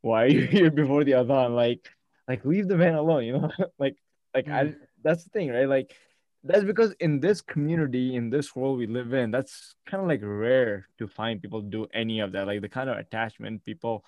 Why 0.00 0.24
are 0.24 0.28
you 0.28 0.46
here 0.56 0.70
before 0.70 1.04
the 1.04 1.12
Adhan? 1.12 1.54
Like, 1.54 1.90
like 2.26 2.42
leave 2.46 2.68
the 2.68 2.78
man 2.78 2.94
alone, 2.94 3.24
you 3.24 3.34
know? 3.34 3.50
like, 3.78 3.98
like 4.34 4.48
I 4.48 4.64
mm. 4.64 4.76
that's 5.04 5.24
the 5.24 5.28
thing, 5.28 5.50
right? 5.50 5.68
Like 5.68 5.94
that's 6.42 6.64
because 6.64 6.92
in 6.92 7.20
this 7.20 7.42
community, 7.42 8.16
in 8.16 8.30
this 8.30 8.56
world 8.56 8.78
we 8.78 8.86
live 8.86 9.12
in, 9.12 9.30
that's 9.30 9.74
kind 9.84 10.00
of 10.00 10.08
like 10.08 10.20
rare 10.22 10.88
to 10.96 11.06
find 11.06 11.42
people 11.42 11.60
do 11.60 11.86
any 11.92 12.20
of 12.20 12.32
that. 12.32 12.46
Like 12.46 12.62
the 12.62 12.68
kind 12.70 12.88
of 12.88 12.96
attachment 12.96 13.62
people 13.66 14.02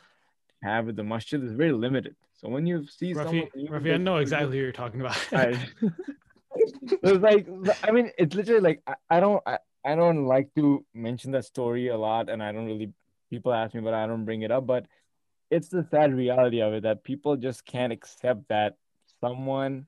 have 0.63 0.87
with 0.87 0.97
the 0.97 1.05
masjid 1.05 1.45
is 1.45 1.53
very 1.53 1.73
limited. 1.73 2.17
So 2.41 2.49
when 2.49 2.67
you 2.67 2.87
see 2.87 3.13
someone, 3.13 3.35
Rafi, 3.35 3.49
you 3.55 3.69
Rafi, 3.69 3.93
I 3.93 3.99
know 3.99 4.17
exactly 4.17 4.57
who 4.57 4.63
you're 4.63 4.73
talking 4.73 5.03
about. 5.03 5.19
I, 5.31 5.61
it's 6.55 7.23
like 7.23 7.47
I 7.83 7.91
mean, 7.91 8.13
it's 8.17 8.35
literally 8.35 8.63
like 8.63 8.81
I, 8.87 8.95
I 9.11 9.21
don't 9.21 9.43
I, 9.47 9.59
I 9.85 9.95
don't 9.95 10.27
like 10.27 10.53
to 10.57 10.85
mention 10.95 11.33
that 11.33 11.45
story 11.45 11.89
a 11.89 11.97
lot, 11.97 12.29
and 12.29 12.43
I 12.43 12.53
don't 12.53 12.67
really 12.67 12.93
people 13.31 13.53
ask 13.53 13.75
me, 13.75 13.81
but 13.81 13.95
I 13.95 14.07
don't 14.07 14.25
bring 14.25 14.43
it 14.43 14.51
up. 14.51 14.67
But 14.67 14.87
it's 15.51 15.69
the 15.69 15.87
sad 15.91 16.15
reality 16.15 16.61
of 16.61 16.73
it 16.75 16.83
that 16.83 17.05
people 17.05 17.37
just 17.37 17.65
can't 17.65 17.93
accept 17.93 18.49
that 18.49 18.77
someone 19.21 19.87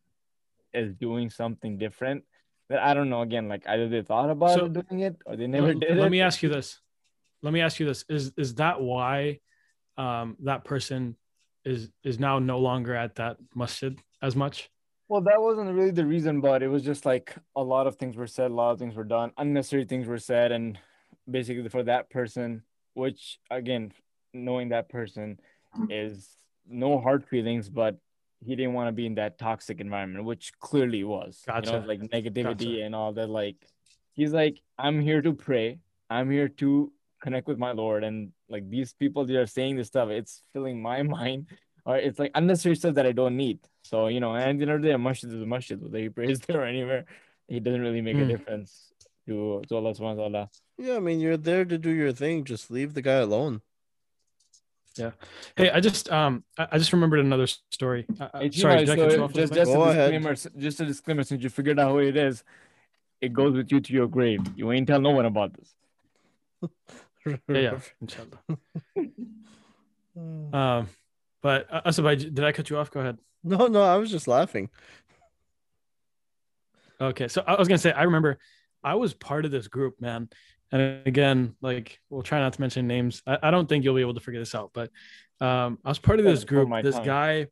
is 0.73 0.95
doing 0.95 1.31
something 1.31 1.77
different. 1.79 2.25
That 2.69 2.79
I 2.79 2.95
don't 2.95 3.11
know. 3.11 3.23
Again, 3.23 3.49
like 3.49 3.67
either 3.67 3.89
they 3.89 4.03
thought 4.03 4.31
about 4.31 4.59
So- 4.59 4.69
doing 4.69 5.01
it 5.01 5.17
or 5.27 5.37
they 5.37 5.47
never 5.47 5.69
let, 5.69 5.81
did 5.81 5.91
it. 5.99 6.01
let 6.01 6.11
me 6.11 6.21
ask 6.21 6.43
you 6.43 6.49
this. 6.49 6.81
Let 7.43 7.53
me 7.53 7.61
ask 7.61 7.81
you 7.81 7.87
this. 7.87 8.05
Is 8.09 8.33
is 8.37 8.55
that 8.57 8.81
why 8.81 9.41
um 9.97 10.37
that 10.45 10.65
person 10.65 11.17
is 11.65 11.91
is 12.05 12.19
now 12.19 12.39
no 12.39 12.59
longer 12.59 12.95
at 12.95 13.17
that 13.17 13.39
masjid 13.55 13.99
as 14.23 14.37
much? 14.37 14.71
Well, 15.11 15.23
that 15.23 15.43
wasn't 15.43 15.75
really 15.75 15.91
the 15.91 16.07
reason, 16.07 16.41
but 16.41 16.63
it 16.63 16.69
was 16.69 16.85
just 16.85 17.05
like 17.05 17.35
a 17.57 17.63
lot 17.63 17.89
of 17.89 17.97
things 17.97 18.17
were 18.17 18.29
said, 18.29 18.53
a 18.53 18.55
lot 18.55 18.71
of 18.71 18.79
things 18.79 18.95
were 18.95 19.03
done, 19.03 19.33
unnecessary 19.39 19.85
things 19.85 20.07
were 20.07 20.21
said, 20.21 20.53
and 20.53 20.79
basically 21.29 21.69
for 21.69 21.83
that 21.83 22.11
person, 22.11 22.63
which 22.95 23.41
again, 23.51 23.91
knowing 24.33 24.69
that 24.69 24.89
person 24.89 25.41
is 25.89 26.29
no 26.65 27.01
hard 27.01 27.25
feelings, 27.25 27.69
but 27.69 27.97
he 28.39 28.55
didn't 28.55 28.73
want 28.73 28.87
to 28.87 28.93
be 28.93 29.05
in 29.05 29.17
that 29.17 29.37
toxic 29.37 29.81
environment, 29.81 30.27
which 30.27 30.53
clearly 30.61 31.03
was. 31.03 31.43
You 31.49 31.55
know, 31.55 31.61
Gotcha. 31.61 31.87
like 31.89 32.03
negativity 32.03 32.45
Gotcha. 32.45 32.85
and 32.85 32.95
all 32.95 33.13
that. 33.15 33.29
Like 33.29 33.57
he's 34.13 34.33
like, 34.33 34.61
I'm 34.79 35.01
here 35.01 35.23
to 35.23 35.33
pray. 35.33 35.81
I'm 36.09 36.31
here 36.31 36.47
to 36.63 36.93
connect 37.21 37.49
with 37.49 37.59
my 37.59 37.73
Lord. 37.73 38.05
And 38.05 38.31
like 38.49 38.71
these 38.71 38.93
people 38.93 39.27
that 39.27 39.37
are 39.37 39.47
saying 39.47 39.75
this 39.75 39.89
stuff, 39.89 40.09
it's 40.09 40.45
filling 40.53 40.81
my 40.81 41.03
mind. 41.19 41.49
Or 41.85 41.97
it's 41.97 42.19
like 42.19 42.31
unnecessary 42.35 42.77
stuff 42.77 42.95
that 42.95 43.07
I 43.07 43.13
don't 43.13 43.37
need. 43.37 43.59
So, 43.85 44.09
you 44.09 44.21
know, 44.21 44.35
and 44.35 44.43
at 44.43 44.57
the 44.59 44.63
end 44.63 44.71
of 44.71 44.83
the 44.83 44.89
day, 44.89 44.95
a 44.95 44.99
masjid 44.99 45.33
is 45.33 45.41
a 45.43 45.47
masjid, 45.47 45.81
whether 45.81 45.99
he 45.99 46.09
prays 46.09 46.41
there 46.47 46.61
or 46.63 46.65
anywhere, 46.65 47.05
it 47.49 47.65
doesn't 47.65 47.81
really 47.81 48.01
make 48.03 48.17
a 48.17 48.23
Hmm. 48.23 48.29
difference 48.29 48.93
to, 49.27 49.63
to 49.69 49.77
Allah 49.77 49.93
subhanahu 49.95 50.17
wa 50.17 50.29
ta'ala. 50.29 50.51
Yeah, 50.79 50.97
I 50.97 51.01
mean, 51.01 51.21
you're 51.21 51.37
there 51.37 51.65
to 51.65 51.79
do 51.79 51.91
your 51.91 52.13
thing. 52.13 52.45
Just 52.45 52.71
leave 52.71 52.95
the 52.95 53.03
guy 53.03 53.15
alone. 53.17 53.63
Yeah. 54.97 55.13
Hey, 55.57 55.71
I 55.71 55.81
just 55.81 56.11
um 56.11 56.45
I, 56.59 56.67
I 56.73 56.79
just 56.79 56.93
remembered 56.93 57.21
another 57.21 57.47
story. 57.47 58.09
Uh, 58.19 58.25
uh, 58.35 58.41
Hey, 58.41 58.51
sorry, 58.51 58.77
Cheema, 58.85 58.87
so 58.87 59.29
cut 59.29 59.35
just, 59.35 59.55
just 59.55 59.73
a 59.73 59.87
disclaimer, 59.87 60.33
s- 60.33 60.47
just 60.59 60.81
a 60.81 60.85
disclaimer, 60.87 61.23
since 61.23 61.43
you 61.43 61.49
figured 61.49 61.79
out 61.79 61.93
who 61.93 61.99
it 62.01 62.17
is, 62.17 62.43
it 63.21 63.33
goes 63.33 63.55
with 63.55 63.71
you 63.71 63.81
to 63.81 63.93
your 63.93 64.09
grave. 64.09 64.43
You 64.57 64.73
ain't 64.73 64.89
tell 64.89 65.01
no 65.01 65.11
one 65.11 65.27
about 65.27 65.53
this. 65.57 65.75
yeah, 67.49 67.59
yeah, 67.59 67.79
inshallah. 68.01 68.41
Um, 70.53 70.89
but 71.43 71.67
uh, 71.71 71.83
Asabai, 71.83 72.19
did 72.19 72.45
I 72.45 72.53
cut 72.53 72.71
you 72.71 72.79
off? 72.79 72.91
Go 72.91 73.01
ahead. 73.01 73.19
No, 73.43 73.67
no, 73.67 73.83
I 73.83 73.97
was 73.97 74.11
just 74.11 74.29
laughing. 74.29 74.69
Okay, 77.01 77.29
so 77.29 77.43
I 77.47 77.59
was 77.59 77.69
gonna 77.69 77.79
say 77.79 77.93
I 77.93 78.03
remember 78.03 78.39
I 78.85 78.95
was 78.95 79.15
part 79.15 79.45
of 79.45 79.51
this 79.51 79.69
group, 79.69 80.01
man. 80.01 80.29
And 80.73 81.07
again, 81.07 81.57
like 81.61 81.99
we'll 82.11 82.23
try 82.23 82.39
not 82.39 82.53
to 82.53 82.61
mention 82.61 82.87
names. 82.87 83.23
I, 83.27 83.39
I 83.45 83.51
don't 83.51 83.69
think 83.69 83.85
you'll 83.85 83.95
be 83.95 84.03
able 84.03 84.15
to 84.15 84.21
figure 84.21 84.41
this 84.41 84.55
out, 84.55 84.71
but 84.75 84.91
um, 85.41 85.79
I 85.85 85.89
was 85.89 85.99
part 85.99 86.19
of 86.19 86.25
this 86.25 86.45
group. 86.45 86.69
my 86.69 86.83
This 86.83 86.97
time. 86.97 87.05
guy, 87.05 87.47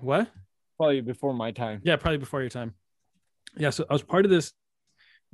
what? 0.00 0.28
Probably 0.76 1.00
before 1.00 1.32
my 1.34 1.50
time. 1.50 1.80
Yeah, 1.82 1.96
probably 1.96 2.18
before 2.18 2.40
your 2.40 2.50
time. 2.50 2.74
Yeah, 3.56 3.70
so 3.70 3.84
I 3.88 3.92
was 3.92 4.02
part 4.02 4.24
of 4.24 4.30
this 4.30 4.52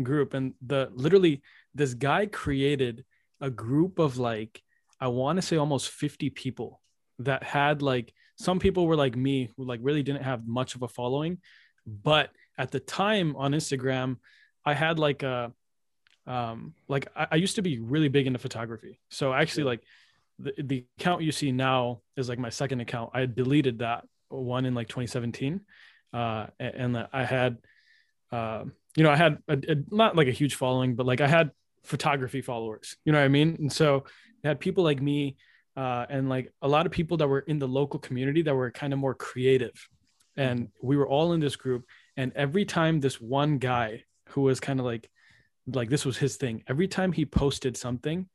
group, 0.02 0.32
and 0.34 0.54
the 0.64 0.90
literally 0.92 1.42
this 1.74 1.94
guy 1.94 2.26
created 2.26 3.04
a 3.40 3.50
group 3.50 3.98
of 3.98 4.16
like 4.16 4.62
I 5.00 5.08
want 5.08 5.36
to 5.36 5.42
say 5.42 5.56
almost 5.56 5.90
50 5.90 6.30
people 6.30 6.80
that 7.20 7.42
had 7.42 7.82
like 7.82 8.12
some 8.38 8.58
people 8.58 8.86
were 8.86 8.96
like 8.96 9.16
me 9.16 9.50
who 9.56 9.64
like 9.64 9.80
really 9.82 10.02
didn't 10.02 10.22
have 10.22 10.46
much 10.46 10.74
of 10.74 10.82
a 10.82 10.88
following, 10.88 11.38
but 11.86 12.30
at 12.58 12.70
the 12.70 12.80
time 12.80 13.36
on 13.36 13.52
Instagram, 13.52 14.16
I 14.64 14.74
had 14.74 14.98
like 14.98 15.22
a 15.22 15.52
um 16.26 16.74
like 16.88 17.06
I, 17.16 17.28
I 17.32 17.36
used 17.36 17.56
to 17.56 17.62
be 17.62 17.78
really 17.78 18.08
big 18.08 18.26
into 18.26 18.38
photography. 18.38 18.98
So 19.10 19.32
actually 19.32 19.64
Yeah. 19.64 19.68
like 19.70 19.82
the, 20.38 20.52
the 20.62 20.84
account 20.98 21.22
you 21.22 21.32
see 21.32 21.52
now 21.52 22.00
is 22.16 22.28
like 22.28 22.38
my 22.38 22.50
second 22.50 22.80
account. 22.80 23.10
I 23.14 23.24
deleted 23.26 23.78
that 23.78 24.04
one 24.28 24.66
in 24.66 24.74
like 24.74 24.88
2017 24.88 25.60
uh, 26.12 26.46
and 26.60 26.96
that 26.96 27.08
I 27.12 27.24
had, 27.24 27.58
uh, 28.32 28.64
you 28.96 29.02
know, 29.02 29.10
I 29.10 29.16
had 29.16 29.38
a, 29.48 29.52
a- 29.68 29.84
not 29.90 30.16
like 30.16 30.28
a 30.28 30.32
huge 30.32 30.54
following, 30.56 30.94
but 30.94 31.06
like 31.06 31.20
I 31.22 31.26
had 31.28 31.52
photography 31.84 32.42
followers, 32.42 32.96
you 33.04 33.12
know 33.12 33.18
what 33.18 33.24
I 33.24 33.28
mean? 33.28 33.56
And 33.60 33.72
so 33.72 34.04
had 34.46 34.60
people 34.60 34.84
like 34.84 35.02
me 35.02 35.36
uh, 35.76 36.06
and 36.08 36.28
like 36.28 36.52
a 36.62 36.68
lot 36.68 36.86
of 36.86 36.92
people 36.92 37.16
that 37.18 37.28
were 37.28 37.40
in 37.40 37.58
the 37.58 37.68
local 37.68 38.00
community 38.00 38.42
that 38.42 38.54
were 38.54 38.70
kind 38.70 38.92
of 38.92 38.98
more 38.98 39.14
creative. 39.14 39.88
And 40.36 40.68
we 40.82 40.96
were 40.96 41.08
all 41.08 41.32
in 41.32 41.40
this 41.40 41.56
group. 41.56 41.84
And 42.16 42.32
every 42.34 42.64
time 42.64 43.00
this 43.00 43.20
one 43.20 43.58
guy 43.58 44.04
who 44.30 44.42
was 44.42 44.60
kind 44.60 44.80
of 44.80 44.86
like, 44.86 45.10
like 45.66 45.88
this 45.88 46.04
was 46.04 46.16
his 46.16 46.36
thing, 46.36 46.62
every 46.68 46.88
time 46.88 47.12
he 47.12 47.24
posted 47.24 47.76
something, 47.76 48.28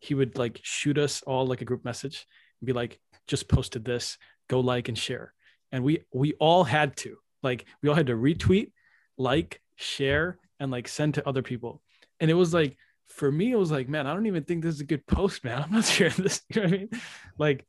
he 0.00 0.14
would 0.14 0.36
like 0.36 0.60
shoot 0.62 0.98
us 0.98 1.22
all 1.22 1.46
like 1.46 1.60
a 1.60 1.64
group 1.64 1.84
message 1.84 2.26
and 2.60 2.66
be 2.66 2.72
like, 2.72 2.98
just 3.26 3.48
posted 3.48 3.84
this 3.84 4.18
go 4.48 4.60
like 4.60 4.88
and 4.88 4.98
share 4.98 5.32
and 5.72 5.82
we 5.82 6.04
we 6.12 6.34
all 6.34 6.64
had 6.64 6.96
to 6.96 7.16
like 7.42 7.64
we 7.82 7.88
all 7.88 7.94
had 7.94 8.06
to 8.06 8.14
retweet 8.14 8.70
like 9.16 9.60
share 9.76 10.38
and 10.60 10.70
like 10.70 10.86
send 10.86 11.14
to 11.14 11.26
other 11.26 11.42
people 11.42 11.82
and 12.20 12.30
it 12.30 12.34
was 12.34 12.54
like 12.54 12.76
for 13.08 13.30
me 13.30 13.52
it 13.52 13.56
was 13.56 13.70
like 13.70 13.88
man 13.88 14.06
i 14.06 14.14
don't 14.14 14.26
even 14.26 14.42
think 14.44 14.62
this 14.62 14.74
is 14.74 14.80
a 14.80 14.84
good 14.84 15.06
post 15.06 15.44
man 15.44 15.62
i'm 15.64 15.72
not 15.72 15.84
sharing 15.84 16.14
this 16.16 16.42
you 16.48 16.60
know 16.62 16.68
what 16.68 16.74
i 16.74 16.78
mean 16.78 16.90
like 17.38 17.66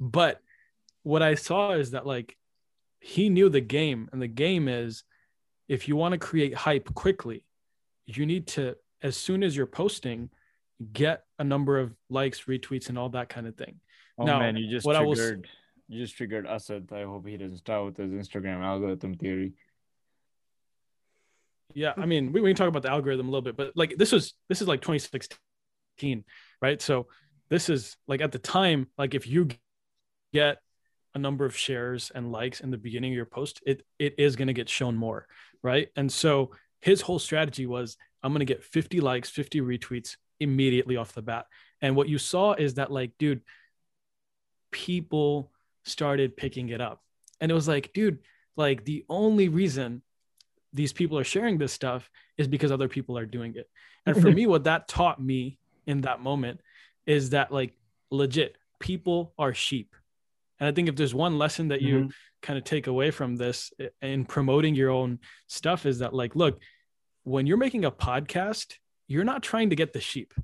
but 0.00 0.40
what 1.02 1.22
i 1.22 1.34
saw 1.34 1.72
is 1.72 1.92
that 1.92 2.06
like 2.06 2.36
he 3.00 3.28
knew 3.28 3.48
the 3.48 3.60
game 3.60 4.08
and 4.12 4.20
the 4.22 4.28
game 4.28 4.68
is 4.68 5.04
if 5.68 5.88
you 5.88 5.96
want 5.96 6.12
to 6.12 6.18
create 6.18 6.54
hype 6.54 6.92
quickly 6.94 7.44
you 8.06 8.26
need 8.26 8.46
to 8.46 8.76
as 9.02 9.16
soon 9.16 9.42
as 9.42 9.56
you're 9.56 9.66
posting 9.66 10.28
get 10.92 11.24
a 11.38 11.44
number 11.44 11.78
of 11.78 11.94
likes 12.10 12.42
retweets 12.44 12.88
and 12.88 12.98
all 12.98 13.08
that 13.08 13.28
kind 13.28 13.46
of 13.46 13.56
thing 13.56 13.80
Oh 14.18 14.24
Now, 14.24 14.40
man, 14.40 14.56
you 14.56 14.68
just 14.70 14.84
what 14.84 14.94
I 14.94 15.00
was- 15.00 15.18
triggered. 15.18 15.48
You 15.88 15.98
just 16.02 16.16
triggered 16.16 16.46
Asad. 16.46 16.90
I 16.92 17.04
hope 17.04 17.26
he 17.26 17.38
doesn't 17.38 17.56
start 17.56 17.84
with 17.86 17.96
his 17.96 18.12
Instagram 18.12 18.60
algorithm 18.62 19.14
theory. 19.14 19.54
Yeah, 21.74 21.92
I 21.96 22.06
mean, 22.06 22.32
we, 22.32 22.40
we 22.40 22.50
can 22.50 22.56
talk 22.56 22.68
about 22.68 22.82
the 22.82 22.90
algorithm 22.90 23.28
a 23.28 23.30
little 23.30 23.42
bit, 23.42 23.56
but 23.56 23.72
like 23.74 23.96
this 23.96 24.12
was 24.12 24.34
this 24.48 24.60
is 24.60 24.68
like 24.68 24.80
2016, 24.80 26.24
right? 26.60 26.80
So 26.82 27.06
this 27.50 27.68
is 27.68 27.96
like 28.06 28.20
at 28.20 28.32
the 28.32 28.38
time, 28.38 28.88
like 28.98 29.14
if 29.14 29.26
you 29.26 29.48
get 30.32 30.58
a 31.14 31.18
number 31.18 31.44
of 31.44 31.56
shares 31.56 32.10
and 32.14 32.32
likes 32.32 32.60
in 32.60 32.70
the 32.70 32.78
beginning 32.78 33.12
of 33.12 33.16
your 33.16 33.26
post, 33.26 33.60
it 33.66 33.82
it 33.98 34.14
is 34.18 34.36
going 34.36 34.48
to 34.48 34.54
get 34.54 34.68
shown 34.68 34.96
more, 34.96 35.26
right? 35.62 35.88
And 35.96 36.10
so 36.10 36.52
his 36.80 37.00
whole 37.00 37.18
strategy 37.18 37.66
was 37.66 37.96
I'm 38.22 38.32
going 38.32 38.40
to 38.40 38.44
get 38.44 38.64
50 38.64 39.00
likes, 39.00 39.30
50 39.30 39.60
retweets 39.60 40.16
immediately 40.40 40.96
off 40.96 41.12
the 41.12 41.22
bat. 41.22 41.46
And 41.80 41.96
what 41.96 42.08
you 42.08 42.18
saw 42.18 42.52
is 42.52 42.74
that 42.74 42.90
like, 42.90 43.12
dude, 43.18 43.42
people 44.70 45.50
started 45.84 46.36
picking 46.36 46.68
it 46.68 46.80
up. 46.80 47.00
And 47.40 47.50
it 47.50 47.54
was 47.54 47.68
like, 47.68 47.92
dude, 47.92 48.18
like 48.56 48.84
the 48.84 49.04
only 49.08 49.48
reason 49.48 50.02
these 50.72 50.92
people 50.92 51.18
are 51.18 51.24
sharing 51.24 51.58
this 51.58 51.72
stuff 51.72 52.10
is 52.38 52.48
because 52.48 52.72
other 52.72 52.88
people 52.88 53.18
are 53.18 53.26
doing 53.26 53.54
it. 53.56 53.68
And 54.06 54.16
for 54.16 54.28
mm-hmm. 54.28 54.36
me, 54.36 54.46
what 54.46 54.64
that 54.64 54.88
taught 54.88 55.22
me 55.22 55.58
in 55.86 56.02
that 56.02 56.20
moment 56.20 56.60
is 57.06 57.30
that 57.30 57.52
like 57.52 57.74
legit 58.10 58.56
people 58.80 59.32
are 59.38 59.54
sheep. 59.54 59.94
And 60.58 60.68
I 60.68 60.72
think 60.72 60.88
if 60.88 60.96
there's 60.96 61.14
one 61.14 61.38
lesson 61.38 61.68
that 61.68 61.82
you 61.82 61.94
mm-hmm. 61.96 62.08
kind 62.40 62.58
of 62.58 62.64
take 62.64 62.86
away 62.86 63.10
from 63.10 63.36
this 63.36 63.72
in 64.00 64.24
promoting 64.24 64.74
your 64.74 64.90
own 64.90 65.18
stuff 65.46 65.86
is 65.86 65.98
that 66.00 66.14
like, 66.14 66.36
look, 66.36 66.60
when 67.24 67.46
you're 67.46 67.56
making 67.56 67.84
a 67.84 67.90
podcast, 67.90 68.76
you're 69.08 69.24
not 69.24 69.42
trying 69.42 69.70
to 69.70 69.76
get 69.76 69.92
the 69.92 70.00
sheep. 70.00 70.34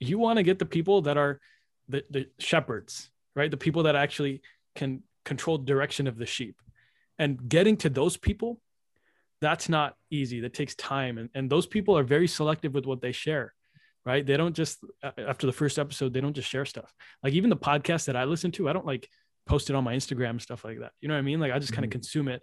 You 0.00 0.18
want 0.18 0.38
to 0.38 0.42
get 0.42 0.58
the 0.58 0.66
people 0.66 1.02
that 1.02 1.16
are 1.16 1.40
the, 1.88 2.04
the 2.10 2.26
shepherds, 2.38 3.10
right? 3.34 3.50
The 3.50 3.56
people 3.56 3.84
that 3.84 3.96
actually 3.96 4.42
can 4.74 5.02
control 5.24 5.58
direction 5.58 6.06
of 6.06 6.18
the 6.18 6.26
sheep. 6.26 6.60
And 7.18 7.48
getting 7.48 7.76
to 7.78 7.88
those 7.88 8.16
people 8.16 8.60
that's 9.40 9.68
not 9.68 9.94
easy. 10.10 10.40
That 10.40 10.54
takes 10.54 10.74
time. 10.74 11.18
And, 11.18 11.28
and 11.34 11.50
those 11.50 11.66
people 11.66 11.96
are 11.98 12.02
very 12.04 12.28
selective 12.28 12.74
with 12.74 12.86
what 12.86 13.00
they 13.00 13.12
share 13.12 13.52
right? 14.06 14.26
They 14.26 14.36
don't 14.36 14.54
just 14.54 14.84
uh, 15.02 15.12
after 15.26 15.46
the 15.46 15.52
first 15.52 15.78
episode 15.78 16.12
they 16.12 16.20
don't 16.20 16.34
just 16.36 16.46
share 16.50 16.66
stuff. 16.66 16.92
Like 17.22 17.32
even 17.32 17.48
the 17.48 17.56
podcast 17.56 18.04
that 18.04 18.16
i 18.16 18.24
listen 18.24 18.50
to 18.52 18.68
i 18.68 18.74
don't 18.74 18.84
like 18.84 19.08
post 19.46 19.70
it 19.70 19.76
on 19.76 19.82
my 19.82 19.94
instagram 19.96 20.30
and 20.30 20.42
stuff 20.42 20.62
like 20.62 20.78
that. 20.80 20.92
You 21.00 21.08
know 21.08 21.14
what 21.14 21.20
i 21.20 21.22
mean? 21.22 21.40
Like 21.40 21.52
i 21.52 21.58
just 21.58 21.72
kind 21.72 21.86
of 21.86 21.88
Mhm. 21.88 21.92
consume 21.92 22.28
it 22.28 22.42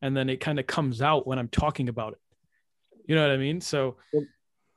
and 0.00 0.16
then 0.16 0.30
it 0.30 0.40
kind 0.40 0.58
of 0.58 0.66
comes 0.66 1.02
out 1.02 1.26
when 1.26 1.38
i'm 1.38 1.48
talking 1.48 1.90
about 1.90 2.14
it. 2.14 2.18
You 3.06 3.14
know 3.14 3.20
what 3.20 3.30
i 3.30 3.36
mean? 3.36 3.60
So 3.60 3.98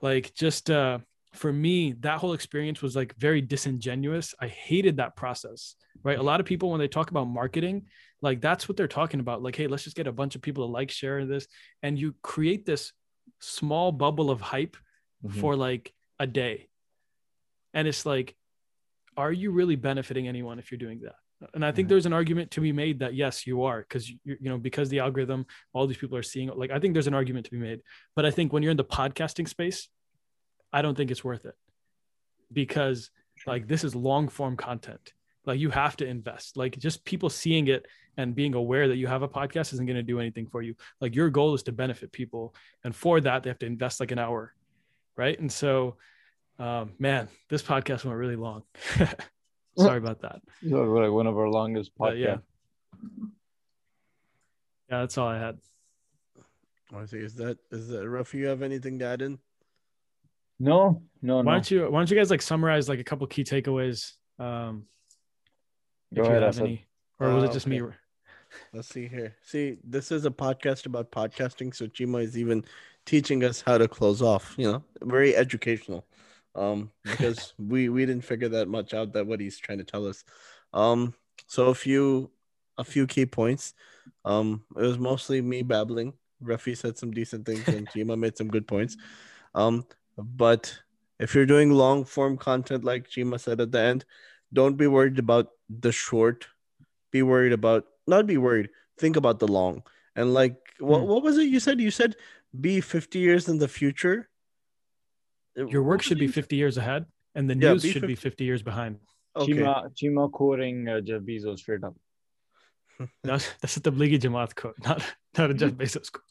like 0.02 0.34
just 0.34 0.70
uh 0.70 1.00
for 1.36 1.52
me 1.52 1.94
that 2.00 2.20
whole 2.20 2.34
experience 2.34 2.82
was 2.82 2.96
like 2.96 3.16
very 3.18 3.42
disingenuous. 3.42 4.34
I 4.40 4.48
hated 4.48 4.98
that 4.98 5.16
process 5.16 5.76
right? 6.04 6.20
A 6.20 6.24
lot 6.24 6.40
of 6.40 6.46
people 6.46 6.70
when 6.70 6.80
they 6.80 6.88
talk 6.88 7.10
about 7.10 7.26
marketing 7.26 7.88
like 8.22 8.40
that's 8.40 8.68
what 8.70 8.78
they're 8.78 8.88
talking 8.88 9.20
about. 9.20 9.42
Like 9.42 9.56
hey 9.56 9.68
let's 9.68 9.84
just 9.84 9.96
get 9.96 10.08
a 10.08 10.12
bunch 10.12 10.36
of 10.36 10.42
people 10.42 10.66
to 10.68 10.72
like 10.72 10.92
share 10.92 11.26
this. 11.26 11.48
And 11.84 11.98
you 11.98 12.16
create 12.22 12.66
this 12.66 12.94
small 13.40 13.92
bubble 13.92 14.30
of 14.32 14.40
hype 14.42 14.78
Mhm. 15.26 15.40
for 15.42 15.56
like 15.56 15.94
a 16.20 16.28
day. 16.28 16.70
And 17.74 17.88
it's 17.88 18.06
like 18.06 18.36
are 19.18 19.32
you 19.32 19.52
really 19.52 19.76
benefiting 19.76 20.28
anyone 20.28 20.60
if 20.60 20.72
you're 20.72 20.78
doing 20.78 21.02
that? 21.02 21.16
And 21.54 21.66
i 21.66 21.72
think 21.72 21.90
there's 21.90 22.06
an 22.06 22.14
argument 22.14 22.52
to 22.52 22.62
be 22.62 22.72
made 22.72 23.00
that 23.00 23.14
yes 23.14 23.46
you 23.46 23.64
are 23.64 23.82
because 23.82 24.10
you, 24.10 24.18
you 24.24 24.50
know 24.50 24.58
because 24.58 24.88
the 24.90 25.00
algorithm 25.00 25.46
all 25.74 25.86
these 25.86 25.98
people 25.98 26.18
are 26.18 26.24
seeing 26.24 26.50
like 26.56 26.72
i 26.72 26.80
think 26.80 26.94
there's 26.94 27.08
an 27.08 27.14
argument 27.14 27.46
to 27.46 27.52
be 27.52 27.58
made. 27.58 27.82
But 28.16 28.26
i 28.26 28.32
think 28.32 28.54
when 28.54 28.64
you're 28.64 28.72
in 28.72 28.78
the 28.78 28.86
podcasting 28.86 29.48
space 29.48 29.90
i 30.76 30.82
don't 30.82 30.96
think 30.96 31.10
it's 31.10 31.24
worth 31.24 31.46
it 31.46 31.56
because 32.52 33.10
like 33.48 33.68
this 33.68 33.84
is 33.84 33.96
long 33.96 34.28
form 34.28 34.58
content. 34.58 35.14
Like 35.46 35.60
you 35.60 35.70
have 35.70 35.96
to 35.98 36.06
invest. 36.08 36.58
Like 36.58 36.78
just 36.80 37.06
people 37.06 37.30
seeing 37.30 37.68
it 37.68 37.86
and 38.18 38.34
being 38.34 38.56
aware 38.56 38.88
that 38.88 38.96
you 38.96 39.08
have 39.08 39.22
a 39.22 39.28
podcast 39.28 39.74
isn't 39.74 39.86
going 39.86 39.98
to 39.98 40.04
do 40.04 40.20
anything 40.20 40.48
for 40.48 40.62
you. 40.62 40.76
Like 41.02 41.16
your 41.16 41.30
goal 41.30 41.54
is 41.54 41.64
to 41.64 41.72
benefit 41.72 42.12
people 42.12 42.56
and 42.84 42.96
for 42.96 43.22
that 43.22 43.44
they 43.44 43.50
have 43.50 43.60
to 43.60 43.66
invest 43.66 44.00
like 44.00 44.12
an 44.12 44.20
hour 44.20 44.54
right? 45.18 45.40
And 45.40 45.52
so 45.52 45.96
um, 46.60 46.94
man 47.00 47.28
this 47.50 47.62
podcast 47.62 48.06
went 48.06 48.18
really 48.18 48.36
long. 48.36 48.64
Sorry 49.78 49.98
about 49.98 50.22
that. 50.22 50.42
So 50.68 50.84
like 50.84 51.12
one 51.12 51.28
of 51.28 51.38
our 51.38 51.50
longest 51.50 51.92
But 51.98 52.18
yeah. 52.18 52.38
yeah 54.90 55.00
that's 55.02 55.18
all 55.18 55.28
i 55.28 55.38
had. 55.38 55.58
I 56.94 57.06
think 57.06 57.24
is 57.24 57.36
that 57.36 57.58
is 57.72 57.90
that 57.90 58.08
rough? 58.08 58.34
You 58.34 58.48
have 58.48 58.62
anything 58.62 59.00
to 59.00 59.06
add 59.06 59.22
in? 59.22 59.40
No, 60.60 61.04
no, 61.22 61.38
why 61.38 61.44
no. 61.44 61.52
don't 61.52 61.72
you 61.72 61.90
why 61.90 62.00
don't 62.00 62.10
you 62.10 62.16
guys 62.18 62.30
like 62.32 62.42
summarize 62.42 62.88
like 62.88 63.00
a 63.00 63.04
couple 63.04 63.28
key 63.28 63.44
takeaways 63.44 64.14
um 64.40 64.86
Go 66.14 66.22
if 66.22 66.28
you 66.28 66.34
have 66.34 66.44
Asad. 66.44 66.64
any 66.64 66.86
or 67.20 67.34
was 67.34 67.44
Uh, 67.44 67.48
it 67.48 67.54
just 67.54 67.68
me. 67.68 67.82
Let's 68.74 68.88
see 68.88 69.08
here. 69.08 69.36
See, 69.44 69.78
this 69.84 70.12
is 70.12 70.26
a 70.26 70.30
podcast 70.30 70.86
about 70.86 71.12
podcasting, 71.12 71.76
so 71.76 71.88
Cheema 71.88 72.24
is 72.24 72.38
even 72.38 72.64
teaching 73.06 73.44
us 73.44 73.62
how 73.62 73.78
to 73.78 73.88
close 73.88 74.22
off. 74.22 74.56
You 74.58 74.72
know, 74.72 74.84
very 75.02 75.36
educational. 75.36 76.06
Um, 76.56 76.92
because 77.04 77.54
we 77.58 77.90
we 77.90 78.06
didn't 78.06 78.24
figure 78.24 78.50
that 78.50 78.70
much 78.70 78.94
out 78.94 79.12
that 79.14 79.28
what 79.28 79.42
he's 79.42 79.58
trying 79.58 79.80
to 79.80 79.84
tell 79.84 80.08
us. 80.08 80.24
Um, 80.74 81.14
so 81.48 81.68
a 81.68 81.76
few 81.76 82.32
a 82.78 82.84
few 82.84 83.08
key 83.08 83.26
points. 83.26 83.74
Um, 84.24 84.64
it 84.78 84.82
was 84.82 85.00
mostly 85.00 85.42
me 85.42 85.64
babbling. 85.64 86.14
Rafi 86.44 86.78
said 86.78 86.98
some 86.98 87.12
decent 87.12 87.46
things, 87.46 87.68
and 87.68 87.88
Cheema 87.92 88.18
made 88.18 88.38
some 88.38 88.48
good 88.48 88.68
points. 88.68 88.96
Um, 89.54 89.86
but 90.18 90.74
if 91.20 91.34
you're 91.36 91.46
doing 91.46 91.72
long 91.72 92.06
form 92.06 92.38
content 92.38 92.84
like 92.84 93.10
Cheema 93.10 93.40
said 93.40 93.62
at 93.62 93.72
the 93.72 93.80
end, 93.80 94.06
don't 94.54 94.76
be 94.78 94.88
worried 94.88 95.20
about 95.20 95.48
the 95.70 95.92
short. 95.92 96.48
Be 97.12 97.24
worried 97.24 97.54
about 97.54 97.86
not 98.08 98.28
be 98.28 98.38
worried 98.38 98.70
think 98.98 99.16
about 99.16 99.40
the 99.40 99.48
long. 99.48 99.84
And 100.16 100.34
like 100.34 100.56
what, 100.80 101.02
Hmm. 101.02 101.08
what 101.08 101.24
was 101.24 101.38
it 101.38 101.48
you 101.48 101.60
said? 101.60 101.80
You 101.80 101.92
said 101.92 102.16
be 102.60 102.80
50 102.82 103.20
years 103.20 103.50
in 103.50 103.58
the 103.58 103.68
future? 103.68 104.30
Your 105.56 105.84
work 105.84 106.00
was 106.00 106.06
should 106.06 106.20
be 106.20 106.28
50 106.28 106.56
years 106.56 106.78
ahead 106.78 107.06
and 107.34 107.50
the 107.50 107.56
Yeah, 107.56 107.74
news 107.74 107.84
be 107.84 107.92
should 107.92 108.08
be 108.08 108.16
50 108.16 108.30
50 108.30 108.44
years 108.44 108.64
behind. 108.64 109.00
Okay. 109.36 109.54
Cheema, 109.54 109.92
Cheema 109.96 110.32
quoting 110.32 110.88
uh, 110.88 111.02
Jeff 111.02 111.22
Bezos 111.22 111.60
straight 111.60 111.84
up. 111.84 111.96
that's 113.24 113.54
that's 113.62 113.78
a 113.78 113.82
Tablighi 113.82 114.20
Jamaat 114.20 114.56
quote 114.56 114.76
not 114.84 115.04
not 115.38 115.52
a 115.52 115.54
Jeff 115.54 115.72
Bezos 115.80 116.12
quote. 116.12 116.26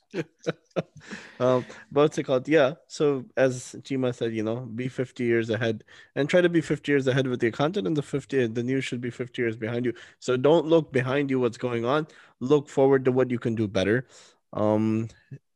Um 1.41 1.65
but 1.91 2.03
what's 2.03 2.19
it 2.19 2.25
called? 2.25 2.49
Yeah 2.49 2.75
so 2.89 3.25
as 3.37 3.75
Cheema 3.83 4.15
said 4.15 4.35
you 4.35 4.43
know 4.43 4.61
be 4.61 4.89
50 4.89 5.25
years 5.25 5.51
ahead 5.51 5.85
and 6.15 6.29
try 6.29 6.41
to 6.41 6.49
be 6.49 6.61
50 6.61 6.91
years 6.91 7.07
ahead 7.07 7.27
with 7.27 7.43
your 7.43 7.53
content 7.53 7.87
and 7.87 7.97
the 7.97 8.03
50 8.03 8.47
the 8.49 8.63
news 8.63 8.85
should 8.85 9.01
be 9.01 9.11
50 9.11 9.43
years 9.43 9.57
behind 9.57 9.85
you. 9.85 9.95
So 10.21 10.37
don't 10.37 10.67
look 10.67 10.93
behind 10.93 11.31
you 11.31 11.41
what's 11.41 11.59
going 11.59 11.85
on. 11.85 12.07
Look 12.41 12.69
forward 12.69 13.05
to 13.07 13.13
what 13.13 13.31
you 13.31 13.39
can 13.39 13.55
do 13.55 13.69
better. 13.69 14.07
Um 14.53 15.09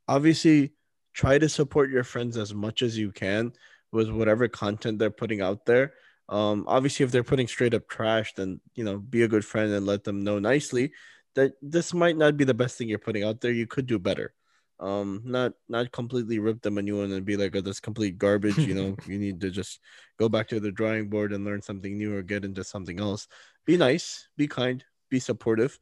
obviously 0.08 0.72
try 1.14 1.38
to 1.38 1.48
support 1.48 1.90
your 1.90 2.04
friends 2.04 2.36
as 2.36 2.54
much 2.54 2.82
as 2.82 2.98
you 2.98 3.12
can 3.12 3.52
with 3.92 4.10
whatever 4.10 4.48
content 4.48 4.98
they're 4.98 5.10
putting 5.10 5.40
out 5.40 5.64
there 5.66 5.94
um 6.28 6.64
obviously 6.68 7.04
if 7.04 7.10
they're 7.10 7.24
putting 7.24 7.48
straight 7.48 7.74
up 7.74 7.88
trash 7.88 8.34
then 8.34 8.60
you 8.74 8.84
know 8.84 8.98
be 8.98 9.22
a 9.22 9.28
good 9.28 9.44
friend 9.44 9.72
and 9.72 9.86
let 9.86 10.04
them 10.04 10.22
know 10.22 10.38
nicely 10.38 10.92
that 11.38 11.52
this 11.62 11.94
might 11.94 12.16
not 12.16 12.36
be 12.36 12.44
the 12.44 12.54
best 12.54 12.76
thing 12.76 12.88
you're 12.88 12.98
putting 12.98 13.22
out 13.22 13.40
there. 13.40 13.52
You 13.52 13.66
could 13.66 13.86
do 13.86 13.98
better. 13.98 14.34
Um 14.80 15.22
not 15.24 15.52
not 15.68 15.90
completely 15.92 16.38
rip 16.38 16.62
them 16.62 16.78
a 16.78 16.82
new 16.82 16.98
one 16.98 17.12
and 17.12 17.24
be 17.24 17.36
like 17.36 17.54
oh 17.56 17.60
that's 17.60 17.80
complete 17.80 18.18
garbage 18.18 18.58
you 18.58 18.74
know? 18.74 18.96
You 19.06 19.18
need 19.18 19.40
to 19.40 19.50
just 19.50 19.80
go 20.18 20.28
back 20.28 20.48
to 20.48 20.60
the 20.60 20.70
drawing 20.70 21.08
board 21.08 21.32
and 21.32 21.44
learn 21.44 21.62
something 21.62 21.96
new 21.96 22.14
or 22.14 22.22
get 22.22 22.44
into 22.44 22.62
something 22.62 23.00
else. 23.00 23.26
Be 23.66 23.76
nice 23.76 24.28
be 24.36 24.46
kind 24.46 24.84
be 25.10 25.18
supportive. 25.20 25.78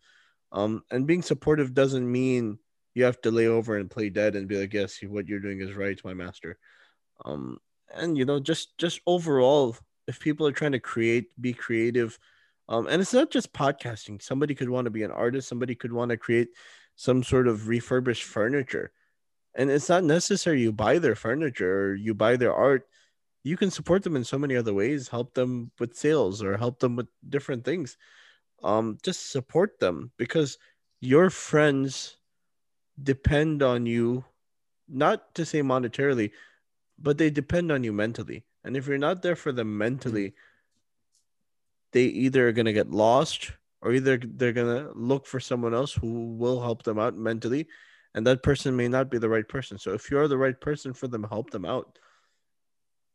Um 0.53 0.82
and 0.90 1.07
being 1.07 1.22
supportive 1.22 1.74
doesn't 1.74 2.11
mean 2.11 2.59
you 2.94 3.05
have 3.05 3.20
to 3.22 3.30
lay 3.30 3.47
over 3.47 3.76
and 3.76 3.90
play 3.90 4.09
dead 4.09 4.36
and 4.36 4.49
be 4.49 4.59
like 4.61 4.72
yes 4.72 5.01
what 5.03 5.28
you're 5.28 5.40
doing 5.40 5.61
is 5.61 5.74
right 5.74 6.01
my 6.05 6.14
master. 6.14 6.59
Um 7.24 7.59
and 7.94 8.16
you 8.16 8.24
know 8.24 8.40
just 8.40 8.76
just 8.78 9.01
overall 9.07 9.76
if 10.07 10.20
people 10.20 10.46
are 10.46 10.52
trying 10.52 10.72
to 10.72 10.80
create 10.80 11.28
be 11.40 11.52
creative 11.52 12.18
um 12.68 12.86
and 12.88 13.00
it's 13.00 13.12
not 13.12 13.30
just 13.30 13.52
podcasting. 13.52 14.20
Somebody 14.22 14.54
could 14.54 14.70
want 14.70 14.86
to 14.86 14.90
be 14.90 15.02
an 15.02 15.11
artist 15.11 15.48
somebody 15.48 15.74
could 15.74 15.92
want 15.92 16.11
to 16.11 16.16
create 16.16 16.48
some 16.96 17.22
sort 17.22 17.46
of 17.48 17.68
refurbished 17.68 18.24
furniture. 18.24 18.90
And 19.54 19.70
it's 19.70 19.88
not 19.88 20.04
necessary 20.04 20.61
you 20.62 20.72
buy 20.72 20.98
their 20.98 21.14
furniture 21.14 21.90
or 21.90 21.94
you 21.94 22.14
buy 22.14 22.36
their 22.36 22.54
art. 22.54 22.86
You 23.44 23.57
can 23.57 23.70
support 23.70 24.02
them 24.02 24.16
in 24.16 24.24
so 24.24 24.38
many 24.38 24.57
other 24.57 24.74
ways 24.74 25.09
help 25.09 25.34
them 25.34 25.70
with 25.78 25.96
sales 25.96 26.42
or 26.42 26.57
help 26.57 26.80
them 26.80 26.96
with 26.96 27.09
different 27.28 27.64
things. 27.64 27.96
Um 28.62 28.98
just 29.02 29.30
support 29.30 29.78
them 29.78 30.11
because 30.16 30.59
your 31.00 31.30
friends 31.30 32.16
depend 33.02 33.62
on 33.62 33.86
you 33.86 34.24
not 34.88 35.34
to 35.34 35.44
say 35.44 35.62
monetarily 35.62 36.30
but 36.98 37.18
they 37.18 37.30
depend 37.30 37.70
on 37.70 37.84
you 37.84 37.92
mentally 37.92 38.44
and 38.66 38.76
if 38.76 38.86
you're 38.86 38.98
not 38.98 39.22
there 39.22 39.36
for 39.36 39.52
them 39.52 39.78
mentally 39.78 40.28
mm-hmm. 40.28 40.36
they 41.92 42.04
either 42.04 42.48
are 42.48 42.52
going 42.52 42.66
to 42.66 42.72
get 42.72 42.90
lost 42.90 43.52
or 43.80 43.92
either 43.92 44.18
they're 44.18 44.52
going 44.52 44.76
to 44.76 44.92
look 44.94 45.26
for 45.26 45.40
someone 45.40 45.72
else 45.72 45.92
who 45.92 46.34
will 46.34 46.60
help 46.60 46.82
them 46.82 46.98
out 46.98 47.16
mentally 47.16 47.66
and 48.16 48.26
that 48.26 48.42
person 48.42 48.74
may 48.74 48.88
not 48.88 49.10
be 49.10 49.18
the 49.18 49.28
right 49.28 49.46
person. 49.46 49.78
So 49.78 49.92
if 49.92 50.10
you're 50.10 50.26
the 50.26 50.38
right 50.38 50.58
person 50.58 50.94
for 50.94 51.06
them 51.06 51.22
help 51.22 51.50
them 51.50 51.64
out. 51.66 51.98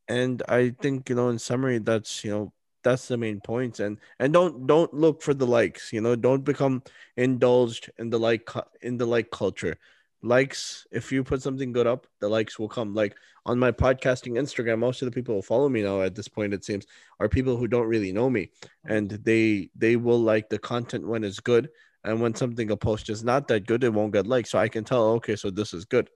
And 0.07 0.43
i 0.47 0.69
think 0.81 1.09
you 1.09 1.15
know 1.15 1.29
in 1.29 1.39
summary 1.39 1.77
that's 1.79 2.23
you 2.23 2.31
know 2.31 2.53
that's 2.83 3.07
the 3.07 3.17
main 3.17 3.41
points. 3.41 3.79
And 3.79 3.97
and 4.19 4.31
don't 4.31 4.67
don't 4.67 4.93
look 4.93 5.21
for 5.21 5.33
the 5.33 5.47
likes 5.47 5.91
you 5.91 6.01
know 6.01 6.15
don't 6.15 6.43
become 6.43 6.83
indulged 7.17 7.89
in 7.97 8.09
the 8.09 8.19
like 8.19 8.49
in 8.81 8.97
the 8.97 9.05
like 9.05 9.31
culture 9.31 9.77
likes 10.24 10.86
if 10.91 11.11
you 11.11 11.24
put 11.24 11.41
something 11.41 11.72
good 11.72 11.88
up 11.88 12.07
the 12.19 12.30
likes 12.30 12.59
will 12.59 12.69
come. 12.69 12.93
Like 12.93 13.17
on 13.45 13.57
my 13.57 13.72
podcasting 13.72 14.38
instagram 14.38 14.80
most 14.80 15.01
of 15.01 15.07
the 15.07 15.11
people 15.11 15.36
who 15.36 15.41
follow 15.41 15.67
me 15.67 15.82
now 15.82 16.01
at 16.01 16.13
this 16.13 16.28
point 16.28 16.53
it 16.53 16.63
seems 16.63 16.86
are 17.19 17.28
people 17.28 17.57
who 17.57 17.67
don't 17.67 17.88
really 17.88 18.11
know 18.11 18.30
me. 18.30 18.51
And 18.86 19.09
they 19.09 19.69
they 19.76 19.95
will 19.95 20.19
like 20.19 20.49
the 20.49 20.59
content 20.59 21.07
when 21.07 21.24
it's 21.24 21.39
good. 21.39 21.69
And 22.03 22.19
when 22.19 22.34
something 22.36 22.72
a 22.72 22.78
post 22.78 23.09
is 23.09 23.24
not 23.24 23.47
that 23.47 23.67
good 23.67 23.84
it 23.84 23.93
won't 23.93 24.13
get 24.13 24.28
liked 24.28 24.47
so 24.47 24.57
i 24.57 24.67
can 24.67 24.84
tell 24.84 25.03
okay 25.13 25.36
so 25.36 25.49
this 25.49 25.74
is 25.74 25.86
good. 25.86 26.09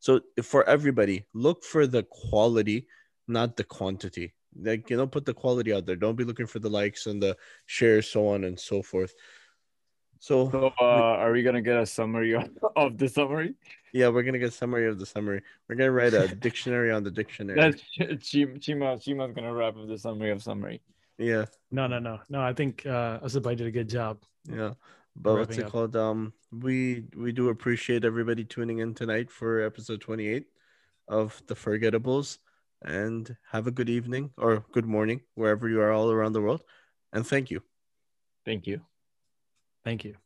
So 0.00 0.20
for 0.42 0.68
everybody 0.68 1.26
look 1.34 1.64
for 1.64 1.86
the 1.86 2.04
quality 2.04 2.86
not 3.26 3.56
the 3.56 3.64
quantity. 3.64 4.34
Like 4.60 4.90
you 4.90 4.96
know 4.96 5.06
put 5.06 5.24
the 5.24 5.34
quality 5.34 5.72
out 5.72 5.86
there. 5.86 5.96
Don't 5.96 6.16
be 6.16 6.24
looking 6.24 6.46
for 6.46 6.58
the 6.58 6.70
likes 6.70 7.06
and 7.06 7.22
the 7.22 7.36
shares 7.66 8.08
so 8.08 8.28
on 8.28 8.44
and 8.44 8.58
so 8.58 8.82
forth 8.82 9.14
so, 10.20 10.50
so 10.50 10.72
uh, 10.80 10.84
are 10.84 11.32
we 11.32 11.42
gonna 11.42 11.62
get 11.62 11.76
a 11.76 11.86
summary 11.86 12.34
of 12.76 12.98
the 12.98 13.08
summary? 13.08 13.54
Yeah, 13.92 14.08
we're 14.08 14.22
gonna 14.22 14.38
get 14.38 14.48
a 14.48 14.52
summary 14.52 14.88
of 14.88 14.98
the 14.98 15.06
summary. 15.06 15.42
We're 15.68 15.76
gonna 15.76 15.92
write 15.92 16.14
a 16.14 16.28
dictionary 16.46 16.90
on 16.90 17.04
the 17.04 17.10
dictionary. 17.10 17.58
That's 17.58 17.82
Cheema. 17.98 18.58
Cheema's 18.58 19.32
gonna 19.32 19.52
wrap 19.52 19.76
up 19.76 19.88
the 19.88 19.98
summary 19.98 20.30
of 20.30 20.42
summary. 20.42 20.82
Yeah. 21.18 21.46
No, 21.70 21.86
no, 21.86 21.98
no, 21.98 22.20
no. 22.28 22.40
I 22.40 22.52
think 22.52 22.84
uh 22.86 23.20
Azubai 23.20 23.56
did 23.56 23.66
a 23.66 23.70
good 23.70 23.88
job. 23.88 24.22
Yeah, 24.50 24.74
but 25.16 25.34
what's 25.34 25.58
it 25.58 25.66
up. 25.66 25.72
called? 25.72 25.96
Um, 25.96 26.32
we 26.52 27.04
we 27.16 27.32
do 27.32 27.48
appreciate 27.48 28.04
everybody 28.04 28.44
tuning 28.44 28.78
in 28.78 28.94
tonight 28.94 29.30
for 29.30 29.60
episode 29.60 30.00
twenty 30.00 30.28
eight 30.28 30.46
of 31.08 31.40
the 31.46 31.54
Forgettables, 31.54 32.38
and 32.82 33.36
have 33.50 33.66
a 33.66 33.70
good 33.70 33.88
evening 33.88 34.30
or 34.36 34.64
good 34.72 34.86
morning 34.86 35.20
wherever 35.34 35.68
you 35.68 35.80
are 35.80 35.92
all 35.92 36.10
around 36.10 36.32
the 36.32 36.40
world, 36.40 36.62
and 37.12 37.26
thank 37.26 37.50
you. 37.50 37.62
Thank 38.44 38.66
you. 38.66 38.80
Thank 39.88 40.04
you. 40.04 40.16